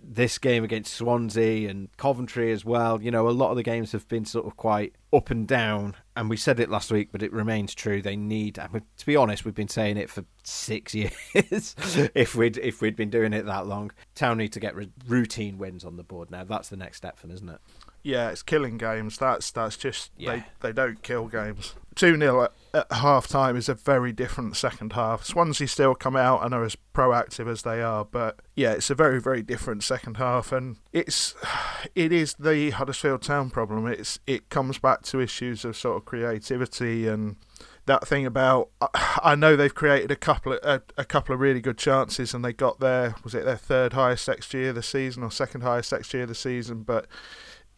this 0.02 0.38
game 0.38 0.64
against 0.64 0.94
Swansea 0.94 1.68
and 1.68 1.94
Coventry 1.96 2.52
as 2.52 2.64
well. 2.64 3.00
You 3.00 3.10
know, 3.10 3.28
a 3.28 3.30
lot 3.30 3.50
of 3.50 3.56
the 3.56 3.62
games 3.62 3.92
have 3.92 4.08
been 4.08 4.24
sort 4.24 4.46
of 4.46 4.56
quite 4.56 4.94
up 5.12 5.30
and 5.30 5.46
down, 5.46 5.94
and 6.18 6.28
we 6.28 6.36
said 6.36 6.58
it 6.58 6.68
last 6.68 6.90
week, 6.90 7.10
but 7.12 7.22
it 7.22 7.32
remains 7.32 7.72
true. 7.76 8.02
They 8.02 8.16
need, 8.16 8.58
mean, 8.72 8.82
to 8.96 9.06
be 9.06 9.14
honest, 9.14 9.44
we've 9.44 9.54
been 9.54 9.68
saying 9.68 9.96
it 9.98 10.10
for 10.10 10.24
six 10.42 10.92
years. 10.94 11.76
if 12.12 12.34
we'd 12.34 12.58
if 12.58 12.80
we'd 12.80 12.96
been 12.96 13.08
doing 13.08 13.32
it 13.32 13.46
that 13.46 13.68
long, 13.68 13.92
Town 14.16 14.38
need 14.38 14.52
to 14.54 14.60
get 14.60 14.74
routine 15.06 15.58
wins 15.58 15.84
on 15.84 15.96
the 15.96 16.02
board 16.02 16.28
now. 16.32 16.42
That's 16.42 16.70
the 16.70 16.76
next 16.76 16.96
step 16.96 17.18
for 17.18 17.28
them, 17.28 17.36
isn't 17.36 17.48
it? 17.48 17.60
Yeah, 18.02 18.30
it's 18.30 18.42
killing 18.42 18.78
games. 18.78 19.18
That's 19.18 19.50
that's 19.50 19.76
just 19.76 20.10
Yeah. 20.16 20.36
they 20.36 20.44
they 20.68 20.72
don't 20.72 21.02
kill 21.02 21.26
games. 21.28 21.74
Two 21.94 22.16
0 22.16 22.44
at, 22.44 22.52
at 22.72 22.92
half 22.98 23.26
time 23.26 23.56
is 23.56 23.68
a 23.68 23.74
very 23.74 24.12
different 24.12 24.56
second 24.56 24.92
half. 24.92 25.24
Swansea 25.24 25.66
still 25.66 25.96
come 25.96 26.14
out 26.14 26.44
and 26.44 26.54
are 26.54 26.62
as 26.64 26.76
proactive 26.94 27.48
as 27.50 27.62
they 27.62 27.82
are, 27.82 28.04
but 28.04 28.38
yeah, 28.54 28.72
it's 28.72 28.88
a 28.88 28.94
very 28.94 29.20
very 29.20 29.42
different 29.42 29.82
second 29.82 30.16
half, 30.16 30.52
and 30.52 30.76
it's 30.92 31.34
it 31.96 32.12
is 32.12 32.34
the 32.34 32.70
Huddersfield 32.70 33.22
Town 33.22 33.50
problem. 33.50 33.86
It's 33.88 34.20
it 34.28 34.48
comes 34.48 34.78
back 34.78 35.02
to 35.02 35.20
issues 35.20 35.64
of 35.64 35.76
sort 35.76 35.96
of 35.96 36.04
creativity 36.04 37.08
and 37.08 37.34
that 37.86 38.06
thing 38.06 38.26
about 38.26 38.68
I- 39.24 39.34
know 39.34 39.56
they've 39.56 39.74
created 39.74 40.10
a 40.10 40.16
couple 40.16 40.52
of 40.52 40.60
a, 40.62 40.82
a 40.98 41.04
couple 41.06 41.34
of 41.34 41.40
really 41.40 41.60
good 41.62 41.78
chances 41.78 42.34
and 42.34 42.44
they 42.44 42.52
got 42.52 42.80
their 42.80 43.14
was 43.24 43.34
it 43.34 43.44
their 43.46 43.56
third 43.56 43.94
highest 43.94 44.28
XG 44.28 44.68
of 44.68 44.74
the 44.74 44.82
season 44.82 45.22
or 45.22 45.30
second 45.30 45.62
highest 45.62 45.90
XG 45.92 46.22
of 46.22 46.28
the 46.28 46.34
season, 46.34 46.82
but 46.82 47.06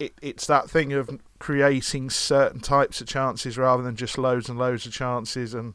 it, 0.01 0.13
it's 0.21 0.47
that 0.47 0.69
thing 0.69 0.93
of 0.93 1.09
creating 1.39 2.09
certain 2.09 2.59
types 2.59 3.01
of 3.01 3.07
chances 3.07 3.57
rather 3.57 3.83
than 3.83 3.95
just 3.95 4.17
loads 4.17 4.47
and 4.49 4.57
loads 4.59 4.85
of 4.85 4.93
chances 4.93 5.53
and 5.53 5.73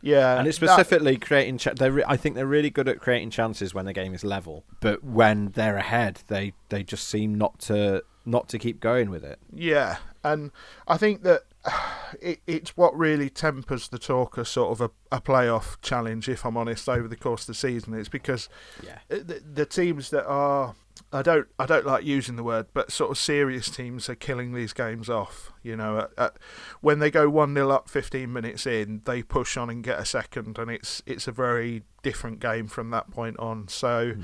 yeah 0.00 0.38
and 0.38 0.46
it's 0.46 0.58
that- 0.58 0.70
specifically 0.74 1.16
creating. 1.16 1.58
Ch- 1.58 1.74
they 1.76 1.90
re- 1.90 2.04
I 2.06 2.16
think 2.16 2.34
they're 2.36 2.46
really 2.46 2.70
good 2.70 2.88
at 2.88 3.00
creating 3.00 3.30
chances 3.30 3.74
when 3.74 3.84
the 3.84 3.92
game 3.92 4.14
is 4.14 4.22
level, 4.24 4.64
but 4.80 5.02
when 5.02 5.50
they're 5.54 5.76
ahead, 5.76 6.22
they 6.28 6.52
they 6.68 6.82
just 6.82 7.08
seem 7.08 7.34
not 7.36 7.58
to 7.60 8.02
not 8.24 8.48
to 8.50 8.58
keep 8.58 8.78
going 8.80 9.10
with 9.10 9.24
it. 9.24 9.38
Yeah, 9.52 9.96
and 10.22 10.50
I 10.86 10.96
think 10.98 11.22
that 11.22 11.42
it, 12.20 12.40
it's 12.46 12.76
what 12.76 12.96
really 12.96 13.28
tempers 13.30 13.88
the 13.88 13.98
talk 13.98 14.36
of 14.38 14.46
sort 14.46 14.70
of 14.72 14.80
a, 14.80 15.16
a 15.16 15.20
playoff 15.20 15.76
challenge, 15.82 16.28
if 16.28 16.44
I'm 16.46 16.56
honest, 16.56 16.88
over 16.88 17.08
the 17.08 17.16
course 17.16 17.42
of 17.42 17.46
the 17.48 17.54
season. 17.54 17.94
It's 17.94 18.08
because 18.08 18.48
Yeah. 18.84 18.98
the, 19.08 19.42
the 19.52 19.66
teams 19.66 20.10
that 20.10 20.26
are 20.26 20.74
I 21.10 21.22
don't 21.22 21.48
I 21.58 21.64
don't 21.64 21.86
like 21.86 22.04
using 22.04 22.36
the 22.36 22.42
word, 22.42 22.66
but 22.74 22.92
sort 22.92 23.10
of 23.10 23.16
serious 23.16 23.70
teams 23.70 24.10
are 24.10 24.14
killing 24.14 24.52
these 24.52 24.74
games 24.74 25.08
off. 25.08 25.52
You 25.62 25.74
know, 25.74 25.98
at, 25.98 26.10
at, 26.18 26.36
when 26.80 26.98
they 26.98 27.10
go 27.10 27.30
one 27.30 27.54
0 27.54 27.70
up, 27.70 27.88
fifteen 27.88 28.32
minutes 28.32 28.66
in, 28.66 29.00
they 29.06 29.22
push 29.22 29.56
on 29.56 29.70
and 29.70 29.82
get 29.82 29.98
a 29.98 30.04
second, 30.04 30.58
and 30.58 30.70
it's 30.70 31.02
it's 31.06 31.26
a 31.26 31.32
very 31.32 31.82
different 32.02 32.40
game 32.40 32.66
from 32.66 32.90
that 32.90 33.10
point 33.10 33.38
on. 33.38 33.68
So 33.68 34.12
mm-hmm. 34.12 34.22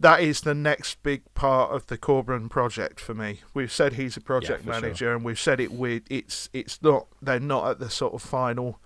that 0.00 0.20
is 0.22 0.40
the 0.40 0.54
next 0.54 1.02
big 1.02 1.22
part 1.34 1.70
of 1.70 1.86
the 1.88 1.98
Corberan 1.98 2.48
project 2.48 2.98
for 2.98 3.14
me. 3.14 3.40
We've 3.52 3.72
said 3.72 3.94
he's 3.94 4.16
a 4.16 4.20
project 4.22 4.64
sure. 4.64 4.72
manager, 4.72 5.14
and 5.14 5.24
we've 5.24 5.40
said 5.40 5.60
it 5.60 5.72
with 5.72 6.02
it's 6.08 6.48
it's 6.54 6.82
not 6.82 7.08
they're 7.20 7.40
not 7.40 7.68
at 7.68 7.78
the 7.78 7.90
sort 7.90 8.14
of 8.14 8.22
final 8.22 8.80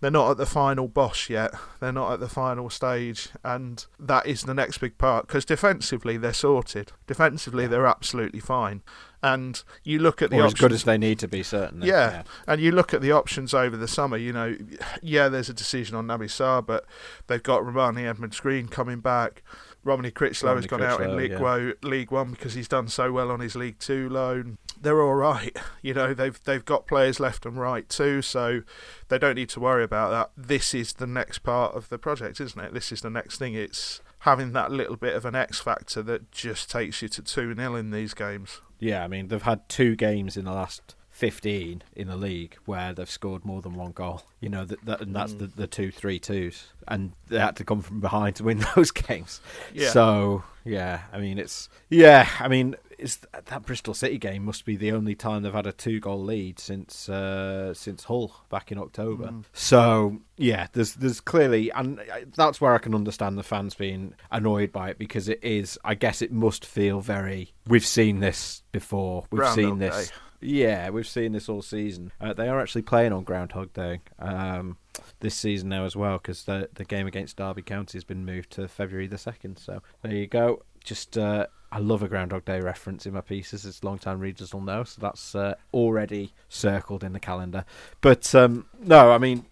they're 0.00 0.10
not 0.10 0.30
at 0.30 0.36
the 0.36 0.46
final 0.46 0.86
boss 0.86 1.28
yet. 1.28 1.52
They're 1.80 1.92
not 1.92 2.12
at 2.12 2.20
the 2.20 2.28
final 2.28 2.70
stage, 2.70 3.30
and 3.42 3.84
that 3.98 4.26
is 4.26 4.42
the 4.42 4.54
next 4.54 4.78
big 4.78 4.96
part. 4.96 5.26
Because 5.26 5.44
defensively, 5.44 6.16
they're 6.16 6.32
sorted. 6.32 6.92
Defensively, 7.06 7.66
they're 7.66 7.86
absolutely 7.86 8.40
fine. 8.40 8.82
And 9.22 9.60
you 9.82 9.98
look 9.98 10.22
at 10.22 10.30
the 10.30 10.36
or 10.36 10.44
as 10.44 10.52
options, 10.52 10.60
good 10.60 10.72
as 10.72 10.84
they 10.84 10.98
need 10.98 11.18
to 11.18 11.28
be, 11.28 11.42
certainly. 11.42 11.88
yeah. 11.88 12.22
and 12.46 12.60
you 12.60 12.70
look 12.70 12.94
at 12.94 13.00
the 13.00 13.10
options 13.10 13.52
over 13.52 13.76
the 13.76 13.88
summer. 13.88 14.16
You 14.16 14.32
know, 14.32 14.56
yeah, 15.02 15.28
there's 15.28 15.48
a 15.48 15.54
decision 15.54 15.96
on 15.96 16.06
Naby 16.06 16.26
Sarr, 16.26 16.64
but 16.64 16.84
they've 17.26 17.42
got 17.42 17.62
Rarmani 17.62 18.08
Edmonds 18.08 18.38
Green 18.38 18.68
coming 18.68 19.00
back. 19.00 19.42
Romoney 19.84 20.12
Crichlow 20.12 20.56
has 20.56 20.66
Romoney 20.66 20.68
gone 20.68 20.82
out 20.82 21.00
in 21.00 21.16
League, 21.16 21.32
yeah. 21.32 21.40
Wo- 21.40 21.72
League 21.82 22.10
One 22.10 22.30
because 22.32 22.54
he's 22.54 22.68
done 22.68 22.88
so 22.88 23.12
well 23.12 23.30
on 23.30 23.40
his 23.40 23.54
League 23.54 23.78
Two 23.78 24.08
loan. 24.08 24.58
They're 24.80 25.02
all 25.02 25.14
right, 25.14 25.56
you 25.82 25.94
know. 25.94 26.14
They've 26.14 26.38
they've 26.44 26.64
got 26.64 26.86
players 26.86 27.20
left 27.20 27.46
and 27.46 27.58
right 27.58 27.88
too, 27.88 28.22
so 28.22 28.62
they 29.08 29.18
don't 29.18 29.36
need 29.36 29.48
to 29.50 29.60
worry 29.60 29.84
about 29.84 30.10
that. 30.10 30.30
This 30.36 30.74
is 30.74 30.94
the 30.94 31.06
next 31.06 31.40
part 31.40 31.74
of 31.74 31.88
the 31.88 31.98
project, 31.98 32.40
isn't 32.40 32.60
it? 32.60 32.74
This 32.74 32.92
is 32.92 33.00
the 33.00 33.10
next 33.10 33.38
thing. 33.38 33.54
It's 33.54 34.00
having 34.20 34.52
that 34.52 34.70
little 34.70 34.96
bit 34.96 35.14
of 35.14 35.24
an 35.24 35.34
X 35.34 35.60
factor 35.60 36.02
that 36.02 36.30
just 36.32 36.70
takes 36.70 37.02
you 37.02 37.08
to 37.08 37.22
two 37.22 37.54
0 37.54 37.74
in 37.76 37.90
these 37.90 38.14
games. 38.14 38.60
Yeah, 38.80 39.04
I 39.04 39.08
mean, 39.08 39.28
they've 39.28 39.42
had 39.42 39.68
two 39.68 39.96
games 39.96 40.36
in 40.36 40.44
the 40.44 40.52
last 40.52 40.94
15 41.18 41.82
in 41.96 42.06
the 42.06 42.16
league 42.16 42.56
where 42.64 42.92
they've 42.94 43.10
scored 43.10 43.44
more 43.44 43.60
than 43.60 43.74
one 43.74 43.90
goal. 43.90 44.22
You 44.40 44.48
know, 44.50 44.64
that, 44.64 44.84
that 44.84 45.00
and 45.00 45.14
that's 45.16 45.32
Mm. 45.32 45.38
the, 45.40 45.46
the 45.48 45.66
two 45.66 45.90
three 45.90 46.20
twos. 46.20 46.68
And 46.86 47.12
they 47.26 47.40
had 47.40 47.56
to 47.56 47.64
come 47.64 47.82
from 47.82 47.98
behind 48.00 48.36
to 48.36 48.44
win 48.44 48.64
those 48.76 48.92
games. 48.92 49.40
Yeah. 49.74 49.90
So, 49.90 50.44
yeah, 50.64 51.02
I 51.12 51.18
mean, 51.18 51.38
it's. 51.38 51.68
Yeah, 51.90 52.28
I 52.38 52.46
mean, 52.46 52.76
it's 52.98 53.16
that 53.32 53.66
Bristol 53.66 53.94
City 53.94 54.16
game 54.16 54.44
must 54.44 54.64
be 54.64 54.76
the 54.76 54.92
only 54.92 55.14
time 55.16 55.42
they've 55.42 55.52
had 55.52 55.66
a 55.66 55.72
two 55.72 55.98
goal 55.98 56.22
lead 56.22 56.60
since 56.60 57.08
uh, 57.08 57.74
since 57.74 58.04
Hull 58.04 58.44
back 58.48 58.70
in 58.70 58.78
October. 58.78 59.26
Mm. 59.26 59.44
So, 59.52 60.18
yeah, 60.36 60.68
there's 60.72 60.94
there's 60.94 61.20
clearly. 61.20 61.70
And 61.72 62.00
that's 62.36 62.60
where 62.60 62.74
I 62.74 62.78
can 62.78 62.94
understand 62.94 63.36
the 63.36 63.42
fans 63.42 63.74
being 63.74 64.14
annoyed 64.30 64.70
by 64.70 64.90
it 64.90 64.98
because 64.98 65.28
it 65.28 65.40
is. 65.42 65.78
I 65.84 65.94
guess 65.94 66.22
it 66.22 66.30
must 66.32 66.64
feel 66.64 67.00
very. 67.00 67.52
We've 67.66 67.84
seen 67.84 68.20
this 68.20 68.62
before. 68.70 69.24
We've 69.32 69.40
Groundhog 69.40 69.56
seen 69.56 69.78
this. 69.78 70.08
Day. 70.10 70.14
Yeah, 70.40 70.90
we've 70.90 71.06
seen 71.06 71.32
this 71.32 71.48
all 71.48 71.62
season. 71.62 72.12
Uh, 72.20 72.32
they 72.32 72.48
are 72.48 72.60
actually 72.60 72.82
playing 72.82 73.12
on 73.12 73.24
Groundhog 73.24 73.72
Day 73.72 74.00
um, 74.18 74.76
this 75.20 75.34
season 75.34 75.68
now 75.68 75.84
as 75.84 75.96
well 75.96 76.18
because 76.18 76.44
the 76.44 76.68
the 76.74 76.84
game 76.84 77.06
against 77.06 77.36
Derby 77.36 77.62
County 77.62 77.96
has 77.98 78.04
been 78.04 78.24
moved 78.24 78.50
to 78.50 78.68
February 78.68 79.08
the 79.08 79.18
second. 79.18 79.58
So 79.58 79.82
there 80.02 80.14
you 80.14 80.26
go. 80.26 80.62
Just 80.84 81.18
uh, 81.18 81.48
I 81.70 81.78
love 81.78 82.02
a 82.02 82.08
Groundhog 82.08 82.46
Day 82.46 82.60
reference 82.60 83.04
in 83.04 83.12
my 83.12 83.20
pieces, 83.20 83.66
as 83.66 83.84
long-time 83.84 84.20
readers 84.20 84.54
will 84.54 84.62
know. 84.62 84.84
So 84.84 85.00
that's 85.00 85.34
uh, 85.34 85.54
already 85.74 86.32
circled 86.48 87.04
in 87.04 87.12
the 87.12 87.20
calendar. 87.20 87.64
But 88.00 88.34
um, 88.34 88.66
no, 88.80 89.12
I 89.12 89.18
mean, 89.18 89.44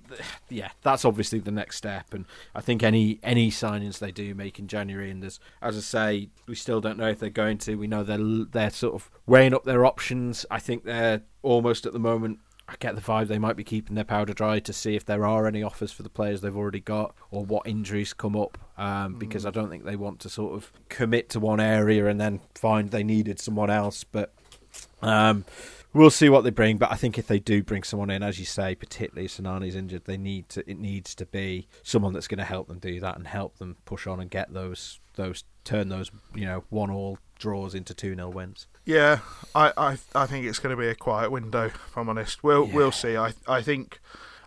yeah, 0.48 0.70
that's 0.82 1.04
obviously 1.04 1.40
the 1.40 1.50
next 1.50 1.76
step, 1.76 2.14
and 2.14 2.24
I 2.54 2.60
think 2.60 2.82
any 2.82 3.18
any 3.22 3.50
signings 3.50 3.98
they 3.98 4.12
do 4.12 4.34
make 4.34 4.58
in 4.58 4.66
January, 4.66 5.10
and 5.10 5.22
there's, 5.22 5.40
as 5.60 5.76
I 5.76 5.80
say, 5.80 6.28
we 6.46 6.54
still 6.54 6.80
don't 6.80 6.98
know 6.98 7.08
if 7.08 7.18
they're 7.18 7.28
going 7.28 7.58
to. 7.58 7.74
We 7.74 7.86
know 7.86 8.02
they're 8.02 8.46
they're 8.50 8.70
sort 8.70 8.94
of 8.94 9.10
weighing 9.26 9.52
up 9.52 9.64
their 9.64 9.84
options. 9.84 10.46
I 10.50 10.58
think 10.58 10.84
they're 10.84 11.22
almost 11.42 11.84
at 11.84 11.92
the 11.92 11.98
moment. 11.98 12.38
I 12.68 12.74
get 12.80 12.96
the 12.96 13.00
vibe 13.00 13.28
they 13.28 13.38
might 13.38 13.56
be 13.56 13.62
keeping 13.62 13.94
their 13.94 14.04
powder 14.04 14.32
dry 14.32 14.58
to 14.58 14.72
see 14.72 14.96
if 14.96 15.04
there 15.04 15.24
are 15.24 15.46
any 15.46 15.62
offers 15.62 15.92
for 15.92 16.02
the 16.02 16.08
players 16.08 16.40
they've 16.40 16.56
already 16.56 16.80
got 16.80 17.14
or 17.30 17.44
what 17.44 17.66
injuries 17.66 18.12
come 18.12 18.36
up. 18.36 18.58
Um, 18.76 19.14
because 19.14 19.46
I 19.46 19.50
don't 19.50 19.70
think 19.70 19.84
they 19.84 19.96
want 19.96 20.20
to 20.20 20.28
sort 20.28 20.54
of 20.54 20.72
commit 20.88 21.28
to 21.30 21.40
one 21.40 21.60
area 21.60 22.06
and 22.06 22.20
then 22.20 22.40
find 22.54 22.90
they 22.90 23.04
needed 23.04 23.38
someone 23.38 23.70
else. 23.70 24.04
But 24.04 24.34
um, 25.00 25.44
we'll 25.92 26.10
see 26.10 26.28
what 26.28 26.44
they 26.44 26.50
bring. 26.50 26.76
But 26.76 26.92
I 26.92 26.96
think 26.96 27.18
if 27.18 27.26
they 27.26 27.38
do 27.38 27.62
bring 27.62 27.82
someone 27.82 28.10
in, 28.10 28.22
as 28.22 28.38
you 28.38 28.44
say, 28.44 28.74
particularly 28.74 29.26
if 29.26 29.36
Sinani's 29.36 29.76
injured, 29.76 30.04
they 30.04 30.16
need 30.16 30.48
to. 30.50 30.68
It 30.68 30.78
needs 30.78 31.14
to 31.16 31.26
be 31.26 31.68
someone 31.82 32.12
that's 32.12 32.28
going 32.28 32.38
to 32.38 32.44
help 32.44 32.68
them 32.68 32.78
do 32.78 33.00
that 33.00 33.16
and 33.16 33.26
help 33.26 33.58
them 33.58 33.76
push 33.84 34.06
on 34.06 34.20
and 34.20 34.30
get 34.30 34.52
those 34.52 35.00
those 35.14 35.44
turn 35.64 35.88
those 35.88 36.10
you 36.34 36.44
know 36.44 36.62
one 36.68 36.90
all 36.90 37.18
draws 37.38 37.74
into 37.74 37.94
two 37.94 38.14
0 38.14 38.28
wins. 38.30 38.66
Yeah, 38.86 39.18
I, 39.54 39.72
I 39.76 39.98
I 40.14 40.26
think 40.26 40.46
it's 40.46 40.60
going 40.60 40.74
to 40.74 40.80
be 40.80 40.88
a 40.88 40.94
quiet 40.94 41.30
window. 41.32 41.64
If 41.66 41.96
I'm 41.96 42.08
honest, 42.08 42.42
we'll 42.42 42.66
Yeah. 42.68 42.74
we'll 42.74 42.92
see. 42.92 43.16
I 43.16 43.34
I 43.48 43.60
think 43.60 43.98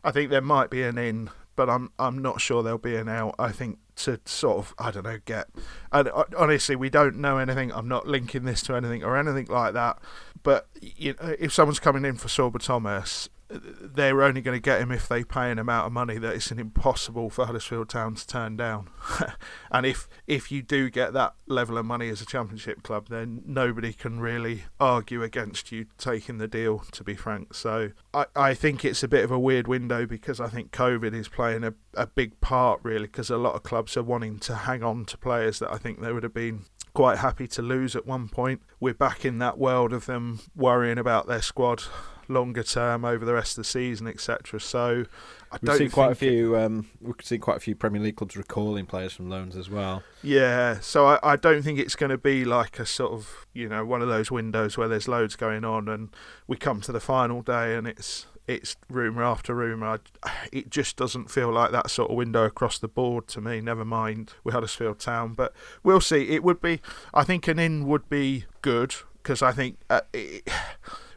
I 0.03 0.11
think 0.11 0.29
there 0.31 0.41
might 0.41 0.69
be 0.69 0.81
an 0.81 0.97
in, 0.97 1.29
but 1.57 1.69
I'm 1.69 1.91
I'm 1.99 2.17
not 2.21 2.39
sure 2.41 2.63
there'll 2.63 2.77
be 2.79 2.95
an 2.95 3.09
out. 3.09 3.35
I 3.37 3.51
think 3.51 3.79
to 3.97 4.17
sort 4.23 4.59
of 4.59 4.73
I 4.79 4.91
don't 4.91 5.03
know 5.03 5.19
get. 5.25 5.47
And 5.91 6.09
honestly, 6.37 6.77
we 6.77 6.89
don't 6.89 7.17
know 7.17 7.37
anything. 7.37 7.73
I'm 7.73 7.89
not 7.89 8.07
linking 8.07 8.45
this 8.45 8.61
to 8.63 8.75
anything 8.75 9.03
or 9.03 9.17
anything 9.17 9.47
like 9.47 9.73
that. 9.73 9.99
But 10.41 10.67
you 10.81 11.15
know, 11.21 11.35
if 11.37 11.53
someone's 11.53 11.79
coming 11.79 12.05
in 12.05 12.15
for 12.15 12.29
Sorba 12.29 12.63
Thomas, 12.63 13.27
they're 13.49 14.21
only 14.21 14.41
going 14.41 14.55
to 14.55 14.61
get 14.61 14.81
him 14.81 14.91
if 14.91 15.07
they 15.07 15.23
pay 15.23 15.51
an 15.51 15.57
amount 15.57 15.87
of 15.87 15.91
money 15.91 16.17
that 16.17 16.35
it's 16.35 16.51
an 16.51 16.59
impossible 16.59 17.29
for 17.29 17.45
Huddersfield 17.45 17.89
Town 17.89 18.15
to 18.15 18.27
turn 18.27 18.55
down. 18.55 18.89
and 19.71 19.85
if 19.85 20.07
if 20.27 20.51
you 20.51 20.61
do 20.61 20.89
get 20.89 21.13
that 21.13 21.33
level 21.47 21.77
of 21.77 21.85
money 21.85 22.09
as 22.09 22.21
a 22.21 22.25
championship 22.25 22.83
club, 22.83 23.07
then 23.09 23.41
nobody 23.45 23.91
can 23.91 24.19
really 24.19 24.63
argue 24.79 25.23
against 25.23 25.71
you 25.71 25.87
taking 25.97 26.37
the 26.37 26.47
deal. 26.47 26.83
To 26.91 27.03
be 27.03 27.15
frank, 27.15 27.53
so 27.53 27.91
I, 28.13 28.25
I 28.35 28.53
think 28.53 28.85
it's 28.85 29.03
a 29.03 29.07
bit 29.07 29.23
of 29.23 29.31
a 29.31 29.39
weird 29.39 29.67
window 29.67 30.05
because 30.05 30.39
I 30.39 30.47
think 30.47 30.71
COVID 30.71 31.13
is 31.13 31.27
playing 31.27 31.63
a, 31.63 31.73
a 31.95 32.05
big 32.05 32.39
part 32.41 32.79
really 32.83 33.07
because 33.07 33.29
a 33.29 33.37
lot 33.37 33.55
of 33.55 33.63
clubs 33.63 33.97
are 33.97 34.03
wanting 34.03 34.39
to 34.39 34.55
hang 34.55 34.83
on 34.83 35.05
to 35.05 35.17
players 35.17 35.59
that 35.59 35.71
I 35.71 35.77
think 35.77 36.01
they 36.01 36.13
would 36.13 36.23
have 36.23 36.33
been 36.33 36.65
quite 36.93 37.19
happy 37.19 37.47
to 37.47 37.61
lose 37.61 37.95
at 37.95 38.05
one 38.05 38.29
point. 38.29 38.61
We're 38.79 38.93
back 38.93 39.25
in 39.25 39.39
that 39.39 39.57
world 39.57 39.93
of 39.93 40.05
them 40.05 40.39
worrying 40.55 40.97
about 40.97 41.27
their 41.27 41.41
squad 41.41 41.83
longer 42.29 42.63
term 42.63 43.03
over 43.03 43.25
the 43.25 43.33
rest 43.33 43.57
of 43.57 43.63
the 43.63 43.69
season, 43.69 44.07
etc. 44.07 44.59
So 44.59 45.05
I 45.51 45.57
We've 45.61 45.69
don't 45.69 45.77
seen 45.77 45.91
quite 45.91 46.11
a 46.11 46.15
few. 46.15 46.55
Um, 46.55 46.87
we've 47.01 47.15
seen 47.23 47.39
quite 47.41 47.57
a 47.57 47.59
few 47.59 47.75
Premier 47.75 48.01
League 48.01 48.15
clubs 48.15 48.37
recalling 48.37 48.85
players 48.85 49.13
from 49.13 49.29
loans 49.29 49.57
as 49.57 49.69
well. 49.69 50.03
Yeah, 50.21 50.79
so 50.79 51.07
I, 51.07 51.19
I 51.23 51.35
don't 51.35 51.63
think 51.63 51.79
it's 51.79 51.95
going 51.95 52.11
to 52.11 52.17
be 52.17 52.45
like 52.45 52.79
a 52.79 52.85
sort 52.85 53.11
of 53.11 53.47
you 53.53 53.67
know 53.67 53.83
one 53.83 54.01
of 54.01 54.07
those 54.07 54.31
windows 54.31 54.77
where 54.77 54.87
there's 54.87 55.07
loads 55.07 55.35
going 55.35 55.65
on 55.65 55.89
and 55.89 56.09
we 56.47 56.55
come 56.55 56.81
to 56.81 56.91
the 56.91 56.99
final 56.99 57.41
day 57.41 57.75
and 57.75 57.87
it's 57.87 58.27
it's 58.49 58.75
rumor 58.89 59.23
after 59.23 59.53
rumor. 59.53 59.99
I, 60.23 60.31
it 60.51 60.71
just 60.71 60.97
doesn't 60.97 61.29
feel 61.29 61.51
like 61.51 61.71
that 61.71 61.91
sort 61.91 62.09
of 62.09 62.17
window 62.17 62.45
across 62.45 62.79
the 62.79 62.87
board 62.87 63.27
to 63.27 63.41
me. 63.41 63.61
Never 63.61 63.85
mind 63.85 64.33
with 64.43 64.55
Huddersfield 64.55 64.99
Town, 64.99 65.35
but 65.35 65.53
we'll 65.83 66.01
see. 66.01 66.29
It 66.29 66.43
would 66.43 66.59
be, 66.59 66.81
I 67.13 67.23
think, 67.23 67.47
an 67.47 67.59
in 67.59 67.85
would 67.85 68.09
be 68.09 68.45
good 68.63 68.95
because 69.21 69.43
I 69.43 69.51
think 69.51 69.77
uh, 69.87 70.01
it, 70.13 70.49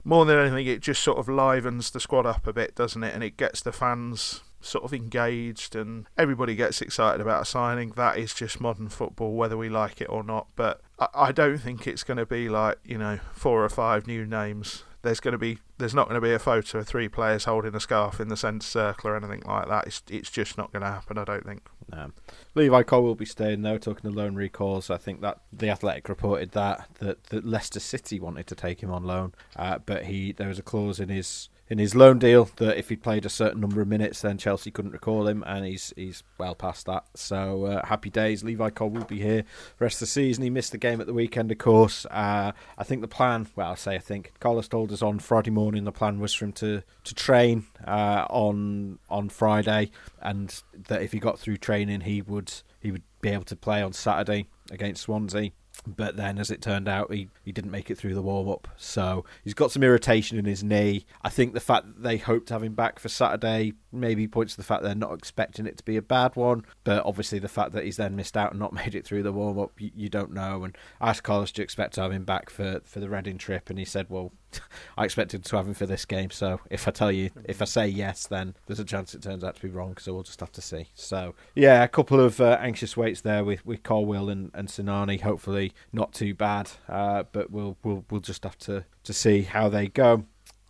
more 0.04 0.26
than 0.26 0.38
anything, 0.38 0.66
it 0.66 0.80
just 0.80 1.02
sort 1.02 1.18
of 1.18 1.26
livens 1.26 1.90
the 1.90 2.00
squad 2.00 2.26
up 2.26 2.46
a 2.46 2.52
bit, 2.52 2.74
doesn't 2.74 3.02
it? 3.02 3.14
And 3.14 3.24
it 3.24 3.38
gets 3.38 3.62
the 3.62 3.72
fans 3.72 4.42
sort 4.60 4.84
of 4.84 4.92
engaged 4.92 5.74
and 5.74 6.06
everybody 6.18 6.54
gets 6.54 6.82
excited 6.82 7.20
about 7.22 7.42
a 7.42 7.46
signing. 7.46 7.92
That 7.92 8.18
is 8.18 8.34
just 8.34 8.60
modern 8.60 8.90
football, 8.90 9.32
whether 9.32 9.56
we 9.56 9.70
like 9.70 10.02
it 10.02 10.10
or 10.10 10.22
not. 10.22 10.48
But 10.54 10.82
I, 10.98 11.08
I 11.14 11.32
don't 11.32 11.58
think 11.58 11.86
it's 11.86 12.04
going 12.04 12.18
to 12.18 12.26
be 12.26 12.50
like, 12.50 12.76
you 12.84 12.98
know, 12.98 13.20
four 13.32 13.64
or 13.64 13.70
five 13.70 14.06
new 14.06 14.26
names. 14.26 14.84
There's 15.02 15.20
going 15.20 15.32
to 15.32 15.38
be, 15.38 15.58
there's 15.78 15.94
not 15.94 16.08
going 16.08 16.20
to 16.20 16.26
be 16.26 16.32
a 16.32 16.38
photo 16.38 16.78
of 16.78 16.86
three 16.86 17.08
players 17.08 17.44
holding 17.44 17.74
a 17.74 17.80
scarf 17.80 18.20
in 18.20 18.28
the 18.28 18.36
centre 18.36 18.66
circle 18.66 19.10
or 19.10 19.16
anything 19.16 19.42
like 19.46 19.68
that. 19.68 19.86
It's, 19.86 20.02
it's 20.08 20.30
just 20.30 20.56
not 20.56 20.72
going 20.72 20.82
to 20.82 20.88
happen, 20.88 21.18
I 21.18 21.24
don't 21.24 21.44
think. 21.44 21.68
Um, 21.92 22.14
Levi 22.54 22.82
Cole 22.84 23.02
will 23.02 23.14
be 23.14 23.26
staying 23.26 23.62
though. 23.62 23.78
Talking 23.78 24.10
to 24.10 24.16
loan 24.16 24.34
recalls, 24.34 24.90
I 24.90 24.96
think 24.96 25.20
that 25.20 25.40
the 25.52 25.68
Athletic 25.68 26.08
reported 26.08 26.52
that 26.52 26.88
that, 27.00 27.24
that 27.24 27.44
Leicester 27.44 27.80
City 27.80 28.18
wanted 28.18 28.46
to 28.46 28.54
take 28.54 28.82
him 28.82 28.90
on 28.90 29.04
loan, 29.04 29.34
uh, 29.56 29.78
but 29.84 30.06
he 30.06 30.32
there 30.32 30.48
was 30.48 30.58
a 30.58 30.62
clause 30.62 31.00
in 31.00 31.08
his 31.08 31.48
in 31.72 31.78
his 31.78 31.94
loan 31.94 32.18
deal 32.18 32.50
that 32.56 32.76
if 32.76 32.90
he 32.90 32.96
played 32.96 33.24
a 33.24 33.30
certain 33.30 33.58
number 33.58 33.80
of 33.80 33.88
minutes, 33.88 34.20
then 34.20 34.36
Chelsea 34.36 34.70
couldn't 34.70 34.90
recall 34.90 35.26
him, 35.26 35.42
and 35.46 35.64
he's 35.64 35.90
he's 35.96 36.22
well 36.36 36.54
past 36.54 36.84
that. 36.84 37.06
So 37.14 37.64
uh, 37.64 37.86
happy 37.86 38.10
days. 38.10 38.44
Levi 38.44 38.68
Cole 38.68 38.90
will 38.90 39.06
be 39.06 39.20
here 39.20 39.44
rest 39.78 39.96
of 39.96 40.00
the 40.00 40.06
season. 40.08 40.44
He 40.44 40.50
missed 40.50 40.72
the 40.72 40.78
game 40.78 41.00
at 41.00 41.06
the 41.06 41.14
weekend, 41.14 41.50
of 41.50 41.56
course. 41.56 42.04
Uh, 42.10 42.52
I 42.76 42.84
think 42.84 43.00
the 43.00 43.08
plan, 43.08 43.48
well, 43.56 43.72
I 43.72 43.74
say 43.76 43.94
I 43.94 44.00
think 44.00 44.34
Carlos 44.38 44.68
told 44.68 44.92
us 44.92 45.00
on 45.00 45.18
Friday 45.18 45.50
morning 45.50 45.84
the 45.84 45.92
plan 45.92 46.20
was 46.20 46.34
for 46.34 46.44
him 46.44 46.52
to 46.52 46.82
to 47.04 47.14
train 47.14 47.64
uh, 47.86 48.26
on 48.28 48.98
on 49.08 49.30
Friday, 49.30 49.92
and 50.20 50.62
that 50.88 51.00
if 51.00 51.12
he 51.12 51.18
got 51.18 51.38
through 51.38 51.56
training, 51.56 52.02
he 52.02 52.20
would 52.20 52.52
he 52.80 52.92
would 52.92 53.04
be 53.22 53.30
able 53.30 53.44
to 53.44 53.56
play 53.56 53.82
on 53.82 53.94
Saturday 53.94 54.46
against 54.70 55.04
Swansea. 55.04 55.52
But 55.86 56.16
then, 56.16 56.38
as 56.38 56.50
it 56.50 56.62
turned 56.62 56.88
out, 56.88 57.12
he, 57.12 57.28
he 57.44 57.52
didn't 57.52 57.70
make 57.70 57.90
it 57.90 57.98
through 57.98 58.14
the 58.14 58.22
warm 58.22 58.48
up. 58.48 58.68
So 58.76 59.24
he's 59.42 59.54
got 59.54 59.72
some 59.72 59.82
irritation 59.82 60.38
in 60.38 60.44
his 60.44 60.62
knee. 60.62 61.06
I 61.22 61.28
think 61.28 61.54
the 61.54 61.60
fact 61.60 61.86
that 61.86 62.02
they 62.02 62.18
hope 62.18 62.46
to 62.46 62.54
have 62.54 62.62
him 62.62 62.74
back 62.74 62.98
for 62.98 63.08
Saturday 63.08 63.74
maybe 63.92 64.26
points 64.26 64.54
to 64.54 64.56
the 64.56 64.64
fact 64.64 64.82
they're 64.82 64.94
not 64.94 65.12
expecting 65.12 65.66
it 65.66 65.76
to 65.78 65.84
be 65.84 65.96
a 65.96 66.02
bad 66.02 66.36
one. 66.36 66.64
But 66.84 67.04
obviously, 67.04 67.38
the 67.38 67.48
fact 67.48 67.72
that 67.72 67.84
he's 67.84 67.96
then 67.96 68.16
missed 68.16 68.36
out 68.36 68.50
and 68.50 68.60
not 68.60 68.72
made 68.84 68.94
it 68.94 69.04
through 69.04 69.22
the 69.22 69.32
warm 69.32 69.58
up, 69.58 69.72
you, 69.78 69.90
you, 69.94 70.08
don't 70.08 70.32
know. 70.32 70.64
And 70.64 70.76
I 71.00 71.10
asked 71.10 71.22
Carlos, 71.22 71.52
do 71.52 71.60
you 71.60 71.64
expect 71.64 71.94
to 71.94 72.02
have 72.02 72.12
him 72.12 72.24
back 72.24 72.50
for, 72.50 72.80
for 72.84 73.00
the 73.00 73.08
Reading 73.08 73.38
trip? 73.38 73.70
And 73.70 73.78
he 73.78 73.84
said, 73.84 74.06
well, 74.08 74.32
I 74.96 75.04
expected 75.04 75.44
to 75.44 75.56
have 75.56 75.66
him 75.66 75.74
for 75.74 75.86
this 75.86 76.04
game. 76.04 76.30
So 76.30 76.60
if 76.70 76.86
I 76.86 76.90
tell 76.90 77.12
you, 77.12 77.30
if 77.44 77.62
I 77.62 77.64
say 77.64 77.88
yes, 77.88 78.26
then 78.26 78.54
there's 78.66 78.80
a 78.80 78.84
chance 78.84 79.14
it 79.14 79.22
turns 79.22 79.44
out 79.44 79.56
to 79.56 79.62
be 79.62 79.68
wrong. 79.68 79.96
So 79.98 80.14
we'll 80.14 80.22
just 80.22 80.40
have 80.40 80.52
to 80.52 80.62
see. 80.62 80.88
So 80.94 81.34
yeah, 81.54 81.82
a 81.82 81.88
couple 81.88 82.20
of 82.20 82.40
uh, 82.40 82.58
anxious 82.60 82.96
waits 82.96 83.20
there 83.20 83.44
with 83.44 83.64
with 83.64 83.82
Colwill 83.82 84.28
and, 84.28 84.50
and 84.54 84.68
Sinani. 84.68 85.20
Hopefully 85.20 85.72
not 85.92 86.12
too 86.12 86.34
bad, 86.34 86.70
uh, 86.88 87.24
but 87.32 87.50
we'll 87.50 87.76
we'll 87.82 88.04
we'll 88.10 88.20
just 88.20 88.44
have 88.44 88.58
to 88.58 88.84
to 89.04 89.12
see 89.12 89.42
how 89.42 89.68
they 89.68 89.88
go. 89.88 90.24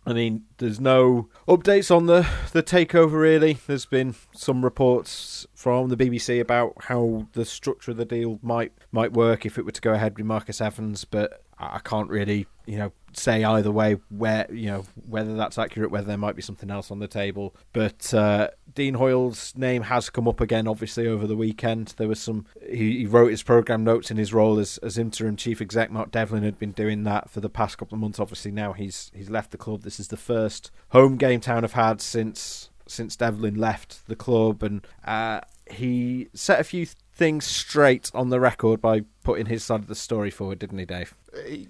I 0.05 0.13
mean, 0.13 0.43
there's 0.57 0.81
no 0.81 1.29
updates 1.47 1.95
on 1.95 2.07
the, 2.07 2.27
the 2.51 2.61
takeover 2.61 3.13
really. 3.13 3.57
There's 3.67 3.85
been 3.85 4.15
some 4.33 4.63
reports 4.63 5.47
from 5.55 5.89
the 5.89 5.97
BBC 5.97 6.41
about 6.41 6.73
how 6.81 7.27
the 7.33 7.45
structure 7.45 7.91
of 7.91 7.97
the 7.97 8.05
deal 8.05 8.39
might 8.41 8.73
might 8.91 9.13
work 9.13 9.45
if 9.45 9.57
it 9.57 9.65
were 9.65 9.71
to 9.71 9.81
go 9.81 9.93
ahead 9.93 10.17
with 10.17 10.25
Marcus 10.25 10.59
Evans, 10.59 11.05
but 11.05 11.43
I 11.57 11.79
can't 11.79 12.09
really, 12.09 12.47
you 12.65 12.77
know, 12.77 12.91
say 13.17 13.43
either 13.43 13.71
way 13.71 13.97
where 14.09 14.47
you 14.51 14.67
know 14.67 14.85
whether 15.07 15.35
that's 15.35 15.57
accurate, 15.57 15.91
whether 15.91 16.07
there 16.07 16.17
might 16.17 16.35
be 16.35 16.41
something 16.41 16.69
else 16.69 16.91
on 16.91 16.99
the 16.99 17.07
table. 17.07 17.55
But 17.71 18.13
uh, 18.13 18.49
Dean 18.73 18.95
Hoyle's 18.95 19.53
name 19.55 19.83
has 19.83 20.09
come 20.09 20.27
up 20.27 20.41
again, 20.41 20.67
obviously 20.67 21.07
over 21.07 21.27
the 21.27 21.35
weekend. 21.35 21.93
There 21.97 22.07
was 22.07 22.19
some. 22.19 22.45
He, 22.67 22.99
he, 22.99 23.05
wrote 23.05 23.31
his 23.31 23.43
program 23.43 23.83
notes 23.83 24.09
in 24.11 24.17
his 24.17 24.33
role 24.33 24.59
as, 24.59 24.77
as 24.79 24.97
interim 24.97 25.35
chief 25.35 25.61
exec. 25.61 25.91
Mark 25.91 26.11
Devlin 26.11 26.43
had 26.43 26.57
been 26.57 26.71
doing 26.71 27.03
that 27.03 27.29
for 27.29 27.41
the 27.41 27.49
past 27.49 27.77
couple 27.77 27.95
of 27.95 28.01
months. 28.01 28.19
Obviously 28.19 28.51
now 28.51 28.73
he's 28.73 29.11
he's 29.13 29.29
left 29.29 29.51
the 29.51 29.57
club. 29.57 29.83
This 29.83 29.99
is 29.99 30.07
the 30.07 30.17
first 30.17 30.71
home 30.89 31.17
game 31.17 31.39
Town 31.39 31.63
have 31.63 31.73
had 31.73 32.01
since 32.01 32.69
since 32.87 33.15
Devlin 33.15 33.55
left 33.55 34.07
the 34.07 34.15
club, 34.15 34.63
and 34.63 34.85
uh, 35.05 35.41
he 35.69 36.29
set 36.33 36.59
a 36.59 36.63
few 36.63 36.87
things 37.15 37.45
straight 37.45 38.11
on 38.13 38.29
the 38.29 38.39
record 38.39 38.81
by 38.81 39.01
putting 39.23 39.45
his 39.45 39.63
side 39.63 39.81
of 39.81 39.87
the 39.87 39.95
story 39.95 40.31
forward, 40.31 40.59
didn't 40.59 40.79
he, 40.79 40.85
Dave? 40.85 41.15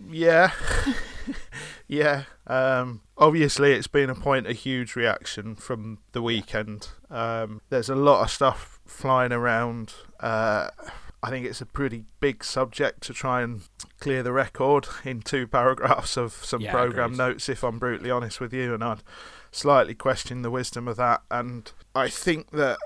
Yeah, 0.09 0.51
yeah. 1.87 2.23
Um, 2.47 3.01
obviously, 3.17 3.73
it's 3.73 3.87
been 3.87 4.09
a 4.09 4.15
point 4.15 4.47
of 4.47 4.57
huge 4.57 4.95
reaction 4.95 5.55
from 5.55 5.99
the 6.13 6.21
weekend. 6.21 6.89
Um, 7.09 7.61
there's 7.69 7.89
a 7.89 7.95
lot 7.95 8.23
of 8.23 8.31
stuff 8.31 8.79
flying 8.85 9.31
around. 9.31 9.93
Uh, 10.19 10.69
I 11.21 11.29
think 11.29 11.45
it's 11.45 11.61
a 11.61 11.65
pretty 11.65 12.05
big 12.19 12.43
subject 12.43 13.01
to 13.03 13.13
try 13.13 13.41
and 13.41 13.61
clear 13.99 14.23
the 14.23 14.33
record 14.33 14.87
in 15.05 15.21
two 15.21 15.47
paragraphs 15.47 16.17
of 16.17 16.33
some 16.33 16.61
yeah, 16.61 16.71
program 16.71 17.15
notes. 17.15 17.47
If 17.47 17.63
I'm 17.63 17.79
brutally 17.79 18.11
honest 18.11 18.39
with 18.39 18.53
you, 18.53 18.73
and 18.73 18.83
I'd 18.83 19.03
slightly 19.51 19.93
question 19.93 20.41
the 20.41 20.51
wisdom 20.51 20.87
of 20.87 20.97
that. 20.97 21.21
And 21.31 21.71
I 21.95 22.09
think 22.09 22.51
that. 22.51 22.77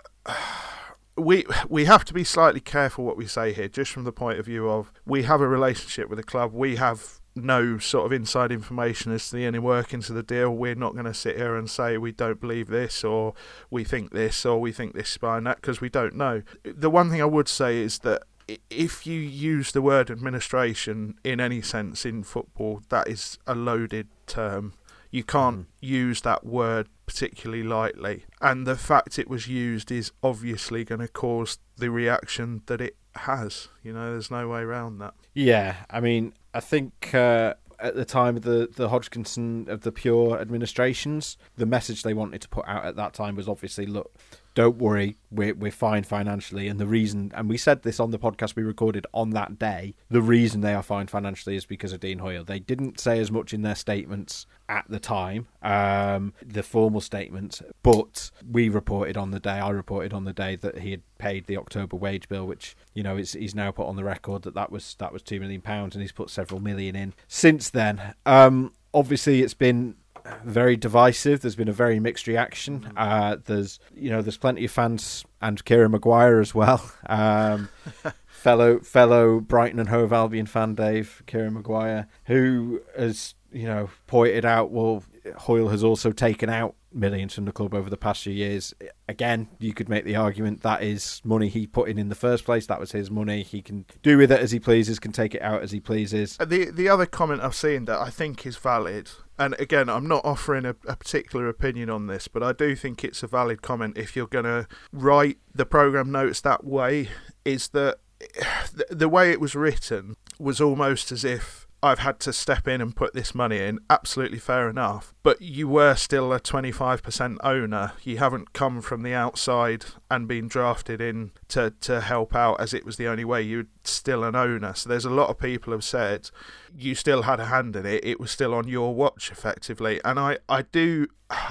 We 1.18 1.46
we 1.68 1.86
have 1.86 2.06
to 2.06 2.14
be 2.14 2.24
slightly 2.24 2.60
careful 2.60 3.04
what 3.04 3.18
we 3.18 3.26
say 3.26 3.54
here, 3.54 3.68
just 3.68 3.92
from 3.92 4.04
the 4.04 4.12
point 4.12 4.40
of 4.40 4.46
view 4.46 4.70
of 4.70 4.92
we 5.06 5.24
have 5.24 5.42
a 5.42 5.48
relationship 5.48 6.10
with 6.10 6.18
the 6.18 6.24
club. 6.24 6.54
We 6.54 6.76
have 6.76 7.20
no 7.36 7.78
sort 7.78 8.06
of 8.06 8.12
inside 8.12 8.52
information 8.52 9.12
as 9.12 9.30
to 9.30 9.36
the 9.36 9.46
inner 9.46 9.62
workings 9.62 10.10
of 10.10 10.16
the 10.16 10.24
deal. 10.24 10.52
We're 10.52 10.76
not 10.76 10.94
going 10.94 11.06
to 11.06 11.14
sit 11.14 11.38
here 11.38 11.56
and 11.56 11.70
say 11.70 11.98
we 11.98 12.12
don't 12.12 12.42
believe 12.42 12.68
this 12.68 13.04
or 13.04 13.34
we 13.70 13.84
think 13.84 14.12
this 14.12 14.46
or 14.46 14.60
we 14.60 14.72
think 14.72 14.94
this 14.94 15.18
behind 15.18 15.46
that 15.46 15.58
because 15.58 15.80
we 15.80 15.90
don't 15.90 16.16
know. 16.16 16.42
The 16.64 16.90
one 16.90 17.10
thing 17.10 17.22
I 17.22 17.26
would 17.26 17.48
say 17.48 17.78
is 17.78 18.00
that 18.00 18.24
if 18.70 19.06
you 19.06 19.20
use 19.20 19.72
the 19.72 19.82
word 19.82 20.10
administration 20.10 21.16
in 21.24 21.40
any 21.40 21.62
sense 21.62 22.06
in 22.06 22.24
football, 22.24 22.82
that 22.90 23.08
is 23.08 23.38
a 23.46 23.54
loaded 23.54 24.08
term. 24.26 24.74
You 25.12 25.24
can't 25.24 25.60
mm. 25.60 25.66
use 25.82 26.22
that 26.22 26.46
word 26.46 26.88
particularly 27.06 27.64
lightly. 27.64 28.26
And 28.42 28.68
the 28.68 28.76
fact 28.76 29.18
it 29.18 29.30
was 29.30 29.48
used 29.48 29.92
is 29.92 30.12
obviously 30.22 30.84
going 30.84 31.02
to 31.02 31.08
cause 31.08 31.60
the 31.78 31.90
reaction 31.90 32.62
that 32.68 32.82
it 32.82 32.96
has. 33.16 33.70
You 33.84 33.94
know, 33.94 34.12
there's 34.12 34.32
no 34.32 34.48
way 34.48 34.62
around 34.62 35.00
that. 35.00 35.14
Yeah, 35.34 35.78
I 35.90 36.00
mean, 36.02 36.34
I 36.54 36.60
think 36.60 37.14
uh, 37.14 37.56
at 37.80 37.96
the 37.96 38.06
time 38.06 38.38
of 38.38 38.44
the, 38.44 38.70
the 38.76 38.90
Hodgkinson 38.90 39.68
of 39.70 39.82
the 39.82 39.92
pure 39.92 40.40
administrations, 40.40 41.38
the 41.56 41.66
message 41.66 42.04
they 42.04 42.14
wanted 42.14 42.42
to 42.42 42.50
put 42.50 42.68
out 42.68 42.86
at 42.86 42.96
that 42.96 43.14
time 43.14 43.36
was 43.36 43.48
obviously 43.48 43.86
look, 43.86 44.14
don't 44.58 44.80
worry, 44.80 45.16
we're, 45.30 45.54
we're 45.54 45.70
fine 45.70 46.02
financially. 46.02 46.68
And 46.68 46.80
the 46.80 46.88
reason, 46.88 47.32
and 47.36 47.48
we 47.48 47.58
said 47.58 47.84
this 47.84 48.00
on 48.00 48.10
the 48.10 48.18
podcast 48.18 48.56
we 48.56 48.64
recorded 48.64 49.06
on 49.14 49.30
that 49.30 49.60
day, 49.60 49.94
the 50.10 50.20
reason 50.20 50.62
they 50.62 50.74
are 50.74 50.82
fine 50.82 51.06
financially 51.06 51.56
is 51.56 51.68
because 51.68 51.94
of 51.94 52.00
Dean 52.00 52.18
Hoyle. 52.18 52.44
They 52.44 52.58
didn't 52.58 53.00
say 53.00 53.20
as 53.20 53.30
much 53.30 53.54
in 53.54 53.62
their 53.62 53.76
statements 53.76 54.48
at 54.68 54.86
the 54.90 55.00
time, 55.00 55.46
um, 55.62 56.34
the 56.44 56.64
formal 56.64 57.02
statements, 57.02 57.62
but 57.84 58.32
we 58.52 58.68
reported 58.68 59.16
on 59.16 59.30
the 59.30 59.40
day, 59.40 59.60
I 59.60 59.70
reported 59.70 60.12
on 60.12 60.24
the 60.24 60.34
day 60.34 60.56
that 60.56 60.80
he 60.80 60.90
had 60.90 61.04
paid 61.20 61.46
the 61.46 61.58
October 61.58 61.96
wage 61.96 62.28
bill, 62.28 62.48
which, 62.48 62.76
you 62.96 63.04
know, 63.04 63.16
is, 63.16 63.34
he's 63.34 63.54
now 63.54 63.70
put 63.70 63.86
on 63.86 63.96
the 63.96 64.04
record 64.04 64.42
that 64.42 64.56
that 64.56 64.72
was, 64.72 64.96
that 64.98 65.14
was 65.14 65.22
£2 65.22 65.40
million 65.40 65.62
and 65.64 66.02
he's 66.02 66.12
put 66.12 66.32
several 66.32 66.60
million 66.60 66.96
in 66.96 67.14
since 67.28 67.70
then. 67.70 68.16
Um, 68.26 68.74
obviously, 68.92 69.44
it's 69.44 69.54
been 69.54 69.98
very 70.44 70.76
divisive. 70.76 71.42
There's 71.42 71.56
been 71.56 71.68
a 71.68 71.74
very 71.74 72.00
mixed 72.00 72.28
reaction. 72.28 72.82
Mm-hmm. 72.82 72.98
Uh, 72.98 73.38
there's 73.46 73.80
you 73.96 74.10
know 74.10 74.22
there's 74.22 74.38
plenty 74.38 74.66
of 74.66 74.72
fans 74.72 75.26
and 75.42 75.64
Kieran 75.66 75.92
Maguire 75.92 76.40
as 76.40 76.54
well. 76.56 76.92
Um, 77.08 77.70
fellow 78.28 78.80
fellow 78.80 79.40
Brighton 79.40 79.80
and 79.80 79.90
Hove 79.90 80.14
Albion 80.14 80.46
fan 80.46 80.76
Dave 80.76 81.24
Kieran 81.28 81.54
Maguire, 81.54 82.08
who 82.26 82.82
has 82.98 83.36
you 83.52 83.66
know 83.66 83.90
pointed 84.08 84.46
out 84.46 84.72
well 84.72 85.04
Hoyle 85.36 85.70
has 85.70 85.84
also 85.84 86.12
taken 86.12 86.50
out 86.50 86.76
millions 86.94 87.34
from 87.34 87.46
the 87.46 87.52
club 87.52 87.74
over 87.74 87.90
the 87.90 87.98
past 87.98 88.24
few 88.24 88.34
years. 88.34 88.74
Again, 89.08 89.48
you 89.60 89.74
could 89.74 89.90
make 89.90 90.06
the 90.06 90.16
argument 90.16 90.62
that 90.64 90.84
is 90.84 91.22
money 91.24 91.48
he 91.48 91.68
put 91.68 91.90
in 91.90 91.98
in 91.98 92.10
the 92.10 92.16
first 92.16 92.46
place. 92.46 92.66
That 92.68 92.80
was 92.80 92.92
his 92.92 93.12
money. 93.12 93.44
He 93.44 93.62
can 93.62 93.86
do 94.02 94.18
with 94.18 94.32
it 94.32 94.40
as 94.40 94.52
he 94.52 94.60
pleases, 94.60 95.00
can 95.00 95.12
take 95.12 95.36
it 95.36 95.42
out 95.42 95.62
as 95.62 95.72
he 95.72 95.80
pleases. 95.80 96.38
Uh, 96.40 96.46
the 96.46 96.72
the 96.72 96.90
other 96.90 97.06
comment 97.06 97.42
I've 97.42 97.56
seen 97.56 97.86
that 97.86 98.00
I 98.00 98.10
think 98.10 98.46
is 98.46 98.58
valid, 98.58 99.12
and 99.38 99.56
again, 99.60 99.90
I'm 99.90 100.08
not 100.08 100.26
offering 100.26 100.66
a, 100.66 100.76
a 100.88 100.96
particular 100.96 101.48
opinion 101.48 101.90
on 101.90 102.08
this, 102.08 102.28
but 102.28 102.44
I 102.44 102.54
do 102.54 102.76
think 102.76 103.04
it's 103.04 103.24
a 103.24 103.28
valid 103.28 103.62
comment 103.62 103.98
if 103.98 104.16
you're 104.16 104.28
going 104.28 104.46
to 104.46 104.68
write 104.92 105.38
the 105.54 105.66
program 105.66 106.12
notes 106.12 106.42
that 106.42 106.64
way, 106.64 107.10
is 107.46 107.70
that 107.70 107.98
the 108.90 109.10
way 109.10 109.32
it 109.32 109.40
was 109.40 109.56
written 109.56 110.16
was 110.40 110.62
almost 110.62 111.12
as 111.12 111.24
if 111.24 111.67
I've 111.84 112.00
had 112.00 112.20
to 112.22 112.34
step 112.34 112.68
in 112.68 112.82
and 112.82 112.96
put 112.96 113.14
this 113.14 113.36
money 113.36 113.60
in. 113.60 113.80
Absolutely 113.90 114.40
fair 114.40 114.70
enough. 114.70 115.14
But 115.24 115.42
you 115.42 115.68
were 115.68 115.96
still 115.96 116.34
a 116.34 116.40
25% 116.40 117.38
owner. 117.44 117.94
You 118.04 118.18
haven't 118.18 118.54
come 118.54 118.82
from 118.82 119.04
the 119.04 119.14
outside 119.14 119.86
and 120.10 120.28
been 120.28 120.48
drafted 120.48 121.02
in 121.02 121.32
to, 121.50 121.74
to 121.82 122.02
help 122.02 122.36
out 122.36 122.60
as 122.60 122.74
it 122.74 122.86
was 122.86 122.98
the 122.98 123.08
only 123.08 123.26
way. 123.26 123.42
You're 123.42 123.68
still 123.84 124.24
an 124.24 124.36
owner. 124.36 124.74
So 124.74 124.90
there's 124.90 125.06
a 125.06 125.10
lot 125.10 125.30
of 125.30 125.38
people 125.38 125.74
have 125.74 125.84
said 125.84 126.30
you 126.76 126.96
still 126.96 127.24
had 127.24 127.40
a 127.40 127.46
hand 127.46 127.76
in 127.76 127.86
it. 127.86 128.04
It 128.04 128.20
was 128.20 128.32
still 128.32 128.54
on 128.54 128.68
your 128.68 128.94
watch 128.94 129.32
effectively. 129.32 130.00
And 130.04 130.20
I, 130.20 130.38
I 130.50 130.64
do 130.64 131.08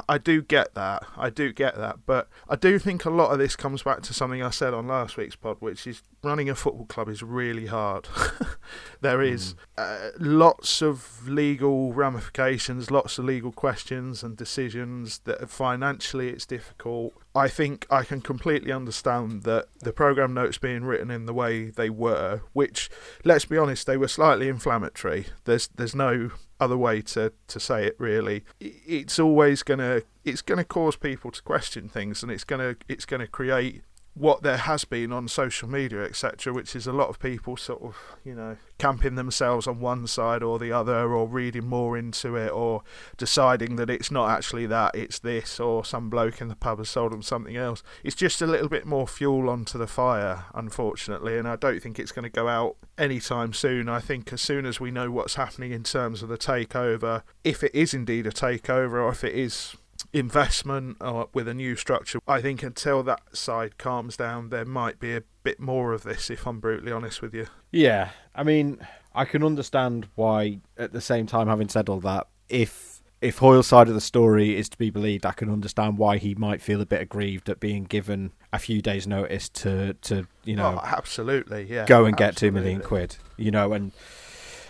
I 0.08 0.16
do 0.16 0.40
get 0.40 0.74
that. 0.74 1.02
I 1.16 1.28
do 1.28 1.52
get 1.52 1.76
that. 1.76 1.98
But 2.06 2.28
I 2.48 2.56
do 2.56 2.78
think 2.78 3.04
a 3.04 3.10
lot 3.10 3.32
of 3.32 3.38
this 3.38 3.56
comes 3.56 3.82
back 3.82 4.00
to 4.02 4.14
something 4.14 4.42
I 4.42 4.50
said 4.50 4.72
on 4.72 4.86
last 4.86 5.16
week's 5.16 5.36
pod, 5.36 5.58
which 5.60 5.86
is 5.86 6.02
running 6.22 6.48
a 6.48 6.54
football 6.54 6.86
club 6.86 7.08
is 7.08 7.22
really 7.22 7.66
hard. 7.66 8.08
there 9.02 9.20
is 9.20 9.54
mm. 9.54 9.58
uh, 9.76 10.12
lots 10.18 10.80
of 10.80 11.28
legal 11.28 11.92
ramifications, 11.92 12.90
lots 12.90 13.18
of 13.18 13.26
legal 13.26 13.52
questions 13.52 14.22
and 14.22 14.36
decisions 14.36 15.18
that 15.20 15.50
financially 15.50 16.30
it's 16.30 16.46
difficult. 16.46 17.12
I 17.36 17.48
think 17.48 17.86
I 17.90 18.02
can 18.02 18.22
completely 18.22 18.72
understand 18.72 19.42
that 19.42 19.66
the 19.80 19.92
program 19.92 20.32
notes 20.32 20.56
being 20.56 20.84
written 20.84 21.10
in 21.10 21.26
the 21.26 21.34
way 21.34 21.66
they 21.66 21.90
were, 21.90 22.40
which 22.54 22.88
let's 23.24 23.44
be 23.44 23.58
honest, 23.58 23.86
they 23.86 23.98
were 23.98 24.08
slightly 24.08 24.48
inflammatory. 24.48 25.26
There's 25.44 25.68
there's 25.68 25.94
no 25.94 26.30
other 26.58 26.78
way 26.78 27.02
to, 27.02 27.34
to 27.48 27.60
say 27.60 27.84
it 27.84 27.94
really. 27.98 28.44
It's 28.58 29.18
always 29.18 29.62
gonna 29.62 30.02
it's 30.24 30.40
gonna 30.40 30.64
cause 30.64 30.96
people 30.96 31.30
to 31.30 31.42
question 31.42 31.90
things, 31.90 32.22
and 32.22 32.32
it's 32.32 32.44
gonna 32.44 32.76
it's 32.88 33.04
gonna 33.04 33.26
create 33.26 33.82
what 34.16 34.42
there 34.42 34.56
has 34.56 34.86
been 34.86 35.12
on 35.12 35.28
social 35.28 35.68
media, 35.68 36.02
etc., 36.02 36.50
which 36.50 36.74
is 36.74 36.86
a 36.86 36.92
lot 36.92 37.10
of 37.10 37.18
people 37.18 37.54
sort 37.54 37.82
of, 37.82 37.96
you 38.24 38.34
know, 38.34 38.56
camping 38.78 39.14
themselves 39.14 39.66
on 39.66 39.78
one 39.78 40.06
side 40.06 40.42
or 40.42 40.58
the 40.58 40.72
other, 40.72 41.12
or 41.12 41.28
reading 41.28 41.66
more 41.66 41.98
into 41.98 42.34
it, 42.34 42.50
or 42.50 42.82
deciding 43.18 43.76
that 43.76 43.90
it's 43.90 44.10
not 44.10 44.30
actually 44.30 44.64
that, 44.64 44.94
it's 44.94 45.18
this, 45.18 45.60
or 45.60 45.84
some 45.84 46.08
bloke 46.08 46.40
in 46.40 46.48
the 46.48 46.56
pub 46.56 46.78
has 46.78 46.88
sold 46.88 47.12
them 47.12 47.20
something 47.20 47.58
else. 47.58 47.82
It's 48.02 48.16
just 48.16 48.40
a 48.40 48.46
little 48.46 48.70
bit 48.70 48.86
more 48.86 49.06
fuel 49.06 49.50
onto 49.50 49.76
the 49.76 49.86
fire, 49.86 50.46
unfortunately, 50.54 51.36
and 51.36 51.46
I 51.46 51.56
don't 51.56 51.82
think 51.82 51.98
it's 51.98 52.12
going 52.12 52.22
to 52.22 52.30
go 52.30 52.48
out 52.48 52.76
anytime 52.96 53.52
soon. 53.52 53.86
I 53.86 54.00
think 54.00 54.32
as 54.32 54.40
soon 54.40 54.64
as 54.64 54.80
we 54.80 54.90
know 54.90 55.10
what's 55.10 55.34
happening 55.34 55.72
in 55.72 55.82
terms 55.82 56.22
of 56.22 56.30
the 56.30 56.38
takeover, 56.38 57.20
if 57.44 57.62
it 57.62 57.74
is 57.74 57.92
indeed 57.92 58.26
a 58.26 58.32
takeover, 58.32 58.92
or 58.92 59.10
if 59.10 59.22
it 59.22 59.34
is 59.34 59.76
investment 60.12 60.96
or 61.00 61.28
with 61.32 61.48
a 61.48 61.54
new 61.54 61.76
structure. 61.76 62.18
I 62.26 62.40
think 62.40 62.62
until 62.62 63.02
that 63.04 63.36
side 63.36 63.78
calms 63.78 64.16
down, 64.16 64.48
there 64.50 64.64
might 64.64 64.98
be 65.00 65.14
a 65.16 65.22
bit 65.42 65.60
more 65.60 65.92
of 65.92 66.02
this. 66.02 66.30
If 66.30 66.46
I'm 66.46 66.60
brutally 66.60 66.92
honest 66.92 67.22
with 67.22 67.34
you. 67.34 67.46
Yeah, 67.72 68.10
I 68.34 68.42
mean, 68.42 68.78
I 69.14 69.24
can 69.24 69.42
understand 69.42 70.08
why. 70.14 70.60
At 70.76 70.92
the 70.92 71.00
same 71.00 71.26
time, 71.26 71.48
having 71.48 71.68
said 71.68 71.88
all 71.88 72.00
that, 72.00 72.26
if 72.48 73.02
if 73.20 73.38
Hoyle's 73.38 73.66
side 73.66 73.88
of 73.88 73.94
the 73.94 74.00
story 74.00 74.56
is 74.56 74.68
to 74.68 74.76
be 74.78 74.90
believed, 74.90 75.24
I 75.24 75.32
can 75.32 75.50
understand 75.50 75.96
why 75.98 76.18
he 76.18 76.34
might 76.34 76.60
feel 76.60 76.80
a 76.82 76.86
bit 76.86 77.00
aggrieved 77.00 77.48
at 77.48 77.60
being 77.60 77.84
given 77.84 78.32
a 78.52 78.58
few 78.58 78.82
days' 78.82 79.06
notice 79.06 79.48
to 79.50 79.94
to 79.94 80.26
you 80.44 80.54
know 80.56 80.78
Oh, 80.82 80.86
absolutely, 80.86 81.64
yeah. 81.64 81.86
go 81.86 82.04
and 82.04 82.16
get 82.16 82.36
two 82.36 82.52
million 82.52 82.80
quid. 82.80 83.16
You 83.36 83.50
know, 83.50 83.72
and 83.72 83.92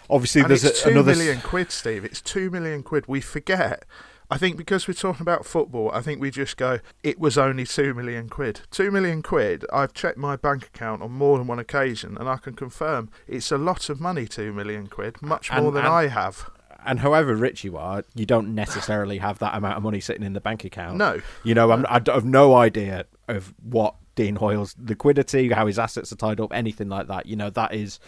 obviously 0.08 0.42
And 0.42 0.50
there's 0.50 0.64
it's 0.64 0.80
a, 0.82 0.84
two 0.84 0.90
another. 0.90 1.12
million 1.16 1.40
quid, 1.40 1.70
Steve. 1.72 2.04
It's 2.04 2.20
two 2.22 2.50
million 2.50 2.82
quid. 2.82 3.06
We 3.08 3.20
forget. 3.20 3.84
I 4.30 4.38
think 4.38 4.56
because 4.56 4.88
we're 4.88 4.94
talking 4.94 5.22
about 5.22 5.46
football, 5.46 5.90
I 5.92 6.00
think 6.00 6.20
we 6.20 6.30
just 6.30 6.56
go, 6.56 6.80
it 7.02 7.18
was 7.20 7.38
only 7.38 7.64
two 7.64 7.94
million 7.94 8.28
quid. 8.28 8.60
Two 8.70 8.90
million 8.90 9.22
quid, 9.22 9.64
I've 9.72 9.92
checked 9.94 10.18
my 10.18 10.34
bank 10.36 10.66
account 10.66 11.02
on 11.02 11.12
more 11.12 11.38
than 11.38 11.46
one 11.46 11.58
occasion 11.60 12.16
and 12.18 12.28
I 12.28 12.36
can 12.38 12.54
confirm 12.54 13.10
it's 13.28 13.52
a 13.52 13.58
lot 13.58 13.88
of 13.88 14.00
money, 14.00 14.26
two 14.26 14.52
million 14.52 14.88
quid, 14.88 15.22
much 15.22 15.50
And- 15.50 15.62
more 15.62 15.72
than 15.72 15.84
and- 15.84 15.92
I 15.94 16.08
have. 16.08 16.50
And 16.84 17.00
however 17.00 17.34
rich 17.34 17.64
you 17.64 17.76
are, 17.76 18.04
you 18.14 18.26
don't 18.26 18.54
necessarily 18.54 19.18
have 19.18 19.40
that 19.40 19.56
amount 19.56 19.76
of 19.76 19.82
money 19.82 19.98
sitting 19.98 20.22
in 20.22 20.34
the 20.34 20.40
bank 20.40 20.64
account. 20.64 20.96
No. 20.98 21.20
You 21.42 21.52
know, 21.52 21.72
I'm, 21.72 21.84
I 21.88 22.00
have 22.06 22.24
no 22.24 22.54
idea 22.54 23.06
of 23.26 23.52
what 23.60 23.96
Dean 24.14 24.36
Hoyle's 24.36 24.76
liquidity, 24.78 25.48
how 25.50 25.66
his 25.66 25.80
assets 25.80 26.12
are 26.12 26.16
tied 26.16 26.38
up, 26.40 26.52
anything 26.52 26.88
like 26.88 27.08
that. 27.08 27.26
You 27.26 27.34
know, 27.34 27.50
that 27.50 27.74
is, 27.74 27.98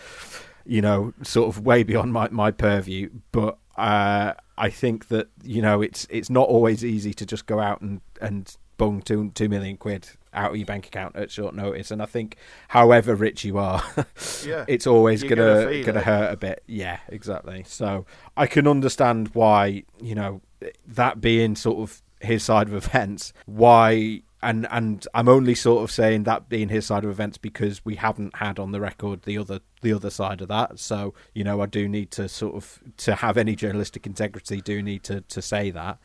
you 0.65 0.81
know, 0.81 1.13
sort 1.23 1.49
of 1.49 1.65
way 1.67 1.83
beyond 1.83 2.13
my, 2.13 2.29
my 2.31 2.53
purview. 2.53 3.11
But 3.33 3.59
uh, 3.79 4.35
I 4.59 4.71
think 4.71 5.09
that 5.09 5.29
you 5.43 5.63
know, 5.63 5.81
it's 5.83 6.07
it's 6.11 6.29
not 6.31 6.49
always 6.49 6.85
easy 6.85 7.15
to 7.15 7.25
just 7.27 7.47
go 7.47 7.61
out 7.61 7.81
and 7.81 8.01
and 8.21 8.55
bung 8.77 9.03
two 9.03 9.31
two 9.35 9.49
million 9.49 9.77
quid 9.77 10.09
out 10.35 10.51
of 10.51 10.57
your 10.57 10.67
bank 10.67 10.87
account 10.87 11.17
at 11.17 11.31
short 11.31 11.55
notice. 11.55 11.91
And 11.91 12.03
I 12.03 12.07
think, 12.07 12.37
however 12.69 13.15
rich 13.15 13.45
you 13.45 13.59
are, 13.59 13.83
Yeah. 14.47 14.65
it's 14.69 14.87
always 14.87 15.23
You're 15.23 15.37
gonna 15.37 15.65
gonna 15.65 15.83
gonna 15.85 16.01
hurt 16.01 16.33
a 16.33 16.37
bit. 16.37 16.63
Yeah, 16.67 16.99
exactly. 17.09 17.65
So 17.67 18.05
I 18.37 18.47
can 18.47 18.67
understand 18.67 19.31
why 19.35 19.85
you 20.01 20.15
know 20.15 20.41
that 20.87 21.21
being 21.21 21.55
sort 21.57 21.79
of 21.79 22.03
his 22.21 22.43
side 22.43 22.69
of 22.69 22.75
events. 22.75 23.33
Why 23.47 24.23
and 24.43 24.67
and 24.71 25.07
I'm 25.15 25.29
only 25.29 25.55
sort 25.55 25.83
of 25.83 25.91
saying 25.91 26.25
that 26.25 26.49
being 26.49 26.69
his 26.69 26.87
side 26.87 27.05
of 27.05 27.11
events 27.11 27.39
because 27.39 27.85
we 27.85 27.97
haven't 27.97 28.37
had 28.37 28.59
on 28.59 28.71
the 28.73 28.81
record 28.81 29.23
the 29.23 29.39
other 29.39 29.61
the 29.81 29.93
other 29.93 30.11
side 30.11 30.41
of 30.41 30.49
that. 30.49 30.79
So 30.79 31.15
you 31.35 31.45
know 31.45 31.61
I 31.61 31.67
do 31.67 31.89
need 31.89 32.11
to 32.13 32.29
sort 32.29 32.55
of 32.55 32.81
to 32.99 33.17
have 33.17 33.37
any 33.37 33.55
journalistic 33.55 34.07
integrity. 34.07 34.61
Do 34.61 34.83
need 34.83 35.03
to 35.05 35.21
to 35.23 35.43
say 35.43 35.71
that, 35.71 35.99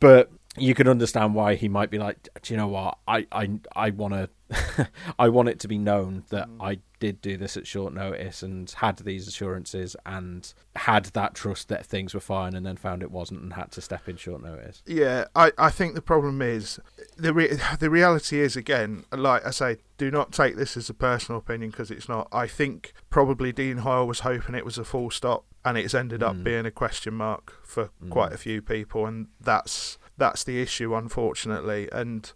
but. 0.00 0.30
You 0.58 0.74
can 0.74 0.86
understand 0.86 1.34
why 1.34 1.54
he 1.54 1.70
might 1.70 1.88
be 1.88 1.98
like, 1.98 2.28
do 2.42 2.52
you 2.52 2.58
know 2.58 2.68
what? 2.68 2.98
I 3.08 3.26
I 3.32 3.52
I 3.74 3.88
want 3.88 4.12
to, 4.12 4.88
I 5.18 5.30
want 5.30 5.48
it 5.48 5.60
to 5.60 5.66
be 5.66 5.78
known 5.78 6.24
that 6.28 6.46
mm. 6.46 6.56
I 6.60 6.78
did 7.02 7.20
do 7.20 7.36
this 7.36 7.56
at 7.56 7.66
short 7.66 7.92
notice 7.92 8.42
and 8.42 8.70
had 8.78 8.96
these 8.98 9.26
assurances 9.26 9.96
and 10.06 10.54
had 10.76 11.06
that 11.06 11.34
trust 11.34 11.68
that 11.68 11.84
things 11.84 12.14
were 12.14 12.20
fine 12.20 12.54
and 12.54 12.64
then 12.64 12.76
found 12.76 13.02
it 13.02 13.10
wasn't 13.10 13.42
and 13.42 13.54
had 13.54 13.72
to 13.72 13.80
step 13.80 14.08
in 14.08 14.16
short 14.16 14.40
notice. 14.42 14.82
Yeah, 14.86 15.24
I, 15.34 15.50
I 15.58 15.70
think 15.70 15.94
the 15.94 16.00
problem 16.02 16.40
is 16.40 16.78
the 17.16 17.34
re- 17.34 17.58
the 17.80 17.90
reality 17.90 18.38
is 18.40 18.56
again, 18.56 19.04
like 19.12 19.44
I 19.44 19.50
say, 19.50 19.78
do 19.98 20.10
not 20.10 20.30
take 20.32 20.54
this 20.56 20.76
as 20.76 20.88
a 20.88 20.94
personal 20.94 21.38
opinion 21.40 21.70
because 21.72 21.90
it's 21.90 22.08
not. 22.08 22.28
I 22.32 22.46
think 22.46 22.92
probably 23.10 23.52
Dean 23.52 23.78
Hoyle 23.78 24.06
was 24.06 24.20
hoping 24.20 24.54
it 24.54 24.64
was 24.64 24.78
a 24.78 24.84
full 24.84 25.10
stop, 25.10 25.44
and 25.64 25.76
it's 25.76 25.94
ended 25.94 26.22
up 26.22 26.36
Mm. 26.36 26.44
being 26.44 26.66
a 26.66 26.70
question 26.70 27.14
mark 27.14 27.52
for 27.64 27.90
quite 28.10 28.32
a 28.32 28.38
few 28.38 28.62
people, 28.62 29.06
and 29.06 29.26
that's 29.40 29.98
that's 30.16 30.44
the 30.44 30.60
issue, 30.62 30.94
unfortunately. 30.94 31.88
And 31.92 32.32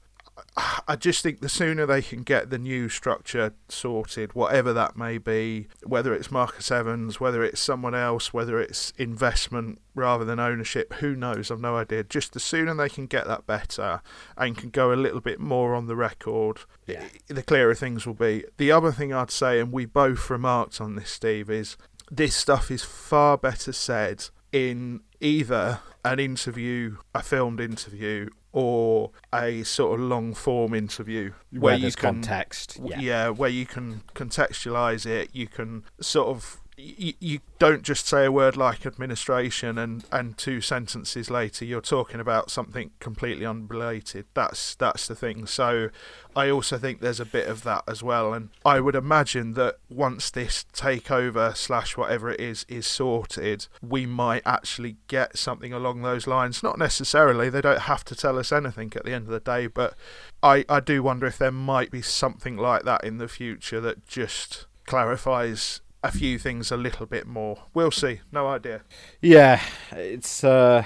I- 0.89 0.97
just 0.97 1.22
think 1.22 1.41
the 1.41 1.49
sooner 1.49 1.84
they 1.87 2.03
can 2.03 2.22
get 2.22 2.51
the 2.51 2.59
new 2.59 2.89
structure 2.89 3.53
sorted, 3.68 4.34
whatever 4.34 4.72
that 4.72 4.97
may 4.97 5.18
be, 5.18 5.68
whether 5.84 6.14
it's 6.14 6.30
Marcus 6.30 6.70
Evans, 6.70 7.20
whether 7.20 7.43
it's 7.45 7.61
someone 7.61 7.95
else, 7.95 8.32
whether 8.32 8.59
it's 8.61 8.93
investment 8.97 9.80
rather 9.95 10.24
than 10.24 10.39
ownership, 10.41 10.95
who 10.95 11.14
knows? 11.14 11.51
I've 11.51 11.61
no 11.61 11.76
idea. 11.76 12.05
Just 12.05 12.32
the 12.32 12.41
sooner 12.41 12.74
they 12.74 12.89
can 12.89 13.07
get 13.07 13.26
that 13.26 13.47
better 13.47 14.01
and 14.37 14.57
can 14.57 14.70
go 14.70 14.93
a 14.93 14.95
little 14.97 15.20
bit 15.20 15.41
more 15.41 15.74
on 15.74 15.87
the 15.87 15.97
record, 15.97 16.61
Yeah. 16.87 17.05
the 17.28 17.43
clearer 17.43 17.74
things 17.74 18.07
will 18.07 18.14
be. 18.14 18.45
The 18.57 18.72
other 18.72 18.93
thing 18.93 19.12
I'd 19.12 19.30
say, 19.30 19.61
and 19.61 19.72
we 19.72 19.84
both 19.87 20.30
remarked 20.30 20.80
on 20.80 20.95
this, 20.97 21.11
Steve, 21.11 21.51
is 21.51 21.76
this 22.11 22.34
stuff 22.37 22.70
is 22.70 22.82
far 22.84 23.37
better 23.37 23.72
said 23.72 24.26
in 24.53 25.01
either 25.20 25.80
an 26.05 26.20
interview, 26.20 26.99
a 27.14 27.22
filmed 27.22 27.61
interview, 27.61 28.28
or 28.57 29.11
a 29.35 29.63
sort 29.65 30.01
of 30.01 30.07
long 30.07 30.33
form 30.33 30.73
interview 30.73 31.31
Where, 31.53 31.75
you 31.77 31.93
can 31.93 32.23
context. 32.23 32.81
Yeah. 32.83 32.99
yeah. 32.99 33.29
where 33.29 33.51
you 33.51 33.67
can 33.67 34.01
contextualize 34.15 35.05
it 35.05 35.29
you 35.35 35.47
can 35.47 35.85
sort 36.01 36.29
of 36.29 36.63
you, 36.79 37.41
don't 37.59 37.83
just 37.83 38.07
say 38.07 38.27
a 38.27 38.33
word 38.33 38.55
like 38.55 38.85
administration 38.85 39.79
and 39.79 40.05
and 40.12 40.37
two 40.37 40.61
sentences 40.61 41.31
later 41.31 41.64
you're 41.64 41.81
talking 41.81 42.20
about 42.20 42.51
something 42.51 42.91
completely 43.01 43.47
unrelated. 43.47 44.27
That's 44.35 44.74
that's 44.74 45.07
the 45.09 45.14
thing. 45.14 45.47
So 45.47 45.89
i 46.35 46.51
also 46.51 46.77
think 46.77 47.01
there's 47.01 47.20
a 47.20 47.24
bit 47.24 47.49
of 47.49 47.62
that 47.62 47.83
as 47.89 48.03
well. 48.03 48.35
And 48.35 48.51
i 48.64 48.79
would 48.81 48.95
imagine 48.95 49.55
that 49.55 49.77
once 49.89 50.31
this 50.31 50.66
takeover 50.74 51.57
slash 51.57 51.97
whatever 51.97 52.31
it 52.31 52.41
is 52.41 52.66
is 52.68 52.87
sorted 52.87 53.68
we 53.81 54.05
might 54.05 54.43
actually 54.45 54.97
get 55.09 55.39
something 55.39 55.72
along 55.72 56.03
those 56.03 56.27
lines. 56.27 56.62
Not 56.62 56.79
necessarily. 56.79 57.49
They 57.49 57.62
don't 57.62 57.83
have 57.83 58.05
to 58.05 58.14
tell 58.14 58.39
us 58.39 58.53
anything 58.53 58.93
at 58.97 59.05
the 59.05 59.12
end 59.12 59.24
of 59.24 59.33
the 59.33 59.41
day 59.41 59.66
but 59.66 59.95
I, 60.43 60.66
I 60.68 60.81
do 60.81 61.03
wonder 61.03 61.27
if 61.27 61.39
there 61.39 61.51
might 61.51 61.91
be 61.91 62.03
something 62.03 62.57
like 62.57 62.85
that 62.85 63.03
in 63.03 63.16
the 63.16 63.29
future 63.29 63.81
that 63.81 64.07
just 64.07 64.66
clarifies 64.87 65.81
a 66.03 66.13
few 66.13 66.39
things 66.39 66.71
a 66.71 66.77
little 66.77 67.07
bit 67.07 67.27
more. 67.27 67.65
We'll 67.75 67.91
see. 67.91 68.21
No 68.33 68.47
idea. 68.47 68.83
Yeah, 69.21 69.61
it's. 69.93 70.45
Uh, 70.45 70.85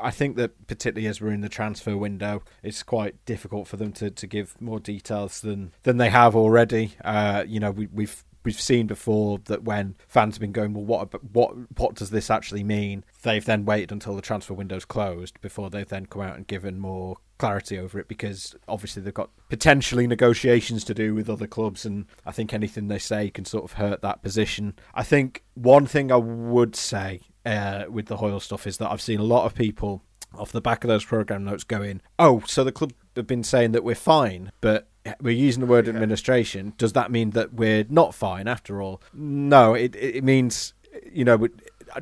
I 0.00 0.10
think 0.10 0.36
that 0.36 0.66
particularly 0.66 1.08
as 1.08 1.20
we're 1.20 1.32
in 1.32 1.40
the 1.40 1.48
transfer 1.48 1.96
window, 1.96 2.42
it's 2.62 2.82
quite 2.82 3.22
difficult 3.24 3.68
for 3.68 3.76
them 3.76 3.92
to, 3.94 4.10
to 4.10 4.26
give 4.26 4.60
more 4.60 4.80
details 4.80 5.40
than 5.40 5.72
than 5.82 5.96
they 5.98 6.10
have 6.10 6.34
already. 6.34 6.94
Uh, 7.04 7.44
you 7.46 7.60
know, 7.60 7.70
we, 7.70 7.88
we've 7.92 8.24
we've 8.44 8.60
seen 8.60 8.86
before 8.86 9.38
that 9.44 9.62
when 9.64 9.94
fans 10.08 10.34
have 10.36 10.40
been 10.40 10.52
going, 10.52 10.74
well, 10.74 10.84
what 10.84 11.32
what 11.32 11.54
what 11.78 11.94
does 11.94 12.10
this 12.10 12.30
actually 12.30 12.64
mean? 12.64 13.04
They've 13.22 13.44
then 13.44 13.64
waited 13.64 13.92
until 13.92 14.16
the 14.16 14.22
transfer 14.22 14.54
window's 14.54 14.84
closed 14.84 15.40
before 15.40 15.70
they've 15.70 15.88
then 15.88 16.06
come 16.06 16.22
out 16.22 16.36
and 16.36 16.46
given 16.46 16.78
more 16.78 17.18
clarity 17.42 17.76
over 17.76 17.98
it 17.98 18.06
because 18.06 18.54
obviously 18.68 19.02
they've 19.02 19.12
got 19.12 19.28
potentially 19.48 20.06
negotiations 20.06 20.84
to 20.84 20.94
do 20.94 21.12
with 21.12 21.28
other 21.28 21.48
clubs 21.48 21.84
and 21.84 22.06
I 22.24 22.30
think 22.30 22.54
anything 22.54 22.86
they 22.86 23.00
say 23.00 23.30
can 23.30 23.44
sort 23.44 23.64
of 23.64 23.72
hurt 23.72 24.00
that 24.02 24.22
position. 24.22 24.74
I 24.94 25.02
think 25.02 25.42
one 25.54 25.86
thing 25.86 26.12
I 26.12 26.16
would 26.18 26.76
say 26.76 27.18
uh, 27.44 27.86
with 27.90 28.06
the 28.06 28.18
Hoyle 28.18 28.38
stuff 28.38 28.64
is 28.68 28.76
that 28.76 28.92
I've 28.92 29.00
seen 29.00 29.18
a 29.18 29.24
lot 29.24 29.44
of 29.44 29.56
people 29.56 30.04
off 30.38 30.52
the 30.52 30.60
back 30.60 30.84
of 30.84 30.88
those 30.88 31.04
program 31.04 31.42
notes 31.42 31.64
going, 31.64 32.00
"Oh, 32.16 32.44
so 32.46 32.62
the 32.62 32.70
club 32.70 32.92
have 33.16 33.26
been 33.26 33.42
saying 33.42 33.72
that 33.72 33.82
we're 33.82 33.96
fine, 33.96 34.52
but 34.60 34.86
we're 35.20 35.30
using 35.30 35.62
the 35.62 35.66
word 35.66 35.88
administration. 35.88 36.74
Does 36.78 36.92
that 36.92 37.10
mean 37.10 37.30
that 37.30 37.52
we're 37.54 37.86
not 37.88 38.14
fine 38.14 38.46
after 38.46 38.80
all?" 38.80 39.02
No, 39.12 39.74
it 39.74 39.96
it 39.96 40.22
means 40.22 40.74
you 41.12 41.24
know 41.24 41.48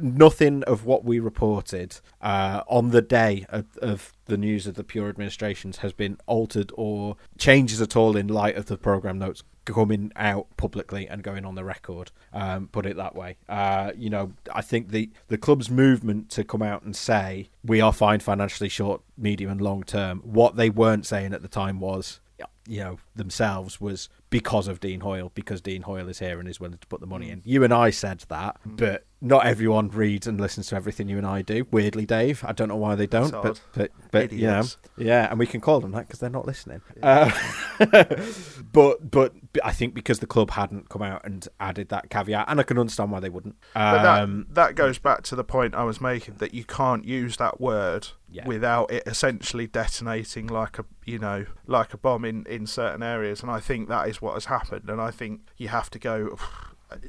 nothing 0.01 0.62
of 0.64 0.84
what 0.84 1.05
we 1.05 1.18
reported 1.18 2.01
uh, 2.20 2.62
on 2.68 2.91
the 2.91 3.03
day 3.03 3.47
of, 3.49 3.66
of 3.78 4.12
the 4.26 4.36
news 4.36 4.66
of 4.66 4.74
the 4.74 4.84
pure 4.84 5.09
administrations 5.09 5.78
has 5.78 5.93
been 5.93 6.16
altered 6.26 6.72
or 6.74 7.16
changes 7.38 7.80
at 7.80 7.97
all 7.97 8.16
in 8.16 8.28
light 8.28 8.57
of 8.57 8.66
the 8.66 8.76
program 8.76 9.18
notes 9.18 9.43
coming 9.64 10.11
out 10.16 10.47
publicly 10.57 11.07
and 11.09 11.22
going 11.22 11.45
on 11.45 11.55
the 11.55 11.64
record. 11.64 12.11
Um, 12.32 12.68
put 12.68 12.86
it 12.86 12.97
that 12.97 13.14
way. 13.14 13.36
Uh, 13.49 13.93
you 13.97 14.11
know, 14.11 14.32
I 14.53 14.62
think 14.62 14.88
the 14.88 15.11
the 15.28 15.38
club's 15.38 15.70
movement 15.70 16.30
to 16.30 16.45
come 16.45 16.62
out 16.62 16.82
and 16.82 16.95
say 16.95 17.49
we 17.64 17.80
are 17.80 17.93
fine 17.93 18.20
financially, 18.20 18.68
short, 18.68 19.03
medium, 19.16 19.51
and 19.51 19.61
long 19.61 19.82
term. 19.82 20.20
What 20.20 20.57
they 20.57 20.70
weren't 20.70 21.07
saying 21.07 21.32
at 21.32 21.43
the 21.43 21.49
time 21.49 21.80
was. 21.80 22.20
You 22.66 22.80
know 22.80 22.99
themselves 23.16 23.80
was 23.80 24.09
because 24.31 24.68
of 24.68 24.81
Dean 24.81 25.01
Hoyle, 25.01 25.31
because 25.35 25.61
Dean 25.61 25.83
Hoyle 25.83 26.09
is 26.09 26.20
here 26.20 26.39
and 26.41 26.49
is 26.49 26.61
willing 26.61 26.78
to 26.78 26.87
put 26.87 27.01
the 27.01 27.07
money 27.07 27.31
in. 27.31 27.43
You 27.45 27.64
and 27.64 27.74
I 27.74 27.91
said 27.91 28.24
that, 28.28 28.57
but 28.64 29.05
not 29.20 29.45
everyone 29.45 29.89
reads 29.89 30.26
and 30.26 30.41
listens 30.41 30.68
to 30.68 30.76
everything 30.76 31.09
you 31.09 31.18
and 31.18 31.26
I 31.26 31.43
do. 31.43 31.66
Weirdly, 31.70 32.07
Dave, 32.07 32.43
I 32.47 32.53
don't 32.53 32.68
know 32.68 32.76
why 32.76 32.95
they 32.95 33.07
don't, 33.07 33.31
That's 33.33 33.61
but 33.74 33.91
but 34.11 34.11
but 34.12 34.33
you 34.33 34.47
know, 34.47 34.64
yeah, 34.97 35.28
and 35.28 35.39
we 35.39 35.47
can 35.47 35.61
call 35.61 35.81
them 35.81 35.91
that 35.93 36.07
because 36.07 36.20
they're 36.20 36.31
not 36.31 36.47
listening. 36.47 36.81
Uh, 37.03 37.31
but 38.72 39.11
but 39.11 39.35
I 39.64 39.72
think 39.72 39.95
because 39.95 40.20
the 40.20 40.26
club 40.26 40.51
hadn't 40.53 40.89
come 40.89 41.03
out 41.03 41.24
and 41.24 41.47
added 41.59 41.89
that 41.91 42.11
caveat, 42.11 42.47
and 42.49 42.61
I 42.61 42.62
can 42.62 42.78
understand 42.78 43.11
why 43.11 43.20
they 43.20 43.28
wouldn't. 43.28 43.57
But 43.74 44.05
Um, 44.07 44.47
that, 44.51 44.55
that 44.55 44.74
goes 44.74 44.99
back 44.99 45.22
to 45.24 45.37
the 45.37 45.45
point 45.45 45.74
I 45.74 45.85
was 45.85 46.01
making 46.01 46.35
that 46.37 46.55
you 46.55 46.64
can't 46.64 47.05
use 47.05 47.37
that 47.39 47.61
word 47.61 48.09
Yeah. 48.31 48.47
without 48.47 48.91
it 48.91 49.03
essentially 49.07 49.66
detonating 49.66 50.47
like 50.47 50.78
a 50.78 50.85
you 51.05 51.18
know 51.18 51.47
like 51.66 51.93
a 51.93 51.99
bomb 51.99 52.24
in, 52.24 52.47
in 52.47 52.66
certain 52.66 53.03
areas 53.03 53.43
and 53.43 53.51
I 53.51 53.59
think 53.61 53.89
that 53.89 54.09
is 54.09 54.20
what 54.21 54.35
has 54.35 54.47
happened 54.47 54.89
and 54.89 55.01
I 55.01 55.11
think 55.11 55.43
you 55.57 55.68
have 55.68 55.91
to 55.91 55.99
go 55.99 56.37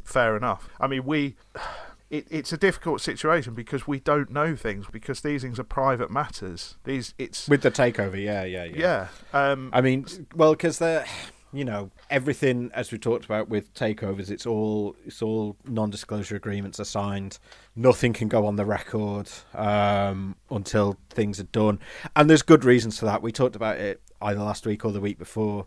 fair 0.04 0.36
enough. 0.38 0.70
I 0.80 0.88
mean 0.88 1.06
we 1.06 1.36
it, 2.12 2.28
it's 2.30 2.52
a 2.52 2.58
difficult 2.58 3.02
situation 3.02 3.54
because 3.54 3.88
we 3.88 4.00
don't 4.00 4.30
know 4.30 4.56
things 4.56 4.86
because 4.92 5.22
these 5.22 5.42
things 5.42 5.58
are 5.58 5.64
private 5.64 6.12
matters. 6.12 6.76
These 6.84 7.14
it's 7.18 7.48
With 7.48 7.62
the 7.62 7.72
takeover, 7.72 8.22
yeah, 8.22 8.44
yeah, 8.44 8.66
yeah. 8.66 9.08
yeah. 9.34 9.52
Um, 9.52 9.70
I 9.74 9.80
mean, 9.80 10.06
well, 10.36 10.52
because 10.52 10.78
they're, 10.78 11.06
you 11.54 11.64
know, 11.64 11.90
everything 12.10 12.70
as 12.74 12.92
we 12.92 12.98
talked 12.98 13.24
about 13.24 13.48
with 13.48 13.74
takeovers, 13.74 14.30
it's 14.30 14.46
all 14.46 14.98
it's 15.06 15.22
all 15.22 15.56
non-disclosure 15.66 16.36
agreements 16.36 16.82
are 16.82 16.86
signed. 16.86 17.40
Nothing 17.78 18.12
can 18.12 18.28
go 18.28 18.46
on 18.46 18.58
the 18.58 18.66
record 18.66 19.30
um, 19.54 20.36
until 20.50 20.98
things 21.10 21.40
are 21.40 21.46
done, 21.46 21.80
and 22.16 22.30
there's 22.30 22.44
good 22.44 22.66
reasons 22.66 23.00
for 23.00 23.06
that. 23.06 23.22
We 23.22 23.32
talked 23.32 23.56
about 23.56 23.78
it 23.78 24.02
either 24.22 24.42
last 24.42 24.66
week 24.66 24.84
or 24.84 24.92
the 24.92 25.02
week 25.02 25.18
before. 25.18 25.66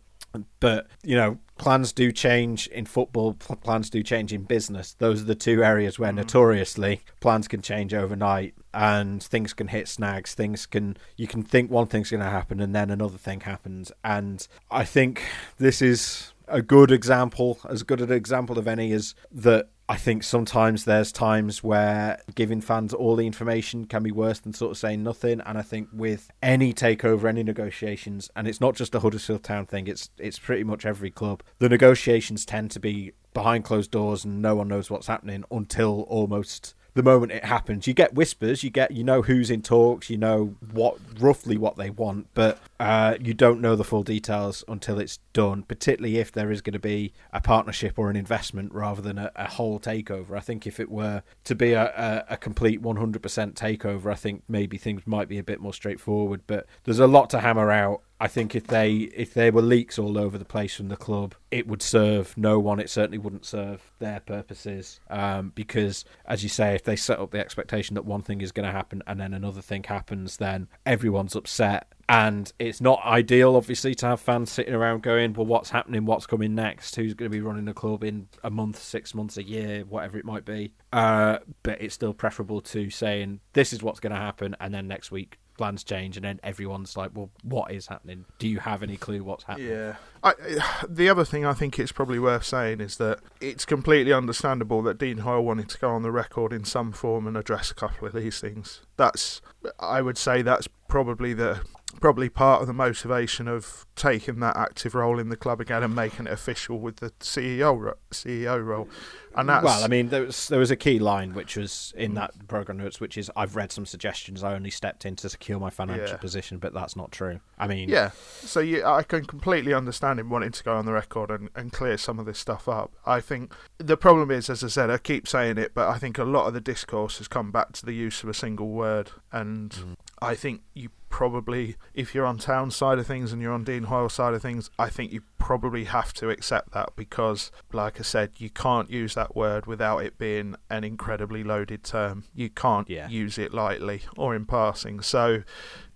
But 0.60 0.88
you 1.02 1.16
know, 1.16 1.38
plans 1.58 1.92
do 1.92 2.12
change 2.12 2.66
in 2.68 2.86
football. 2.86 3.34
pl- 3.34 3.56
Plans 3.56 3.90
do 3.90 4.02
change 4.02 4.32
in 4.32 4.42
business. 4.42 4.94
Those 4.94 5.22
are 5.22 5.26
the 5.26 5.34
two 5.34 5.62
areas 5.62 5.98
where 5.98 6.12
mm. 6.12 6.16
notoriously 6.16 7.02
plans 7.20 7.48
can 7.48 7.62
change 7.62 7.94
overnight, 7.94 8.54
and 8.72 9.22
things 9.22 9.52
can 9.52 9.68
hit 9.68 9.88
snags. 9.88 10.34
Things 10.34 10.66
can 10.66 10.96
you 11.16 11.26
can 11.26 11.42
think 11.42 11.70
one 11.70 11.86
thing's 11.86 12.10
going 12.10 12.22
to 12.22 12.30
happen, 12.30 12.60
and 12.60 12.74
then 12.74 12.90
another 12.90 13.18
thing 13.18 13.40
happens. 13.40 13.92
And 14.02 14.46
I 14.70 14.84
think 14.84 15.22
this 15.58 15.80
is 15.80 16.32
a 16.48 16.62
good 16.62 16.90
example, 16.90 17.58
as 17.68 17.82
good 17.82 18.00
an 18.00 18.12
example 18.12 18.58
of 18.58 18.68
any, 18.68 18.92
is 18.92 19.14
that 19.32 19.68
I 19.86 19.96
think 19.96 20.22
sometimes 20.22 20.86
there's 20.86 21.12
times 21.12 21.62
where 21.62 22.18
giving 22.34 22.62
fans 22.62 22.94
all 22.94 23.16
the 23.16 23.26
information 23.26 23.84
can 23.84 24.02
be 24.02 24.12
worse 24.12 24.40
than 24.40 24.54
sort 24.54 24.70
of 24.70 24.78
saying 24.78 25.02
nothing. 25.02 25.42
And 25.42 25.58
I 25.58 25.62
think 25.62 25.88
with 25.92 26.30
any 26.42 26.72
takeover, 26.72 27.28
any 27.28 27.42
negotiations, 27.42 28.30
and 28.34 28.48
it's 28.48 28.62
not 28.62 28.76
just 28.76 28.94
a 28.94 29.00
Huddersfield 29.00 29.42
Town 29.42 29.66
thing, 29.66 29.86
it's 29.86 30.08
it's 30.16 30.38
pretty 30.38 30.64
much 30.64 30.86
every 30.86 31.10
club. 31.10 31.42
The 31.58 31.68
negotiations 31.68 32.46
tend 32.46 32.70
to 32.70 32.80
be 32.80 33.12
behind 33.34 33.64
closed 33.64 33.90
doors 33.90 34.24
and 34.24 34.40
no 34.40 34.54
one 34.54 34.68
knows 34.68 34.90
what's 34.90 35.08
happening 35.08 35.44
until 35.50 36.02
almost 36.02 36.74
the 36.94 37.02
moment 37.02 37.32
it 37.32 37.44
happens. 37.44 37.86
You 37.86 37.94
get 37.94 38.14
whispers, 38.14 38.62
you 38.62 38.70
get 38.70 38.92
you 38.92 39.04
know 39.04 39.22
who's 39.22 39.50
in 39.50 39.62
talks, 39.62 40.08
you 40.08 40.16
know 40.16 40.56
what 40.72 40.96
roughly 41.18 41.56
what 41.56 41.76
they 41.76 41.90
want, 41.90 42.28
but 42.34 42.58
uh, 42.78 43.16
you 43.20 43.34
don't 43.34 43.60
know 43.60 43.76
the 43.76 43.84
full 43.84 44.02
details 44.02 44.64
until 44.68 44.98
it's 44.98 45.18
done. 45.32 45.64
Particularly 45.64 46.18
if 46.18 46.30
there 46.32 46.50
is 46.50 46.62
going 46.62 46.72
to 46.72 46.78
be 46.78 47.12
a 47.32 47.40
partnership 47.40 47.98
or 47.98 48.10
an 48.10 48.16
investment 48.16 48.72
rather 48.72 49.02
than 49.02 49.18
a, 49.18 49.30
a 49.34 49.48
whole 49.48 49.80
takeover. 49.80 50.36
I 50.36 50.40
think 50.40 50.66
if 50.66 50.78
it 50.78 50.90
were 50.90 51.22
to 51.44 51.54
be 51.54 51.72
a, 51.72 51.84
a, 52.28 52.34
a 52.34 52.36
complete 52.36 52.80
100% 52.80 53.20
takeover, 53.54 54.12
I 54.12 54.14
think 54.14 54.44
maybe 54.48 54.78
things 54.78 55.02
might 55.06 55.28
be 55.28 55.38
a 55.38 55.44
bit 55.44 55.60
more 55.60 55.74
straightforward. 55.74 56.42
But 56.46 56.66
there's 56.84 57.00
a 57.00 57.06
lot 57.06 57.28
to 57.30 57.40
hammer 57.40 57.70
out. 57.70 58.02
I 58.20 58.28
think 58.28 58.54
if 58.54 58.66
they 58.66 58.92
if 58.92 59.34
there 59.34 59.52
were 59.52 59.62
leaks 59.62 59.98
all 59.98 60.16
over 60.16 60.38
the 60.38 60.44
place 60.44 60.74
from 60.74 60.88
the 60.88 60.96
club, 60.96 61.34
it 61.50 61.66
would 61.66 61.82
serve 61.82 62.36
no 62.38 62.58
one. 62.58 62.78
It 62.78 62.88
certainly 62.88 63.18
wouldn't 63.18 63.44
serve 63.44 63.92
their 63.98 64.20
purposes 64.20 65.00
um, 65.10 65.52
because, 65.54 66.04
as 66.24 66.42
you 66.42 66.48
say, 66.48 66.74
if 66.74 66.84
they 66.84 66.96
set 66.96 67.18
up 67.18 67.32
the 67.32 67.40
expectation 67.40 67.94
that 67.94 68.04
one 68.04 68.22
thing 68.22 68.40
is 68.40 68.52
going 68.52 68.66
to 68.66 68.72
happen 68.72 69.02
and 69.06 69.20
then 69.20 69.34
another 69.34 69.62
thing 69.62 69.82
happens, 69.82 70.36
then 70.36 70.68
everyone's 70.86 71.34
upset. 71.34 71.92
And 72.08 72.52
it's 72.58 72.80
not 72.80 73.02
ideal, 73.04 73.56
obviously, 73.56 73.94
to 73.96 74.06
have 74.06 74.20
fans 74.20 74.52
sitting 74.52 74.74
around 74.74 75.02
going, 75.02 75.32
"Well, 75.32 75.46
what's 75.46 75.70
happening? 75.70 76.04
What's 76.04 76.26
coming 76.26 76.54
next? 76.54 76.96
Who's 76.96 77.14
going 77.14 77.30
to 77.30 77.36
be 77.36 77.40
running 77.40 77.64
the 77.64 77.74
club 77.74 78.04
in 78.04 78.28
a 78.42 78.50
month, 78.50 78.80
six 78.80 79.14
months, 79.14 79.38
a 79.38 79.42
year, 79.42 79.84
whatever 79.84 80.18
it 80.18 80.24
might 80.24 80.44
be?" 80.44 80.74
Uh, 80.92 81.38
but 81.62 81.80
it's 81.80 81.94
still 81.94 82.12
preferable 82.12 82.60
to 82.60 82.90
saying, 82.90 83.40
"This 83.54 83.72
is 83.72 83.82
what's 83.82 84.00
going 84.00 84.12
to 84.12 84.18
happen," 84.18 84.54
and 84.60 84.72
then 84.74 84.86
next 84.86 85.10
week 85.10 85.38
plans 85.56 85.84
change, 85.84 86.16
and 86.16 86.24
then 86.24 86.40
everyone's 86.42 86.96
like, 86.96 87.10
"Well, 87.14 87.30
what 87.42 87.72
is 87.72 87.86
happening? 87.86 88.24
Do 88.38 88.48
you 88.48 88.60
have 88.60 88.82
any 88.82 88.96
clue 88.96 89.22
what's 89.22 89.44
happening?" 89.44 89.70
Yeah. 89.70 89.96
I, 90.22 90.34
the 90.88 91.08
other 91.08 91.24
thing 91.24 91.44
I 91.44 91.52
think 91.52 91.78
it's 91.78 91.92
probably 91.92 92.18
worth 92.18 92.44
saying 92.44 92.80
is 92.80 92.96
that 92.96 93.20
it's 93.40 93.64
completely 93.64 94.12
understandable 94.12 94.82
that 94.82 94.98
Dean 94.98 95.18
Hoyle 95.18 95.44
wanted 95.44 95.68
to 95.70 95.78
go 95.78 95.90
on 95.90 96.02
the 96.02 96.12
record 96.12 96.52
in 96.52 96.64
some 96.64 96.92
form 96.92 97.26
and 97.26 97.36
address 97.36 97.70
a 97.70 97.74
couple 97.74 98.06
of 98.08 98.14
these 98.14 98.40
things. 98.40 98.82
That's, 98.96 99.40
I 99.78 100.02
would 100.02 100.18
say, 100.18 100.42
that's 100.42 100.68
probably 100.88 101.34
the 101.34 101.62
probably 102.00 102.28
part 102.28 102.60
of 102.60 102.66
the 102.66 102.72
motivation 102.72 103.48
of 103.48 103.86
taking 103.96 104.40
that 104.40 104.56
active 104.56 104.94
role 104.94 105.18
in 105.18 105.28
the 105.28 105.36
club 105.36 105.60
again 105.60 105.82
and 105.82 105.94
making 105.94 106.26
it 106.26 106.32
official 106.32 106.78
with 106.78 106.96
the 106.96 107.10
CEO 107.20 107.94
CEO 108.10 108.64
role. 108.64 108.88
And 109.36 109.48
that's 109.48 109.64
Well, 109.64 109.84
I 109.84 109.88
mean, 109.88 110.08
there 110.08 110.22
was 110.22 110.48
there 110.48 110.58
was 110.58 110.70
a 110.70 110.76
key 110.76 110.98
line 110.98 111.34
which 111.34 111.56
was 111.56 111.92
in 111.96 112.14
that 112.14 112.46
program 112.48 112.78
notes, 112.78 113.00
which 113.00 113.18
is 113.18 113.30
I've 113.36 113.56
read 113.56 113.72
some 113.72 113.86
suggestions. 113.86 114.42
I 114.44 114.54
only 114.54 114.70
stepped 114.70 115.04
in 115.04 115.16
to 115.16 115.28
secure 115.28 115.58
my 115.58 115.70
financial 115.70 116.08
Yeah. 116.08 116.16
position, 116.16 116.58
but 116.58 116.72
that's 116.72 116.96
not 116.96 117.12
true. 117.12 117.40
I 117.58 117.66
mean, 117.66 117.88
Yeah, 117.88 118.10
so 118.40 118.60
you, 118.60 118.84
I 118.84 119.02
can 119.02 119.24
completely 119.24 119.74
understand 119.74 120.20
him 120.20 120.30
wanting 120.30 120.52
to 120.52 120.62
go 120.64 120.76
on 120.76 120.86
the 120.86 120.92
record 120.92 121.30
and, 121.30 121.50
and 121.54 121.72
clear 121.72 121.96
some 121.96 122.18
of 122.18 122.26
this 122.26 122.38
stuff 122.38 122.68
up. 122.68 122.92
I 123.06 123.20
think 123.20 123.52
the 123.78 123.96
problem 123.96 124.30
is, 124.30 124.48
as 124.50 124.62
I 124.62 124.68
said, 124.68 124.90
I 124.90 124.98
keep 124.98 125.26
saying 125.26 125.58
it, 125.58 125.72
but 125.74 125.88
I 125.88 125.98
think 125.98 126.18
a 126.18 126.24
lot 126.24 126.46
of 126.46 126.54
the 126.54 126.60
discourse 126.60 127.18
has 127.18 127.28
come 127.28 127.50
back 127.50 127.72
to 127.72 127.86
the 127.86 127.92
use 127.94 128.22
of 128.22 128.28
a 128.28 128.34
single 128.34 128.68
word, 128.68 129.10
and 129.32 129.70
mm. 129.70 129.96
I 130.24 130.34
think 130.34 130.62
you 130.74 130.90
probably, 131.10 131.76
if 131.94 132.14
you're 132.14 132.26
on 132.26 132.38
town 132.38 132.70
side 132.72 132.98
of 132.98 133.06
things 133.06 133.32
and 133.32 133.40
you're 133.40 133.52
on 133.52 133.62
Dean 133.64 133.84
Hoyle 133.84 134.08
side 134.08 134.34
of 134.34 134.42
things, 134.42 134.70
I 134.78 134.88
think 134.88 135.12
you 135.12 135.22
probably 135.38 135.84
have 135.84 136.12
to 136.14 136.28
accept 136.28 136.72
that 136.72 136.96
because, 136.96 137.52
like 137.72 138.00
I 138.00 138.02
said, 138.02 138.32
you 138.38 138.50
can't 138.50 138.90
use 138.90 139.14
that 139.14 139.36
word 139.36 139.66
without 139.66 139.98
it 139.98 140.18
being 140.18 140.56
an 140.70 140.82
incredibly 140.82 141.44
loaded 141.44 141.84
term. 141.84 142.24
You 142.34 142.50
can't 142.50 142.88
Yeah. 142.90 143.08
use 143.08 143.38
it 143.38 143.54
lightly 143.54 144.02
or 144.16 144.34
in 144.34 144.44
passing. 144.46 145.02
So 145.02 145.44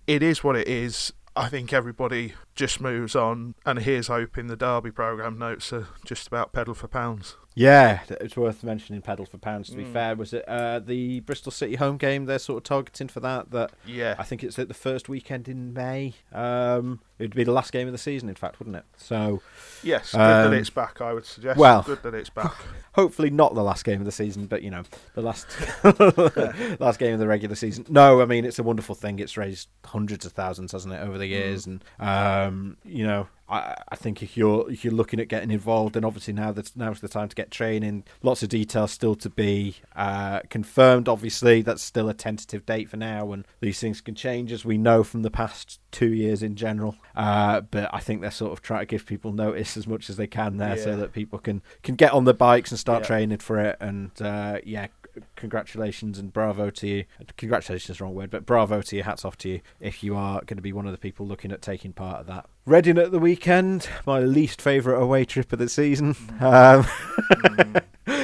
it 0.07 0.23
is 0.23 0.43
what 0.43 0.55
it 0.55 0.67
is. 0.67 1.11
I 1.35 1.47
think 1.47 1.71
everybody 1.71 2.33
just 2.55 2.81
moves 2.81 3.15
on, 3.15 3.55
and 3.65 3.79
here's 3.79 4.07
hoping 4.07 4.47
the 4.47 4.55
Derby 4.57 4.91
programme 4.91 5.37
notes 5.37 5.71
are 5.71 5.87
just 6.05 6.27
about 6.27 6.51
pedal 6.53 6.73
for 6.73 6.87
pounds. 6.87 7.35
Yeah, 7.59 7.99
it's 8.09 8.37
worth 8.37 8.63
mentioning 8.63 9.01
pedal 9.01 9.25
for 9.25 9.37
pounds. 9.37 9.67
To 9.69 9.75
Mm. 9.75 9.77
be 9.79 9.83
fair, 9.83 10.15
was 10.15 10.31
it 10.33 10.45
uh, 10.47 10.79
the 10.79 11.19
Bristol 11.19 11.51
City 11.51 11.75
home 11.75 11.97
game? 11.97 12.23
They're 12.25 12.39
sort 12.39 12.57
of 12.59 12.63
targeting 12.63 13.09
for 13.09 13.19
that. 13.19 13.51
That 13.51 13.71
Yeah. 13.85 14.15
I 14.17 14.23
think 14.23 14.45
it's 14.45 14.57
at 14.57 14.69
the 14.69 14.73
first 14.73 15.09
weekend 15.09 15.49
in 15.49 15.73
May. 15.73 16.13
Um, 16.31 17.01
it'd 17.19 17.35
be 17.35 17.43
the 17.43 17.51
last 17.51 17.71
game 17.71 17.87
of 17.87 17.91
the 17.91 17.97
season, 17.99 18.29
in 18.29 18.35
fact, 18.35 18.59
wouldn't 18.59 18.75
it? 18.77 18.85
So 18.97 19.41
Yes, 19.83 20.11
good 20.13 20.19
Um, 20.21 20.51
that 20.51 20.57
it's 20.57 20.69
back, 20.69 21.01
I 21.01 21.13
would 21.13 21.25
suggest. 21.25 21.59
well- 21.59 21.83
good 21.83 22.01
that 22.03 22.13
it's 22.13 22.29
back. 22.29 22.53
hopefully 22.93 23.29
not 23.29 23.53
the 23.55 23.63
last 23.63 23.85
game 23.85 23.99
of 24.01 24.05
the 24.05 24.11
season, 24.11 24.45
but 24.45 24.61
you 24.63 24.69
know, 24.71 24.83
the 25.13 25.21
last 25.21 25.47
last 26.79 26.99
game 26.99 27.13
of 27.13 27.19
the 27.19 27.27
regular 27.27 27.55
season. 27.55 27.85
No, 27.89 28.21
I 28.21 28.25
mean 28.25 28.45
it's 28.45 28.59
a 28.59 28.63
wonderful 28.63 28.95
thing. 28.95 29.19
It's 29.19 29.37
raised 29.37 29.69
hundreds 29.85 30.25
of 30.25 30.31
thousands, 30.33 30.71
hasn't 30.71 30.93
it, 30.93 30.97
over 31.01 31.17
the 31.17 31.27
years? 31.27 31.65
And 31.65 31.83
um, 31.99 32.77
you 32.83 33.05
know, 33.05 33.27
I, 33.47 33.75
I 33.89 33.95
think 33.95 34.21
if 34.21 34.35
you're 34.35 34.69
if 34.71 34.83
you're 34.83 34.93
looking 34.93 35.19
at 35.19 35.27
getting 35.27 35.51
involved, 35.51 35.95
and 35.95 36.05
obviously 36.05 36.33
now 36.33 36.51
that 36.51 36.75
now's 36.75 36.99
the 36.99 37.07
time 37.07 37.29
to 37.29 37.35
get 37.35 37.51
training. 37.51 38.03
Lots 38.21 38.43
of 38.43 38.49
details 38.49 38.91
still 38.91 39.15
to 39.15 39.29
be 39.29 39.75
uh, 39.95 40.41
confirmed. 40.49 41.07
Obviously, 41.07 41.61
that's 41.61 41.83
still 41.83 42.09
a 42.09 42.13
tentative 42.13 42.65
date 42.65 42.89
for 42.89 42.97
now, 42.97 43.31
and 43.31 43.45
these 43.61 43.79
things 43.79 44.01
can 44.01 44.15
change 44.15 44.51
as 44.51 44.65
we 44.65 44.77
know 44.77 45.03
from 45.03 45.21
the 45.21 45.31
past 45.31 45.79
two 45.91 46.13
years 46.13 46.43
in 46.43 46.55
general. 46.55 46.95
Uh, 47.15 47.61
but 47.61 47.89
I 47.93 47.99
think 47.99 48.21
they're 48.21 48.31
sort 48.31 48.51
of 48.53 48.61
trying 48.61 48.81
to 48.81 48.85
give 48.85 49.05
people 49.05 49.31
notice 49.33 49.75
as 49.77 49.87
much 49.87 50.09
as 50.09 50.17
they 50.17 50.27
can 50.27 50.57
there, 50.57 50.77
so 50.77 50.95
that 50.97 51.13
people 51.13 51.39
can 51.39 51.61
can 51.83 51.95
get 51.95 52.11
on 52.13 52.23
the 52.25 52.33
bikes 52.33 52.71
and 52.71 52.79
start 52.79 53.01
Yeah. 53.03 53.07
training 53.07 53.37
for 53.39 53.59
it. 53.59 53.77
And 53.79 54.11
uh, 54.21 54.59
yeah, 54.63 54.87
congratulations 55.35 56.17
and 56.19 56.31
bravo 56.31 56.69
to 56.69 56.87
you. 56.87 57.03
Congratulations 57.37 57.89
is 57.89 57.97
the 57.97 58.03
wrong 58.03 58.13
word, 58.15 58.29
but 58.29 58.45
bravo 58.45 58.81
to 58.81 58.95
you. 58.95 59.03
Hats 59.03 59.25
off 59.25 59.37
to 59.39 59.49
you 59.49 59.61
if 59.79 60.03
you 60.03 60.15
are 60.15 60.41
going 60.45 60.57
to 60.57 60.61
be 60.61 60.73
one 60.73 60.85
of 60.85 60.91
the 60.91 60.97
people 60.97 61.25
looking 61.27 61.51
at 61.51 61.61
taking 61.61 61.93
part 61.93 62.21
of 62.21 62.27
that. 62.27 62.45
Reading 62.65 62.97
at 62.97 63.11
the 63.11 63.19
weekend, 63.19 63.89
my 64.05 64.19
least 64.19 64.61
favourite 64.61 65.01
away 65.01 65.25
trip 65.25 65.51
of 65.51 65.59
the 65.59 65.67
season. 65.69 66.15
Um, 66.39 66.85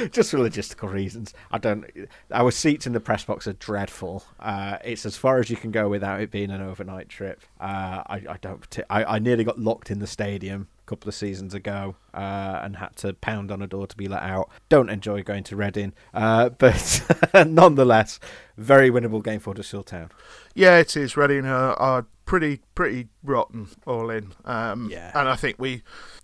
just 0.12 0.30
for 0.30 0.38
logistical 0.38 0.90
reasons. 0.92 1.34
I 1.50 1.58
don't. 1.58 1.84
Our 2.32 2.50
seats 2.50 2.86
in 2.86 2.92
the 2.92 3.00
press 3.00 3.24
box 3.24 3.46
are 3.46 3.52
dreadful. 3.54 4.24
Uh, 4.40 4.78
it's 4.84 5.06
as 5.06 5.16
far 5.16 5.38
as 5.38 5.50
you 5.50 5.56
can 5.56 5.70
go 5.70 5.88
without 5.88 6.20
it 6.20 6.30
being 6.30 6.50
an 6.50 6.60
overnight 6.60 7.08
trip. 7.08 7.42
Uh, 7.60 8.02
I, 8.06 8.22
I 8.28 8.36
don't. 8.40 8.78
I, 8.90 9.04
I 9.04 9.18
nearly 9.18 9.44
got 9.44 9.58
locked 9.58 9.90
in 9.90 9.98
the 9.98 10.06
stadium 10.06 10.68
a 10.82 10.86
couple 10.88 11.08
of 11.08 11.14
seasons 11.14 11.52
ago 11.54 11.96
uh, 12.14 12.60
and 12.62 12.76
had 12.76 12.94
to 12.96 13.12
pound 13.14 13.50
on 13.50 13.60
a 13.60 13.66
door 13.66 13.86
to 13.88 13.96
be 13.96 14.06
let 14.06 14.22
out. 14.22 14.48
Don't 14.68 14.88
enjoy 14.88 15.22
going 15.22 15.42
to 15.44 15.56
Reading, 15.56 15.92
uh, 16.14 16.48
but 16.58 17.02
nonetheless, 17.46 18.20
very 18.56 18.90
winnable 18.90 19.22
game 19.22 19.40
for 19.40 19.50
Huddersfield 19.50 19.86
Town. 19.86 20.10
Yeah, 20.54 20.78
it 20.78 20.96
is. 20.96 21.16
Reading 21.16 21.46
are, 21.46 22.06
pretty 22.24 22.60
pretty 22.74 23.06
rotten 23.22 23.68
all 23.86 24.10
in. 24.10 24.32
Um, 24.44 24.88
Yeah. 24.90 25.12
and 25.14 25.28
I 25.28 25.36
think 25.36 25.60
we, 25.60 25.82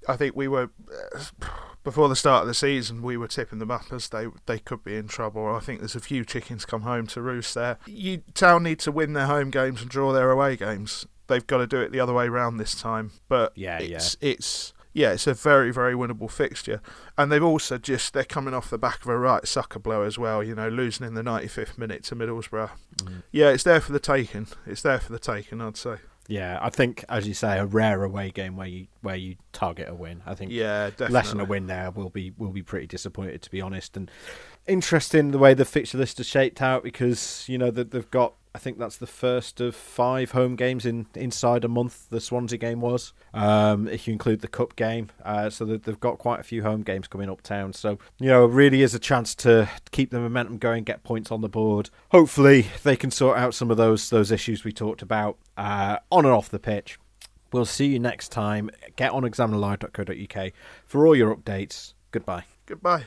I 0.08 0.16
think 0.16 0.34
we 0.34 0.48
were 0.48 0.68
uh, 1.14 1.46
before 1.82 2.08
the 2.08 2.16
start 2.16 2.42
of 2.42 2.48
the 2.48 2.54
season 2.54 3.02
we 3.02 3.16
were 3.16 3.28
tipping 3.28 3.58
them 3.58 3.70
up 3.70 3.92
as 3.92 4.08
they 4.08 4.26
they 4.46 4.58
could 4.58 4.84
be 4.84 4.96
in 4.96 5.08
trouble. 5.08 5.46
I 5.54 5.60
think 5.60 5.80
there's 5.80 5.96
a 5.96 6.00
few 6.00 6.24
chickens 6.24 6.64
come 6.64 6.82
home 6.82 7.06
to 7.08 7.22
roost 7.22 7.54
there. 7.54 7.78
You 7.86 8.22
town 8.34 8.62
need 8.62 8.78
to 8.80 8.92
win 8.92 9.12
their 9.12 9.26
home 9.26 9.50
games 9.50 9.80
and 9.80 9.90
draw 9.90 10.12
their 10.12 10.30
away 10.30 10.56
games. 10.56 11.06
They've 11.26 11.46
got 11.46 11.58
to 11.58 11.66
do 11.66 11.80
it 11.80 11.92
the 11.92 12.00
other 12.00 12.12
way 12.12 12.28
round 12.28 12.58
this 12.60 12.74
time. 12.74 13.12
But 13.28 13.52
Yeah, 13.56 13.80
yeah. 13.80 13.96
it's, 13.96 14.16
it's 14.20 14.72
yeah, 14.92 15.12
it's 15.12 15.26
a 15.26 15.34
very 15.34 15.72
very 15.72 15.94
winnable 15.94 16.30
fixture, 16.30 16.82
and 17.16 17.32
they've 17.32 17.42
also 17.42 17.78
just 17.78 18.12
they're 18.12 18.24
coming 18.24 18.52
off 18.54 18.68
the 18.68 18.78
back 18.78 19.02
of 19.02 19.08
a 19.08 19.18
right 19.18 19.46
sucker 19.48 19.78
blow 19.78 20.02
as 20.02 20.18
well. 20.18 20.42
You 20.42 20.54
know, 20.54 20.68
losing 20.68 21.06
in 21.06 21.14
the 21.14 21.22
95th 21.22 21.78
minute 21.78 22.04
to 22.04 22.16
Middlesbrough. 22.16 22.70
Mm. 22.96 23.22
Yeah, 23.30 23.48
it's 23.50 23.62
there 23.64 23.80
for 23.80 23.92
the 23.92 24.00
taking. 24.00 24.48
It's 24.66 24.82
there 24.82 24.98
for 24.98 25.12
the 25.12 25.18
taking, 25.18 25.60
I'd 25.62 25.76
say. 25.76 25.96
Yeah, 26.28 26.58
I 26.62 26.70
think, 26.70 27.04
as 27.08 27.26
you 27.26 27.34
say, 27.34 27.58
a 27.58 27.66
rare 27.66 28.04
away 28.04 28.30
game 28.30 28.56
where 28.56 28.66
you 28.68 28.86
where 29.00 29.16
you 29.16 29.36
target 29.52 29.88
a 29.88 29.94
win. 29.94 30.22
I 30.24 30.34
think 30.34 30.52
Yeah, 30.52 30.90
definitely. 30.90 31.14
less 31.14 31.30
than 31.30 31.40
a 31.40 31.44
win 31.44 31.66
there 31.66 31.90
will 31.90 32.10
be 32.10 32.32
will 32.38 32.52
be 32.52 32.62
pretty 32.62 32.86
disappointed 32.86 33.42
to 33.42 33.50
be 33.50 33.60
honest. 33.60 33.96
And 33.96 34.10
interesting 34.66 35.32
the 35.32 35.38
way 35.38 35.54
the 35.54 35.64
fixture 35.64 35.98
list 35.98 36.20
is 36.20 36.26
shaped 36.26 36.62
out 36.62 36.84
because 36.84 37.44
you 37.48 37.58
know 37.58 37.70
that 37.70 37.90
they've 37.90 38.10
got. 38.10 38.34
I 38.54 38.58
think 38.58 38.78
that's 38.78 38.98
the 38.98 39.06
first 39.06 39.60
of 39.60 39.74
five 39.74 40.32
home 40.32 40.56
games 40.56 40.84
in 40.84 41.06
inside 41.14 41.64
a 41.64 41.68
month. 41.68 42.08
The 42.10 42.20
Swansea 42.20 42.58
game 42.58 42.80
was, 42.80 43.14
um, 43.32 43.88
if 43.88 44.06
you 44.06 44.12
include 44.12 44.40
the 44.40 44.48
cup 44.48 44.76
game. 44.76 45.10
Uh, 45.24 45.48
so 45.48 45.64
they've 45.64 46.00
got 46.00 46.18
quite 46.18 46.40
a 46.40 46.42
few 46.42 46.62
home 46.62 46.82
games 46.82 47.08
coming 47.08 47.30
uptown. 47.30 47.72
So 47.72 47.98
you 48.18 48.28
know, 48.28 48.44
it 48.44 48.50
really 48.50 48.82
is 48.82 48.94
a 48.94 48.98
chance 48.98 49.34
to 49.36 49.70
keep 49.90 50.10
the 50.10 50.20
momentum 50.20 50.58
going, 50.58 50.84
get 50.84 51.02
points 51.02 51.30
on 51.30 51.40
the 51.40 51.48
board. 51.48 51.88
Hopefully, 52.10 52.66
they 52.82 52.96
can 52.96 53.10
sort 53.10 53.38
out 53.38 53.54
some 53.54 53.70
of 53.70 53.78
those 53.78 54.10
those 54.10 54.30
issues 54.30 54.64
we 54.64 54.72
talked 54.72 55.00
about 55.00 55.38
uh, 55.56 55.96
on 56.10 56.26
and 56.26 56.34
off 56.34 56.50
the 56.50 56.58
pitch. 56.58 56.98
We'll 57.52 57.64
see 57.64 57.86
you 57.86 57.98
next 57.98 58.30
time. 58.30 58.70
Get 58.96 59.12
on 59.12 59.22
examinerlive.co.uk 59.22 60.52
for 60.86 61.06
all 61.06 61.16
your 61.16 61.34
updates. 61.34 61.94
Goodbye. 62.10 62.44
Goodbye. 62.66 63.04